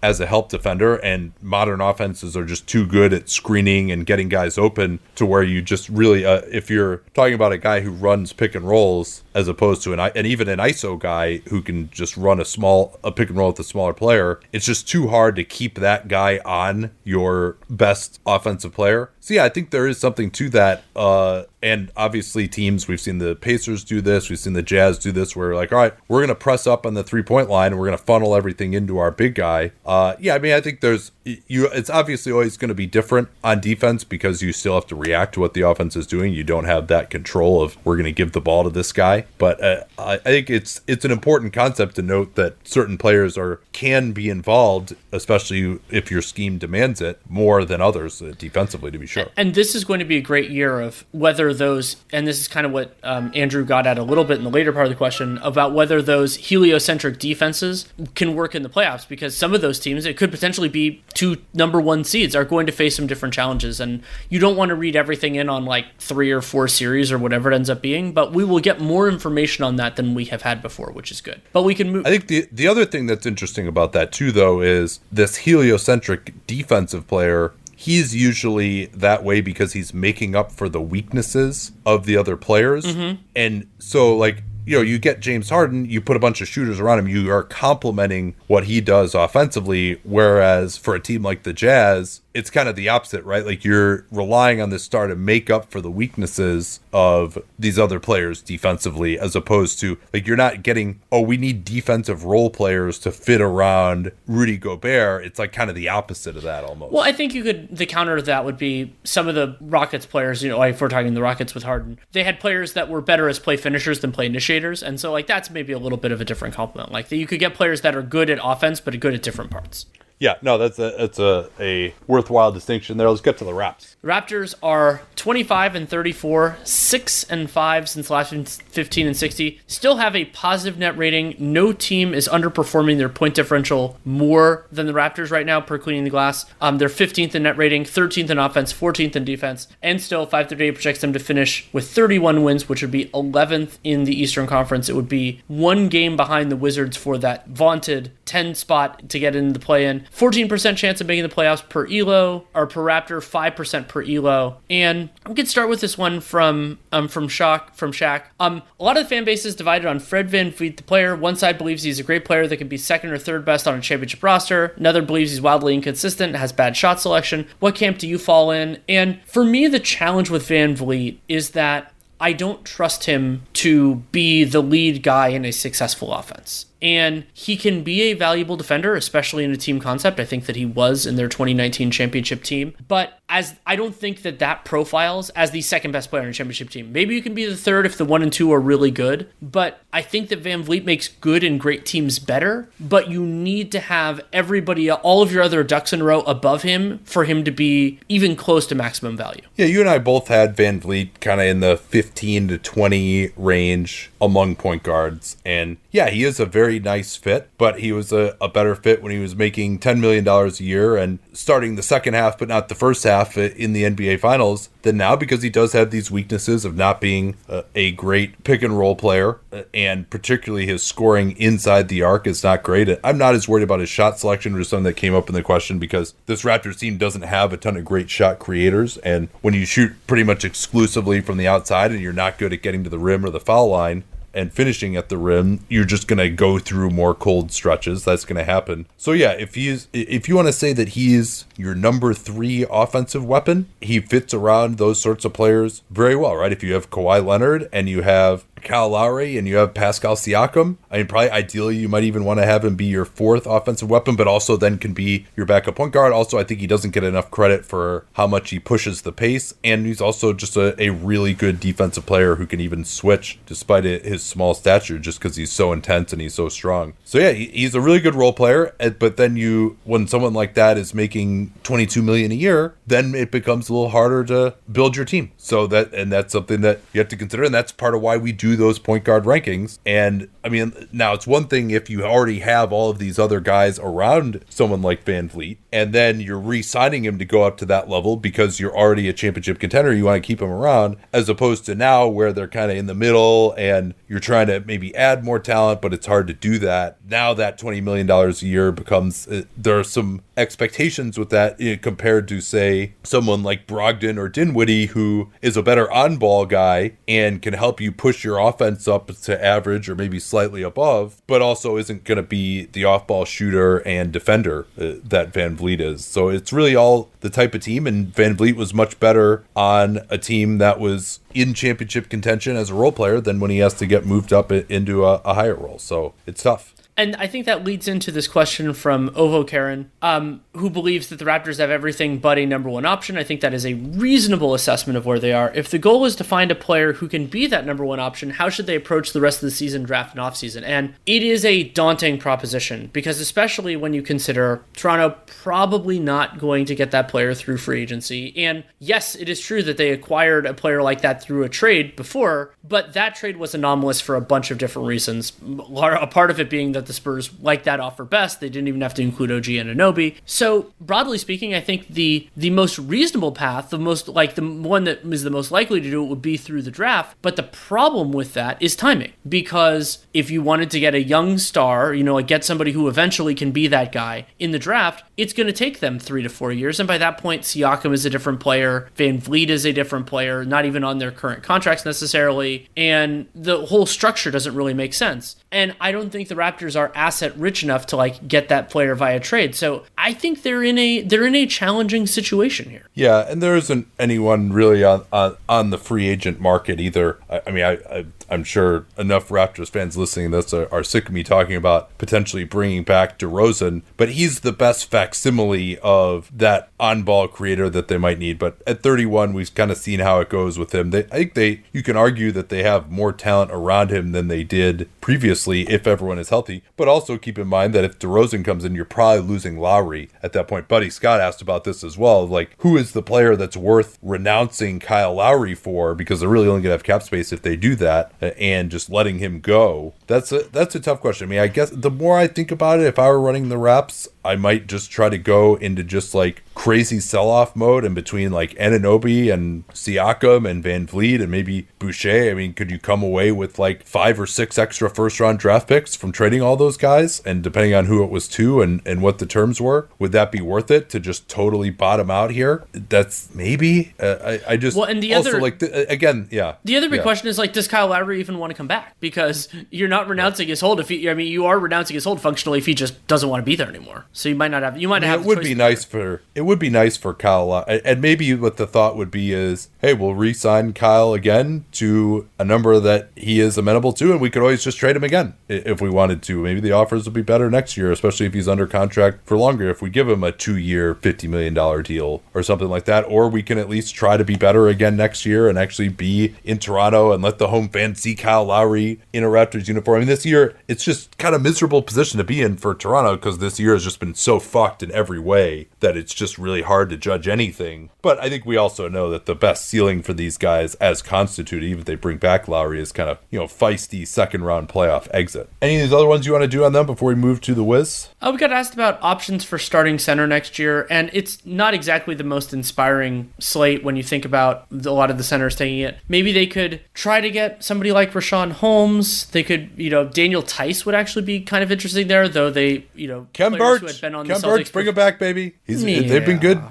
[0.03, 4.27] as a help defender, and modern offenses are just too good at screening and getting
[4.27, 7.89] guys open to where you just really, uh, if you're talking about a guy who
[7.89, 11.89] runs pick and rolls as opposed to an and even an ISO guy who can
[11.89, 15.07] just run a small a pick and roll with a smaller player, it's just too
[15.07, 19.09] hard to keep that guy on your best offensive player.
[19.23, 20.83] So yeah, I think there is something to that.
[20.97, 25.13] Uh, and obviously teams we've seen the Pacers do this, we've seen the Jazz do
[25.13, 25.33] this.
[25.33, 27.85] Where like, all right, we're gonna press up on the three point line and we're
[27.87, 29.71] gonna funnel everything into our big guy.
[29.85, 31.67] Uh, yeah, I mean, I think there's you.
[31.67, 35.35] It's obviously always going to be different on defense because you still have to react
[35.35, 36.33] to what the offense is doing.
[36.33, 39.25] You don't have that control of we're going to give the ball to this guy.
[39.37, 43.37] But uh, I, I think it's it's an important concept to note that certain players
[43.37, 48.91] are can be involved, especially if your scheme demands it more than others uh, defensively.
[48.91, 49.12] To be sure.
[49.37, 52.47] And this is going to be a great year of whether those, and this is
[52.47, 54.91] kind of what um, Andrew got at a little bit in the later part of
[54.91, 59.61] the question about whether those heliocentric defenses can work in the playoffs because some of
[59.61, 63.07] those teams, it could potentially be two number one seeds, are going to face some
[63.07, 63.79] different challenges.
[63.79, 67.17] And you don't want to read everything in on like three or four series or
[67.17, 70.25] whatever it ends up being, but we will get more information on that than we
[70.25, 71.41] have had before, which is good.
[71.51, 72.05] But we can move.
[72.05, 76.33] I think the, the other thing that's interesting about that too, though, is this heliocentric
[76.47, 77.53] defensive player
[77.83, 82.85] he's usually that way because he's making up for the weaknesses of the other players.
[82.85, 83.21] Mm-hmm.
[83.35, 86.79] And so, like, you know, you get James Harden, you put a bunch of shooters
[86.79, 89.99] around him, you are complementing what he does offensively.
[90.03, 93.45] Whereas for a team like the Jazz, it's kind of the opposite, right?
[93.45, 97.99] Like you're relying on this star to make up for the weaknesses of these other
[97.99, 102.99] players defensively, as opposed to like you're not getting, oh, we need defensive role players
[102.99, 105.25] to fit around Rudy Gobert.
[105.25, 106.91] It's like kind of the opposite of that almost.
[106.91, 110.05] Well, I think you could, the counter to that would be some of the Rockets
[110.05, 113.01] players, you know, if we're talking the Rockets with Harden, they had players that were
[113.01, 114.81] better as play finishers than play initiators.
[114.81, 116.91] And so, like, that's maybe a little bit of a different complement.
[116.91, 119.51] Like, that you could get players that are good at offense, but good at different
[119.51, 119.85] parts.
[120.19, 123.09] Yeah, no, that's a that's a, a worthwhile distinction there.
[123.09, 123.97] Let's get to the Raps.
[124.03, 129.61] Raptors are 25 and 34, 6 and 5 since last 15 and 60.
[129.67, 131.35] Still have a positive net rating.
[131.39, 136.03] No team is underperforming their point differential more than the Raptors right now per cleaning
[136.03, 136.45] the glass.
[136.61, 140.71] Um, they're 15th in net rating, 13th in offense, 14th in defense, and still 538
[140.71, 144.89] projects them to finish with 31 wins, which would be 11th in the Eastern Conference.
[144.89, 149.35] It would be one game behind the Wizards for that vaunted 10 spot to get
[149.35, 150.05] in the play in.
[150.15, 154.57] 14% chance of making the playoffs per ELO, or per Raptor, 5% per ELO.
[154.69, 158.23] And we could start with this one from um, from Shock from Shaq.
[158.39, 161.15] Um, a lot of the fan base is divided on Fred VanVleet, the player.
[161.15, 163.77] One side believes he's a great player that could be second or third best on
[163.77, 164.73] a championship roster.
[164.77, 167.47] Another believes he's wildly inconsistent, has bad shot selection.
[167.59, 168.79] What camp do you fall in?
[168.87, 173.95] And for me, the challenge with Van VanVleet is that I don't trust him to
[174.11, 178.93] be the lead guy in a successful offense and he can be a valuable defender,
[178.93, 180.19] especially in a team concept.
[180.19, 184.21] I think that he was in their 2019 championship team, but as I don't think
[184.21, 186.91] that that profiles as the second best player in a championship team.
[186.91, 189.79] Maybe you can be the third if the one and two are really good, but
[189.91, 192.69] I think that VanVleet makes good and great teams better.
[192.79, 196.63] But you need to have everybody, all of your other ducks in a row above
[196.63, 199.41] him for him to be even close to maximum value.
[199.55, 204.11] Yeah, you and I both had VanVleet kind of in the 15 to 20 range
[204.25, 208.35] among point guards, and yeah, he is a very nice fit, but he was a,
[208.41, 212.15] a better fit when he was making $10 million a year and starting the second
[212.15, 215.49] half, but not the first half uh, in the NBA Finals than now because he
[215.49, 219.63] does have these weaknesses of not being a, a great pick and roll player, uh,
[219.73, 222.89] and particularly his scoring inside the arc is not great.
[223.03, 225.43] I'm not as worried about his shot selection, or something that came up in the
[225.43, 229.53] question because this Raptors team doesn't have a ton of great shot creators, and when
[229.53, 232.89] you shoot pretty much exclusively from the outside and you're not good at getting to
[232.89, 236.29] the rim or the foul line, and finishing at the rim, you're just going to
[236.29, 238.03] go through more cold stretches.
[238.03, 238.87] That's going to happen.
[238.97, 243.25] So yeah, if he's if you want to say that he's your number 3 offensive
[243.25, 246.51] weapon, he fits around those sorts of players very well, right?
[246.51, 250.77] If you have Kawhi Leonard and you have Kyle Lowry and you have Pascal Siakam.
[250.89, 253.89] I mean, probably ideally you might even want to have him be your fourth offensive
[253.89, 256.13] weapon, but also then can be your backup point guard.
[256.13, 259.53] Also, I think he doesn't get enough credit for how much he pushes the pace,
[259.63, 263.83] and he's also just a, a really good defensive player who can even switch despite
[263.83, 266.93] his small stature, just because he's so intense and he's so strong.
[267.05, 268.75] So yeah, he's a really good role player.
[268.79, 273.15] Eh, but then you, when someone like that is making 22 million a year, then
[273.15, 275.31] it becomes a little harder to build your team.
[275.37, 278.17] So that and that's something that you have to consider, and that's part of why
[278.17, 279.79] we do those point guard rankings.
[279.85, 283.39] And I mean, now it's one thing if you already have all of these other
[283.39, 287.89] guys around someone like VanVleet, and then you're re-signing him to go up to that
[287.89, 289.93] level because you're already a championship contender.
[289.93, 292.87] You want to keep him around, as opposed to now where they're kind of in
[292.87, 296.59] the middle, and you're trying to maybe add more talent, but it's hard to do
[296.59, 296.97] that.
[297.09, 301.59] Now that twenty million dollars a year becomes uh, there are some expectations with that
[301.59, 306.93] know, compared to say someone like Brogdon or Dinwiddie who is a better on-ball guy
[307.07, 311.41] and can help you push your offense up to average or maybe slightly above, but
[311.41, 316.05] also isn't going to be the off-ball shooter and defender uh, that VanVleet is.
[316.05, 320.19] So it's really all the type of team and VanVleet was much better on a
[320.19, 323.85] team that was in championship contention as a role player than when he has to
[323.85, 325.79] get moved up into a, a higher role.
[325.79, 326.72] So it's tough.
[326.95, 331.17] And I think that leads into this question from Ovo Karen, um, who believes that
[331.17, 333.17] the Raptors have everything but a number one option.
[333.17, 335.51] I think that is a reasonable assessment of where they are.
[335.55, 338.29] If the goal is to find a player who can be that number one option,
[338.29, 340.63] how should they approach the rest of the season, draft, and offseason?
[340.63, 346.65] And it is a daunting proposition because, especially when you consider Toronto probably not going
[346.65, 348.33] to get that player through free agency.
[348.37, 351.95] And yes, it is true that they acquired a player like that through a trade
[351.95, 355.33] before, but that trade was anomalous for a bunch of different reasons.
[355.75, 358.39] A part of it being that that the Spurs like that offer best.
[358.39, 360.15] They didn't even have to include OG Anunoby.
[360.25, 364.83] So broadly speaking, I think the the most reasonable path, the most like the one
[364.83, 367.17] that is the most likely to do it would be through the draft.
[367.21, 371.37] But the problem with that is timing, because if you wanted to get a young
[371.37, 375.03] star, you know, like get somebody who eventually can be that guy in the draft,
[375.17, 376.79] it's going to take them three to four years.
[376.79, 380.65] And by that point, Siakam is a different player, VanVleet is a different player, not
[380.65, 385.35] even on their current contracts necessarily, and the whole structure doesn't really make sense.
[385.51, 388.95] And I don't think the Raptors are asset rich enough to like get that player
[388.95, 389.55] via trade.
[389.55, 392.87] So I think they're in a they're in a challenging situation here.
[392.93, 397.17] Yeah, and there isn't anyone really on on, on the free agent market either.
[397.29, 400.83] I, I mean, I, I I'm sure enough Raptors fans listening to this are, are,
[400.83, 406.35] sick of me talking about potentially bringing back DeRozan, but he's the best facsimile of
[406.35, 408.39] that on-ball creator that they might need.
[408.39, 410.89] But at 31, we've kind of seen how it goes with him.
[410.89, 414.29] They, I think they, you can argue that they have more talent around him than
[414.29, 416.62] they did previously if everyone is healthy.
[416.75, 420.33] But also keep in mind that if DeRozan comes in, you're probably losing Lowry at
[420.33, 420.67] that point.
[420.67, 422.27] Buddy Scott asked about this as well.
[422.27, 425.93] Like, who is the player that's worth renouncing Kyle Lowry for?
[425.93, 428.89] Because they're really only going to have cap space if they do that and just
[428.89, 429.93] letting him go.
[430.07, 431.27] That's a that's a tough question.
[431.27, 433.57] I mean, I guess the more I think about it, if I were running the
[433.57, 437.93] Raps, I might just try to go into just like crazy sell off mode in
[437.93, 442.29] between like Anunoby and Siakam and VanVleet and maybe Boucher.
[442.29, 445.67] I mean, could you come away with like five or six extra first round draft
[445.67, 447.19] picks from trading all those guys?
[447.21, 450.31] And depending on who it was to and, and what the terms were, would that
[450.31, 452.63] be worth it to just totally bottom out here?
[452.71, 453.93] That's maybe.
[453.99, 456.55] Uh, I, I just well, and the also other, like the, again, yeah.
[456.63, 457.03] The other big yeah.
[457.03, 458.95] question is like, does Kyle Lowry even want to come back?
[458.99, 461.09] Because you're not renouncing his hold if he.
[461.09, 463.55] I mean, you are renouncing his hold functionally if he just doesn't want to be
[463.55, 464.05] there anymore.
[464.15, 464.77] So you might not have.
[464.77, 465.21] You might I mean, have.
[465.21, 466.21] It would be nice for.
[466.35, 469.69] It would be nice for Kyle, uh, and maybe what the thought would be is,
[469.79, 474.29] hey, we'll re-sign Kyle again to a number that he is amenable to, and we
[474.29, 476.43] could always just trade him again if we wanted to.
[476.43, 479.67] Maybe the offers will be better next year, especially if he's under contract for longer.
[479.69, 483.27] If we give him a two-year, fifty million dollar deal or something like that, or
[483.27, 486.59] we can at least try to be better again next year and actually be in
[486.59, 489.95] Toronto and let the home fans see Kyle Lowry in a Raptors uniform.
[489.95, 493.15] I mean, this year it's just kind of miserable position to be in for Toronto
[493.15, 496.61] because this year has just been so fucked in every way that it's just really
[496.61, 497.89] hard to judge anything.
[498.01, 501.65] But I think we also know that the best ceiling for these guys, as constituted,
[501.65, 505.07] even if they bring back Lowry, is kind of you know feisty second round playoff
[505.11, 505.49] exit.
[505.61, 507.53] Any of these other ones you want to do on them before we move to
[507.53, 508.09] the Wiz?
[508.21, 512.15] Oh, we got asked about options for starting center next year, and it's not exactly
[512.15, 515.97] the most inspiring slate when you think about a lot of the centers taking it.
[516.07, 519.27] Maybe they could try to get somebody like Richaun Holmes.
[519.27, 522.85] They could, you know, Daniel Theis would actually be kind of interesting there, though they,
[522.93, 523.92] you know, Khem Birch.
[523.93, 524.01] Burks.
[524.01, 525.55] been on the Celtics bring him back, baby.
[525.65, 526.61] He's they've been good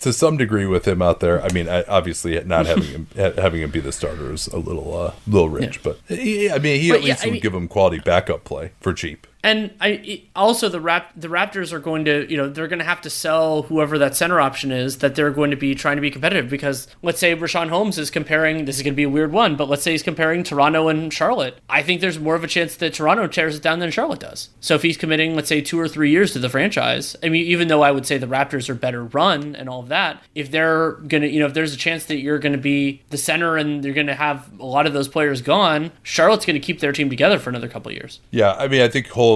[0.00, 1.42] to some degree with him out there.
[1.42, 4.96] I mean, I, obviously not having him having him be the starter is a little
[4.96, 7.42] uh, little rich, but he, I mean, he But at yeah, least I would mean-
[7.42, 9.26] give him quality backup play for cheap.
[9.42, 12.84] And I also the Rap the Raptors are going to you know they're going to
[12.84, 16.02] have to sell whoever that center option is that they're going to be trying to
[16.02, 19.10] be competitive because let's say Richaun Holmes is comparing this is going to be a
[19.10, 22.44] weird one but let's say he's comparing Toronto and Charlotte I think there's more of
[22.44, 25.48] a chance that Toronto tears it down than Charlotte does so if he's committing let's
[25.48, 28.18] say two or three years to the franchise I mean even though I would say
[28.18, 31.54] the Raptors are better run and all of that if they're gonna you know if
[31.54, 34.50] there's a chance that you're going to be the center and you're going to have
[34.60, 37.68] a lot of those players gone Charlotte's going to keep their team together for another
[37.68, 38.20] couple years.
[38.30, 39.29] Yeah, I mean, I think Holmes,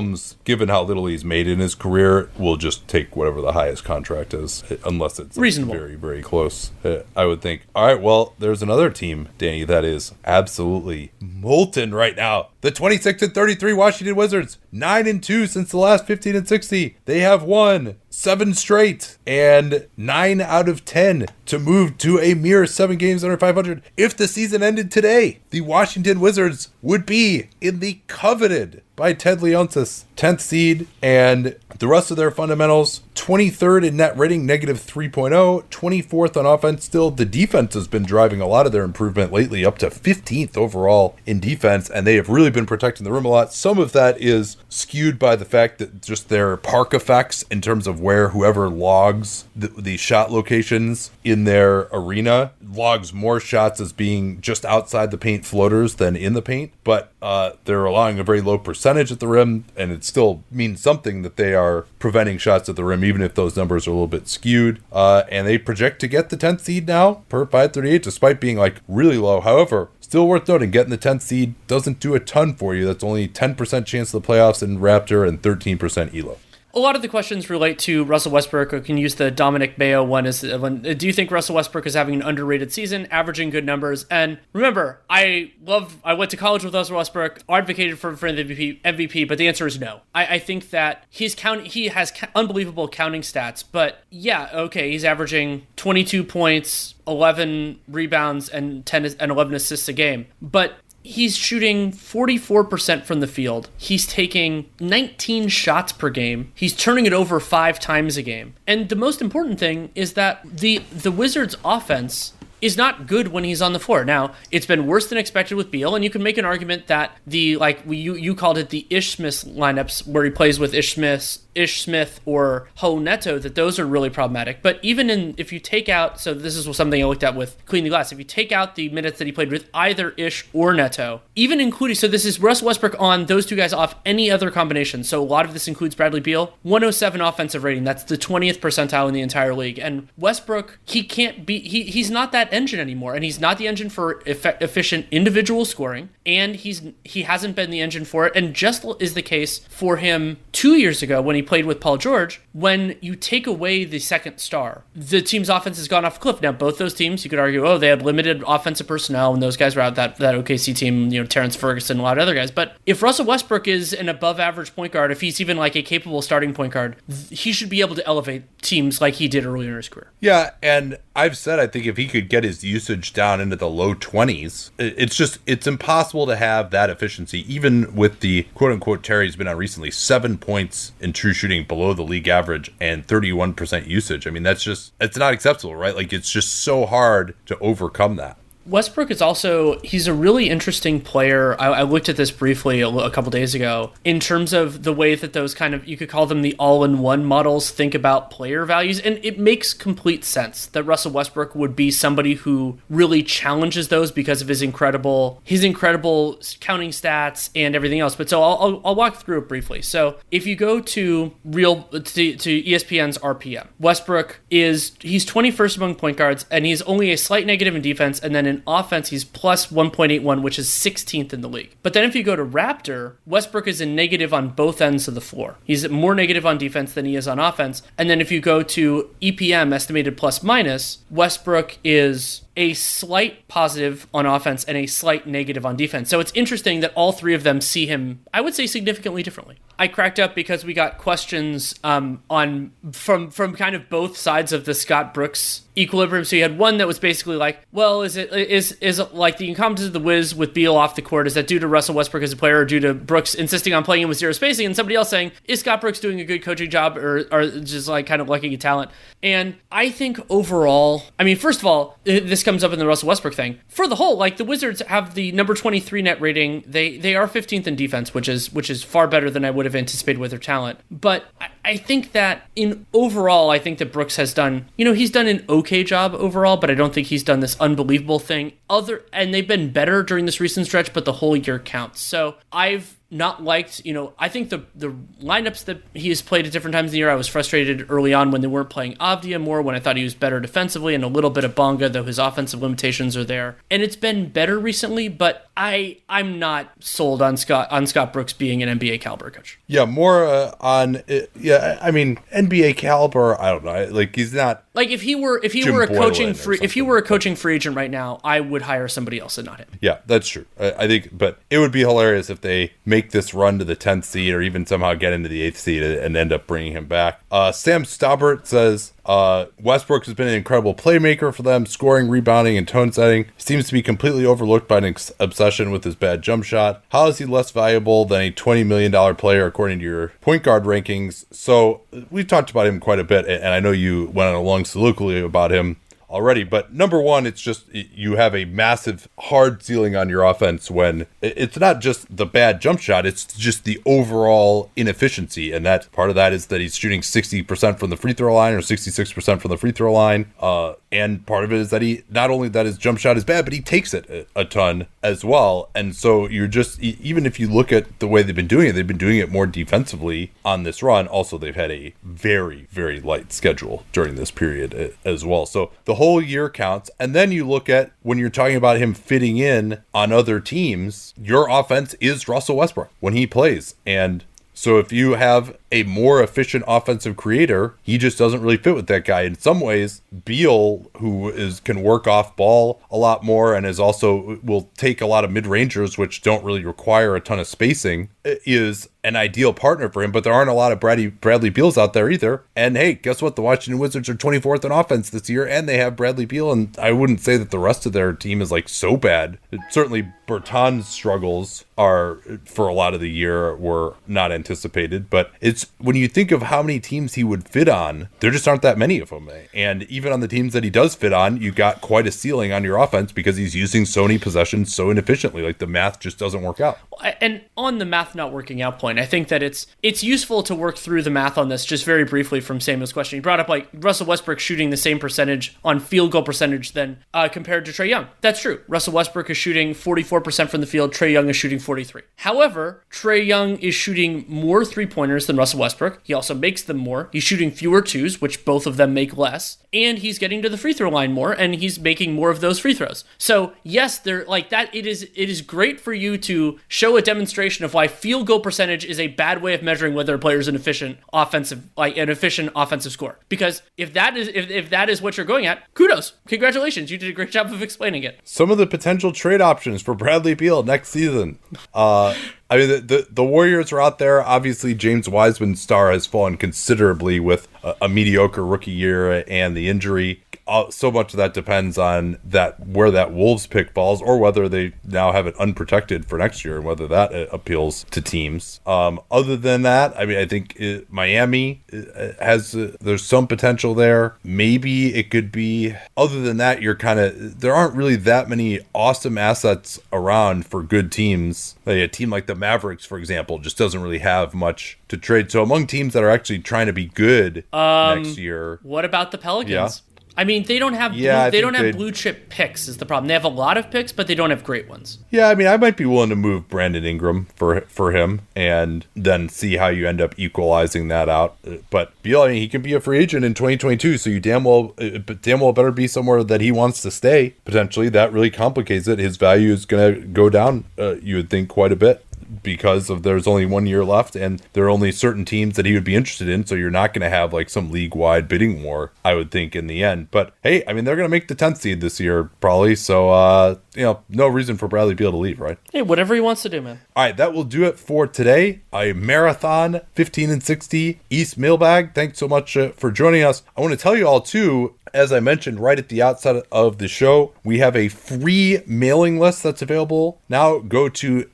[0.45, 4.35] given how little he's made in his career, will just take whatever the highest contract
[4.35, 5.75] is, unless it's Reasonable.
[5.75, 6.71] very, very close.
[6.85, 7.63] Uh, I would think.
[7.75, 12.49] All right, well, there's another team, Danny, that is absolutely molten right now.
[12.61, 16.97] The 26 and 33 Washington Wizards, nine and two since the last 15 and 60.
[17.05, 22.65] They have won seven straight and nine out of 10 to move to a mere
[22.65, 23.83] seven games under 500.
[23.99, 29.41] If the season ended today, the Washington Wizards would be in the coveted by Ted
[29.41, 35.65] Leonsis 10th seed and the rest of their fundamentals 23rd in net rating negative 3.0
[35.65, 36.85] 24th on offense.
[36.85, 40.57] Still the defense has been driving a lot of their improvement lately up to 15th
[40.57, 43.53] overall in defense and they have really been protecting the rim a lot.
[43.53, 47.87] Some of that is skewed by the fact that just their park effects in terms
[47.87, 53.93] of where whoever logs the, the shot locations in their arena logs more shots as
[53.93, 58.25] being just outside the paint floaters than in the paint but uh, they're allowing a
[58.25, 62.69] very low percentage at the rim and still means something that they are preventing shots
[62.69, 65.59] at the rim even if those numbers are a little bit skewed uh, and they
[65.59, 69.91] project to get the 10th seed now per 538 despite being like really low however
[70.15, 72.85] Still worth noting, getting the 10th seed doesn't do a ton for you.
[72.85, 76.39] That's only 10% chance of the playoffs in Raptor and 13% ELO.
[76.77, 78.75] A lot of the questions relate to Russell Westbrook.
[78.75, 80.27] I can use the Dominic Mayo one.
[80.27, 83.65] Is uh, when, do you think Russell Westbrook is having an underrated season, averaging good
[83.65, 84.07] numbers?
[84.11, 86.01] And remember, I love.
[86.03, 89.69] I went to college with Russell Westbrook, advocated for for MVP, MVP, but the answer
[89.69, 90.01] is no.
[90.17, 91.69] I, I think that he's count.
[91.69, 98.49] He has ca- unbelievable counting stats, but yeah, okay, he's averaging 22 points, 11 rebounds,
[98.49, 100.75] and 10 and 11 assists a game, but
[101.07, 103.69] He's shooting 44% from the field.
[103.77, 106.51] He's taking 19 shots per game.
[106.55, 108.55] He's turning it over 5 times a game.
[108.67, 112.33] And the most important thing is that the the Wizards offense
[112.65, 114.07] is not good when he's on the floor.
[114.07, 117.13] Now, it's been worse than expected with Beal, and you can make an argument that
[117.27, 120.95] the like you you called it the Ish Smith lineups where he plays with Ish
[120.95, 124.63] Smith, Ish Smith or Ho Neto that those are really problematic.
[124.63, 127.57] But even in if you take out so this is something I looked at with
[127.67, 128.13] Clean the Glass.
[128.13, 131.61] If you take out the minutes that he played with either Ish or Neto, even
[131.61, 135.05] including so this is Russ Westbrook on those two guys off any other combination.
[135.05, 137.85] So a lot of this includes Bradley Beal, 107 offensive rating.
[137.85, 139.79] That's the 20th percentile in the entire league.
[139.79, 143.67] And Westbrook, he can't be he he's not that engine anymore, and he's not the
[143.67, 148.33] engine for effe- efficient individual scoring, and he's he hasn't been the engine for it.
[148.35, 151.97] And just is the case for him two years ago when he played with Paul
[151.97, 152.41] George.
[152.53, 156.41] When you take away the second star, the team's offense has gone off a cliff.
[156.41, 159.57] Now both those teams, you could argue, oh, they had limited offensive personnel, and those
[159.57, 162.35] guys were out that that OKC team, you know, Terrance Ferguson, a lot of other
[162.35, 162.51] guys.
[162.51, 165.83] But if Russell Westbrook is an above average point guard, if he's even like a
[165.83, 166.97] capable starting point guard,
[167.31, 170.11] he should be able to elevate teams like he did earlier in his career.
[170.21, 173.69] Yeah, and I've said I think if he could get his usage down into the
[173.69, 179.05] low 20s, it's just it's impossible to have that efficiency even with the quote unquote
[179.05, 183.87] Terry's been on recently 7 points in true shooting below the league average and 31%
[183.87, 184.27] usage.
[184.27, 185.95] I mean, that's just it's not acceptable, right?
[185.95, 188.37] Like it's just so hard to overcome that.
[188.67, 191.61] Westbrook is also he's a really interesting player.
[191.61, 194.93] I, I looked at this briefly a, a couple days ago in terms of the
[194.93, 198.65] way that those kind of you could call them the all-in-one models think about player
[198.65, 203.89] values, and it makes complete sense that Russell Westbrook would be somebody who really challenges
[203.89, 208.17] those because of his incredible his incredible counting stats and everything else.
[208.17, 209.83] But so I'll, I'll, I'll walk through it briefly.
[209.83, 215.95] So if you go to real to, to ESPN's RPM, Westbrook is he's 21st among
[215.97, 219.25] point guards, and he's only a slight negative in defense, and then in offense he's
[219.25, 221.75] plus 1.81, which is 16th in the league.
[221.83, 225.15] But then if you go to Raptor, Westbrook is a negative on both ends of
[225.15, 225.57] the floor.
[225.65, 227.83] He's more negative on defense than he is on offense.
[227.99, 234.07] And then if you go to EPM estimated plus minus, Westbrook is a slight positive
[234.15, 236.09] on offense and a slight negative on defense.
[236.09, 239.59] So it's interesting that all three of them see him, I would say, significantly differently.
[239.79, 244.53] I cracked up because we got questions um, on from from kind of both sides
[244.53, 246.25] of the Scott Brooks equilibrium.
[246.25, 249.39] So you had one that was basically like, well, is it is is it like
[249.39, 251.27] the incompetence of the Wiz with Beal off the court?
[251.27, 253.83] Is that due to Russell Westbrook as a player, or due to Brooks insisting on
[253.83, 254.67] playing him with zero spacing?
[254.67, 257.89] And somebody else saying, is Scott Brooks doing a good coaching job, or or just
[257.89, 258.93] like kind of lacking a talent?
[259.25, 263.09] And I think overall, I mean, first of all, this comes up in the Russell
[263.09, 263.59] Westbrook thing.
[263.69, 266.63] For the whole, like the Wizards have the number twenty three net rating.
[266.67, 269.67] They they are fifteenth in defense, which is which is far better than I would
[269.67, 270.81] have anticipated with their talent.
[270.91, 274.93] But I, I think that in overall, I think that Brooks has done, you know,
[274.93, 278.53] he's done an okay job overall, but I don't think he's done this unbelievable thing.
[278.69, 282.01] Other and they've been better during this recent stretch, but the whole year counts.
[282.01, 286.47] So I've not liked, you know, I think the the lineups that he has played
[286.47, 288.95] at different times in the year, I was frustrated early on when they weren't playing
[288.97, 291.89] Avdija more, when I thought he was better defensively and a little bit of Bonga,
[291.89, 293.57] though his offensive limitations are there.
[293.71, 298.33] And it's been better recently, but I I'm not sold on Scott on Scott Brooks
[298.33, 299.61] being an NBA caliber coach.
[299.69, 303.89] Yeah, more uh, on uh, yeah, I mean NBA caliber, I don't know.
[303.91, 306.59] Like he's not like if he were if he Jim were a Boylan coaching free
[306.61, 309.47] if he were a coaching free agent right now, I would hire somebody else and
[309.47, 309.69] not him.
[309.81, 310.47] Yeah, that's true.
[310.59, 313.75] I, I think, but it would be hilarious if they make this run to the
[313.75, 316.87] tenth seed or even somehow get into the eighth seed and end up bringing him
[316.87, 317.21] back.
[317.31, 322.57] Uh, Sam Staubert says uh, Westbrook has been an incredible playmaker for them, scoring, rebounding,
[322.57, 323.27] and tone setting.
[323.37, 326.83] Seems to be completely overlooked by an ex- obsession with his bad jump shot.
[326.91, 330.65] How is he less valuable than a $20 million player according to your point guard
[330.65, 331.25] rankings?
[331.31, 334.43] So we've talked about him quite a bit, and I know you went on a
[334.43, 335.77] long soliloquy about him
[336.11, 336.45] already.
[336.45, 341.07] But number one, it's just you have a massive hard ceiling on your offense when
[341.21, 345.53] it's not just the bad jump shot, it's just the overall inefficiency.
[345.53, 348.55] And that part of that is that he's shooting 60% from the free throw line
[348.55, 350.33] or 66% from the free throw line.
[350.41, 353.25] Uh, and part of it is that he not only that his jump shot is
[353.25, 355.71] bad, but he takes it a, a ton as well.
[355.75, 358.73] And so you're just, even if you look at the way they've been doing it,
[358.73, 361.09] they've been doing it more defensively on this run.
[361.09, 365.47] Also, they've had a very, very light schedule during this period uh, as well.
[365.47, 366.91] So the whole whole year counts.
[367.01, 371.15] And then you look at when you're talking about him fitting in on other teams,
[371.21, 373.75] your offense is Russell Westbrook when he plays.
[373.87, 378.77] And so if you have a more efficient offensive creator, he just doesn't really fit
[378.77, 379.23] with that guy.
[379.23, 383.81] In some ways, Beal, who is can work off ball a lot more and is
[383.81, 387.49] also will take a lot of mid rangers, which don't really require a ton of
[387.49, 390.11] spacing, is an ideal partner for him.
[390.11, 392.43] But there aren't a lot of Bradley Bradley Beals out there either.
[392.57, 393.37] And hey, guess what?
[393.37, 396.51] The Washington Wizards are 24th in offense this year, and they have Bradley Beal.
[396.51, 399.39] And I wouldn't say that the rest of their team is like so bad.
[399.71, 405.11] Certainly, Bertans' struggles are for a lot of the year were not anticipated.
[405.11, 408.47] But it's when you think of how many teams he would fit on, there just
[408.49, 409.31] aren't that many of them.
[409.53, 412.53] And even on the teams that he does fit on, you got quite a ceiling
[412.53, 415.43] on your offense because he's using so many possessions so inefficiently.
[415.43, 416.79] Like the math just doesn't work out.
[417.21, 420.55] And on the math not working out point, I think that it's it's useful to
[420.55, 423.17] work through the math on this just very briefly from Samuel's question.
[423.17, 426.99] He brought up like Russell Westbrook shooting the same percentage on field goal percentage than
[427.13, 428.09] uh, compared to Trae Young.
[428.21, 428.61] That's true.
[428.69, 430.93] Russell Westbrook is shooting 44% from the field.
[430.93, 432.03] Trae Young is shooting 43.
[432.17, 436.01] However, Trae Young is shooting more three pointers than Russell Westbrook.
[436.03, 437.09] He also makes them more.
[437.13, 440.57] He's shooting fewer twos, which both of them make less, and he's getting to the
[440.59, 443.05] free throw line more, and he's making more of those free throws.
[443.19, 444.75] So yes, they're like that.
[444.75, 448.41] It is it is great for you to show a demonstration of why field goal
[448.41, 451.97] percentage is a bad way of measuring whether a player is an efficient offensive like
[451.97, 453.19] an efficient offensive score.
[453.29, 456.99] Because if that is if, if that is what you're going at, kudos, congratulations, you
[456.99, 458.21] did a great job of explaining it.
[458.25, 461.39] Some of the potential trade options for Bradley Beal next season.
[461.73, 462.15] Uh,
[462.51, 464.23] I mean, the, the, the Warriors are out there.
[464.23, 469.69] Obviously, James Wiseman's star has fallen considerably with a, a mediocre rookie year and the
[469.69, 470.23] injury
[470.71, 474.73] so much of that depends on that where that Wolves pick falls, or whether they
[474.85, 478.61] now have it unprotected for next year, and whether that uh, appeals to teams.
[478.67, 483.27] Um, other than that, I mean, I think it, Miami uh, has uh, there's some
[483.27, 484.17] potential there.
[484.23, 485.75] Maybe it could be.
[485.97, 490.63] Other than that, you're kind of there aren't really that many awesome assets around for
[490.63, 491.57] good teams.
[491.65, 495.31] Like a team like the Mavericks, for example, just doesn't really have much to trade.
[495.31, 499.11] So among teams that are actually trying to be good um, next year, what about
[499.11, 499.51] the Pelicans?
[499.51, 499.69] Yeah.
[500.17, 502.87] I mean, they don't have yeah, blue, they don't have blue chip picks is the
[502.87, 503.09] problem.
[503.09, 504.99] They have a lot of picks, but they don't have great ones.
[505.11, 508.87] Yeah, I mean, I might be willing to move Brandon Ingram for for him and
[508.95, 511.37] then see how you end up equalizing that out.
[511.71, 514.45] But Beal, I mean, he can be a free agent in 2022, so you damn
[514.45, 517.35] well, uh, damn well better be somewhere that he wants to stay.
[517.45, 518.99] Potentially, that really complicates it.
[518.99, 520.65] His value is going to go down.
[520.79, 522.05] Uh, you would think quite a bit
[522.43, 525.75] because of there's only one year left and there are only certain teams that he
[525.75, 526.47] would be interested in.
[526.47, 529.55] So you're not going to have like some league wide bidding war, I would think,
[529.55, 530.11] in the end.
[530.11, 532.75] But hey, I mean, they're going to make the 10th seed this year, probably.
[532.77, 535.59] So, uh, you know, no reason for Bradley Beal to leave, right?
[535.73, 536.81] Hey, whatever he wants to do, man.
[536.97, 538.61] All right, that will do it for today.
[538.73, 541.95] A marathon 15 and 60 East mailbag.
[541.95, 543.43] Thanks so much uh, for joining us.
[543.57, 546.79] I want to tell you all, too, as I mentioned right at the outset of
[546.79, 550.21] the show, we have a free mailing list that's available.
[550.29, 551.29] Now go to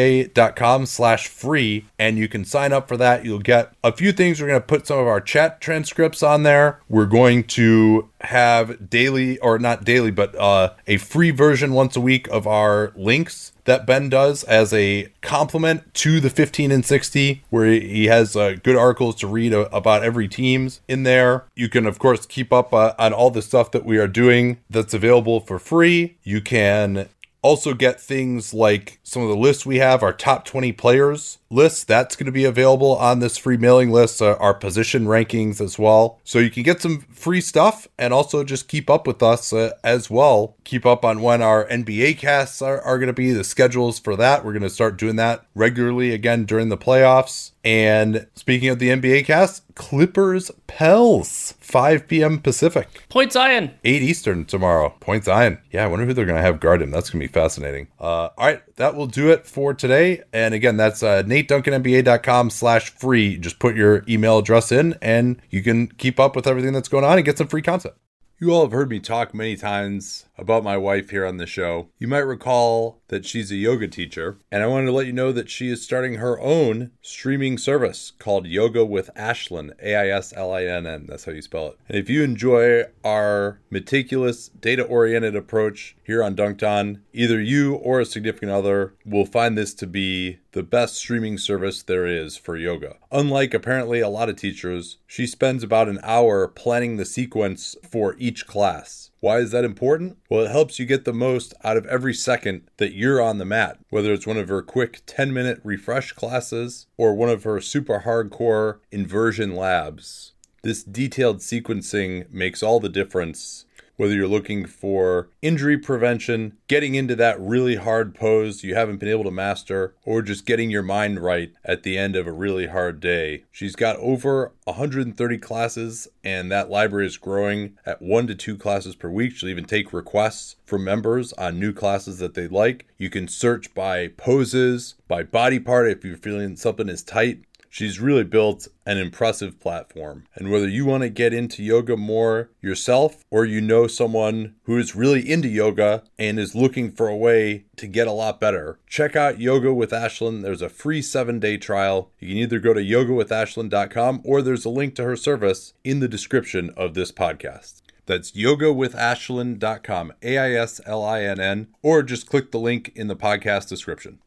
[0.00, 3.24] nateduncanNBA.com slash free and you can sign up for that.
[3.24, 4.40] You'll get a few things.
[4.40, 6.80] We're going to put some of our chat transcripts on there.
[6.88, 12.00] We're going to have daily or not daily, but uh, a free version once a
[12.00, 17.44] week of our links that Ben does as a complement to the 15 and 60,
[17.50, 21.44] where he has uh, good articles to read about every team's in there.
[21.54, 24.58] You can, of course, keep up uh, on all the stuff that we are doing
[24.68, 26.16] that's available for free.
[26.24, 27.08] You can
[27.42, 31.88] also get things like some of the lists we have, our top 20 players list.
[31.88, 35.78] That's going to be available on this free mailing list, uh, our position rankings as
[35.78, 36.20] well.
[36.24, 39.72] So you can get some free stuff and also just keep up with us uh,
[39.82, 40.56] as well.
[40.64, 44.16] Keep up on when our NBA casts are, are going to be, the schedules for
[44.16, 44.44] that.
[44.44, 47.52] We're going to start doing that regularly again during the playoffs.
[47.64, 52.38] And speaking of the NBA cast, Clippers Pels, 5 p.m.
[52.38, 53.04] Pacific.
[53.08, 53.72] Point Zion.
[53.84, 54.94] 8 Eastern tomorrow.
[55.00, 55.58] Point Zion.
[55.70, 56.90] Yeah, I wonder who they're going to have guard him.
[56.90, 57.88] That's going to be fascinating.
[58.00, 60.22] Uh, all right, that will do it for today.
[60.32, 63.36] And again, that's uh, nateduncanNBA.com slash free.
[63.36, 67.04] Just put your email address in and you can keep up with everything that's going
[67.04, 67.94] on and get some free content.
[68.38, 71.88] You all have heard me talk many times about my wife here on the show.
[71.98, 75.32] You might recall that she's a yoga teacher, and I wanted to let you know
[75.32, 80.32] that she is starting her own streaming service called Yoga with Aislinn, A I S
[80.36, 81.06] L I N N.
[81.08, 81.78] That's how you spell it.
[81.88, 87.74] And if you enjoy our meticulous, data oriented approach here on Dunc'd On, either you
[87.74, 92.36] or a significant other will find this to be the best streaming service there is
[92.36, 92.96] for yoga.
[93.12, 98.16] Unlike apparently a lot of teachers, she spends about an hour planning the sequence for
[98.18, 99.09] each class.
[99.20, 100.16] Why is that important?
[100.30, 103.44] Well, it helps you get the most out of every second that you're on the
[103.44, 107.60] mat, whether it's one of her quick 10 minute refresh classes or one of her
[107.60, 110.32] super hardcore inversion labs.
[110.62, 113.66] This detailed sequencing makes all the difference
[114.00, 119.10] whether you're looking for injury prevention, getting into that really hard pose you haven't been
[119.10, 122.68] able to master, or just getting your mind right at the end of a really
[122.68, 123.44] hard day.
[123.52, 128.94] She's got over 130 classes, and that library is growing at one to two classes
[128.94, 129.32] per week.
[129.32, 132.86] She'll even take requests from members on new classes that they like.
[132.96, 137.44] You can search by poses, by body part if you're feeling something is tight.
[137.72, 140.26] She's really built an impressive platform.
[140.34, 144.76] And whether you want to get into yoga more yourself or you know someone who
[144.76, 148.80] is really into yoga and is looking for a way to get a lot better,
[148.88, 150.42] check out Yoga with Aislinn.
[150.42, 152.10] There's a free seven day trial.
[152.18, 156.08] You can either go to yogawithaislinn.com or there's a link to her service in the
[156.08, 157.82] description of this podcast.
[158.06, 163.06] That's yogawithaislinn.com, A I S L I N N, or just click the link in
[163.06, 164.20] the podcast description.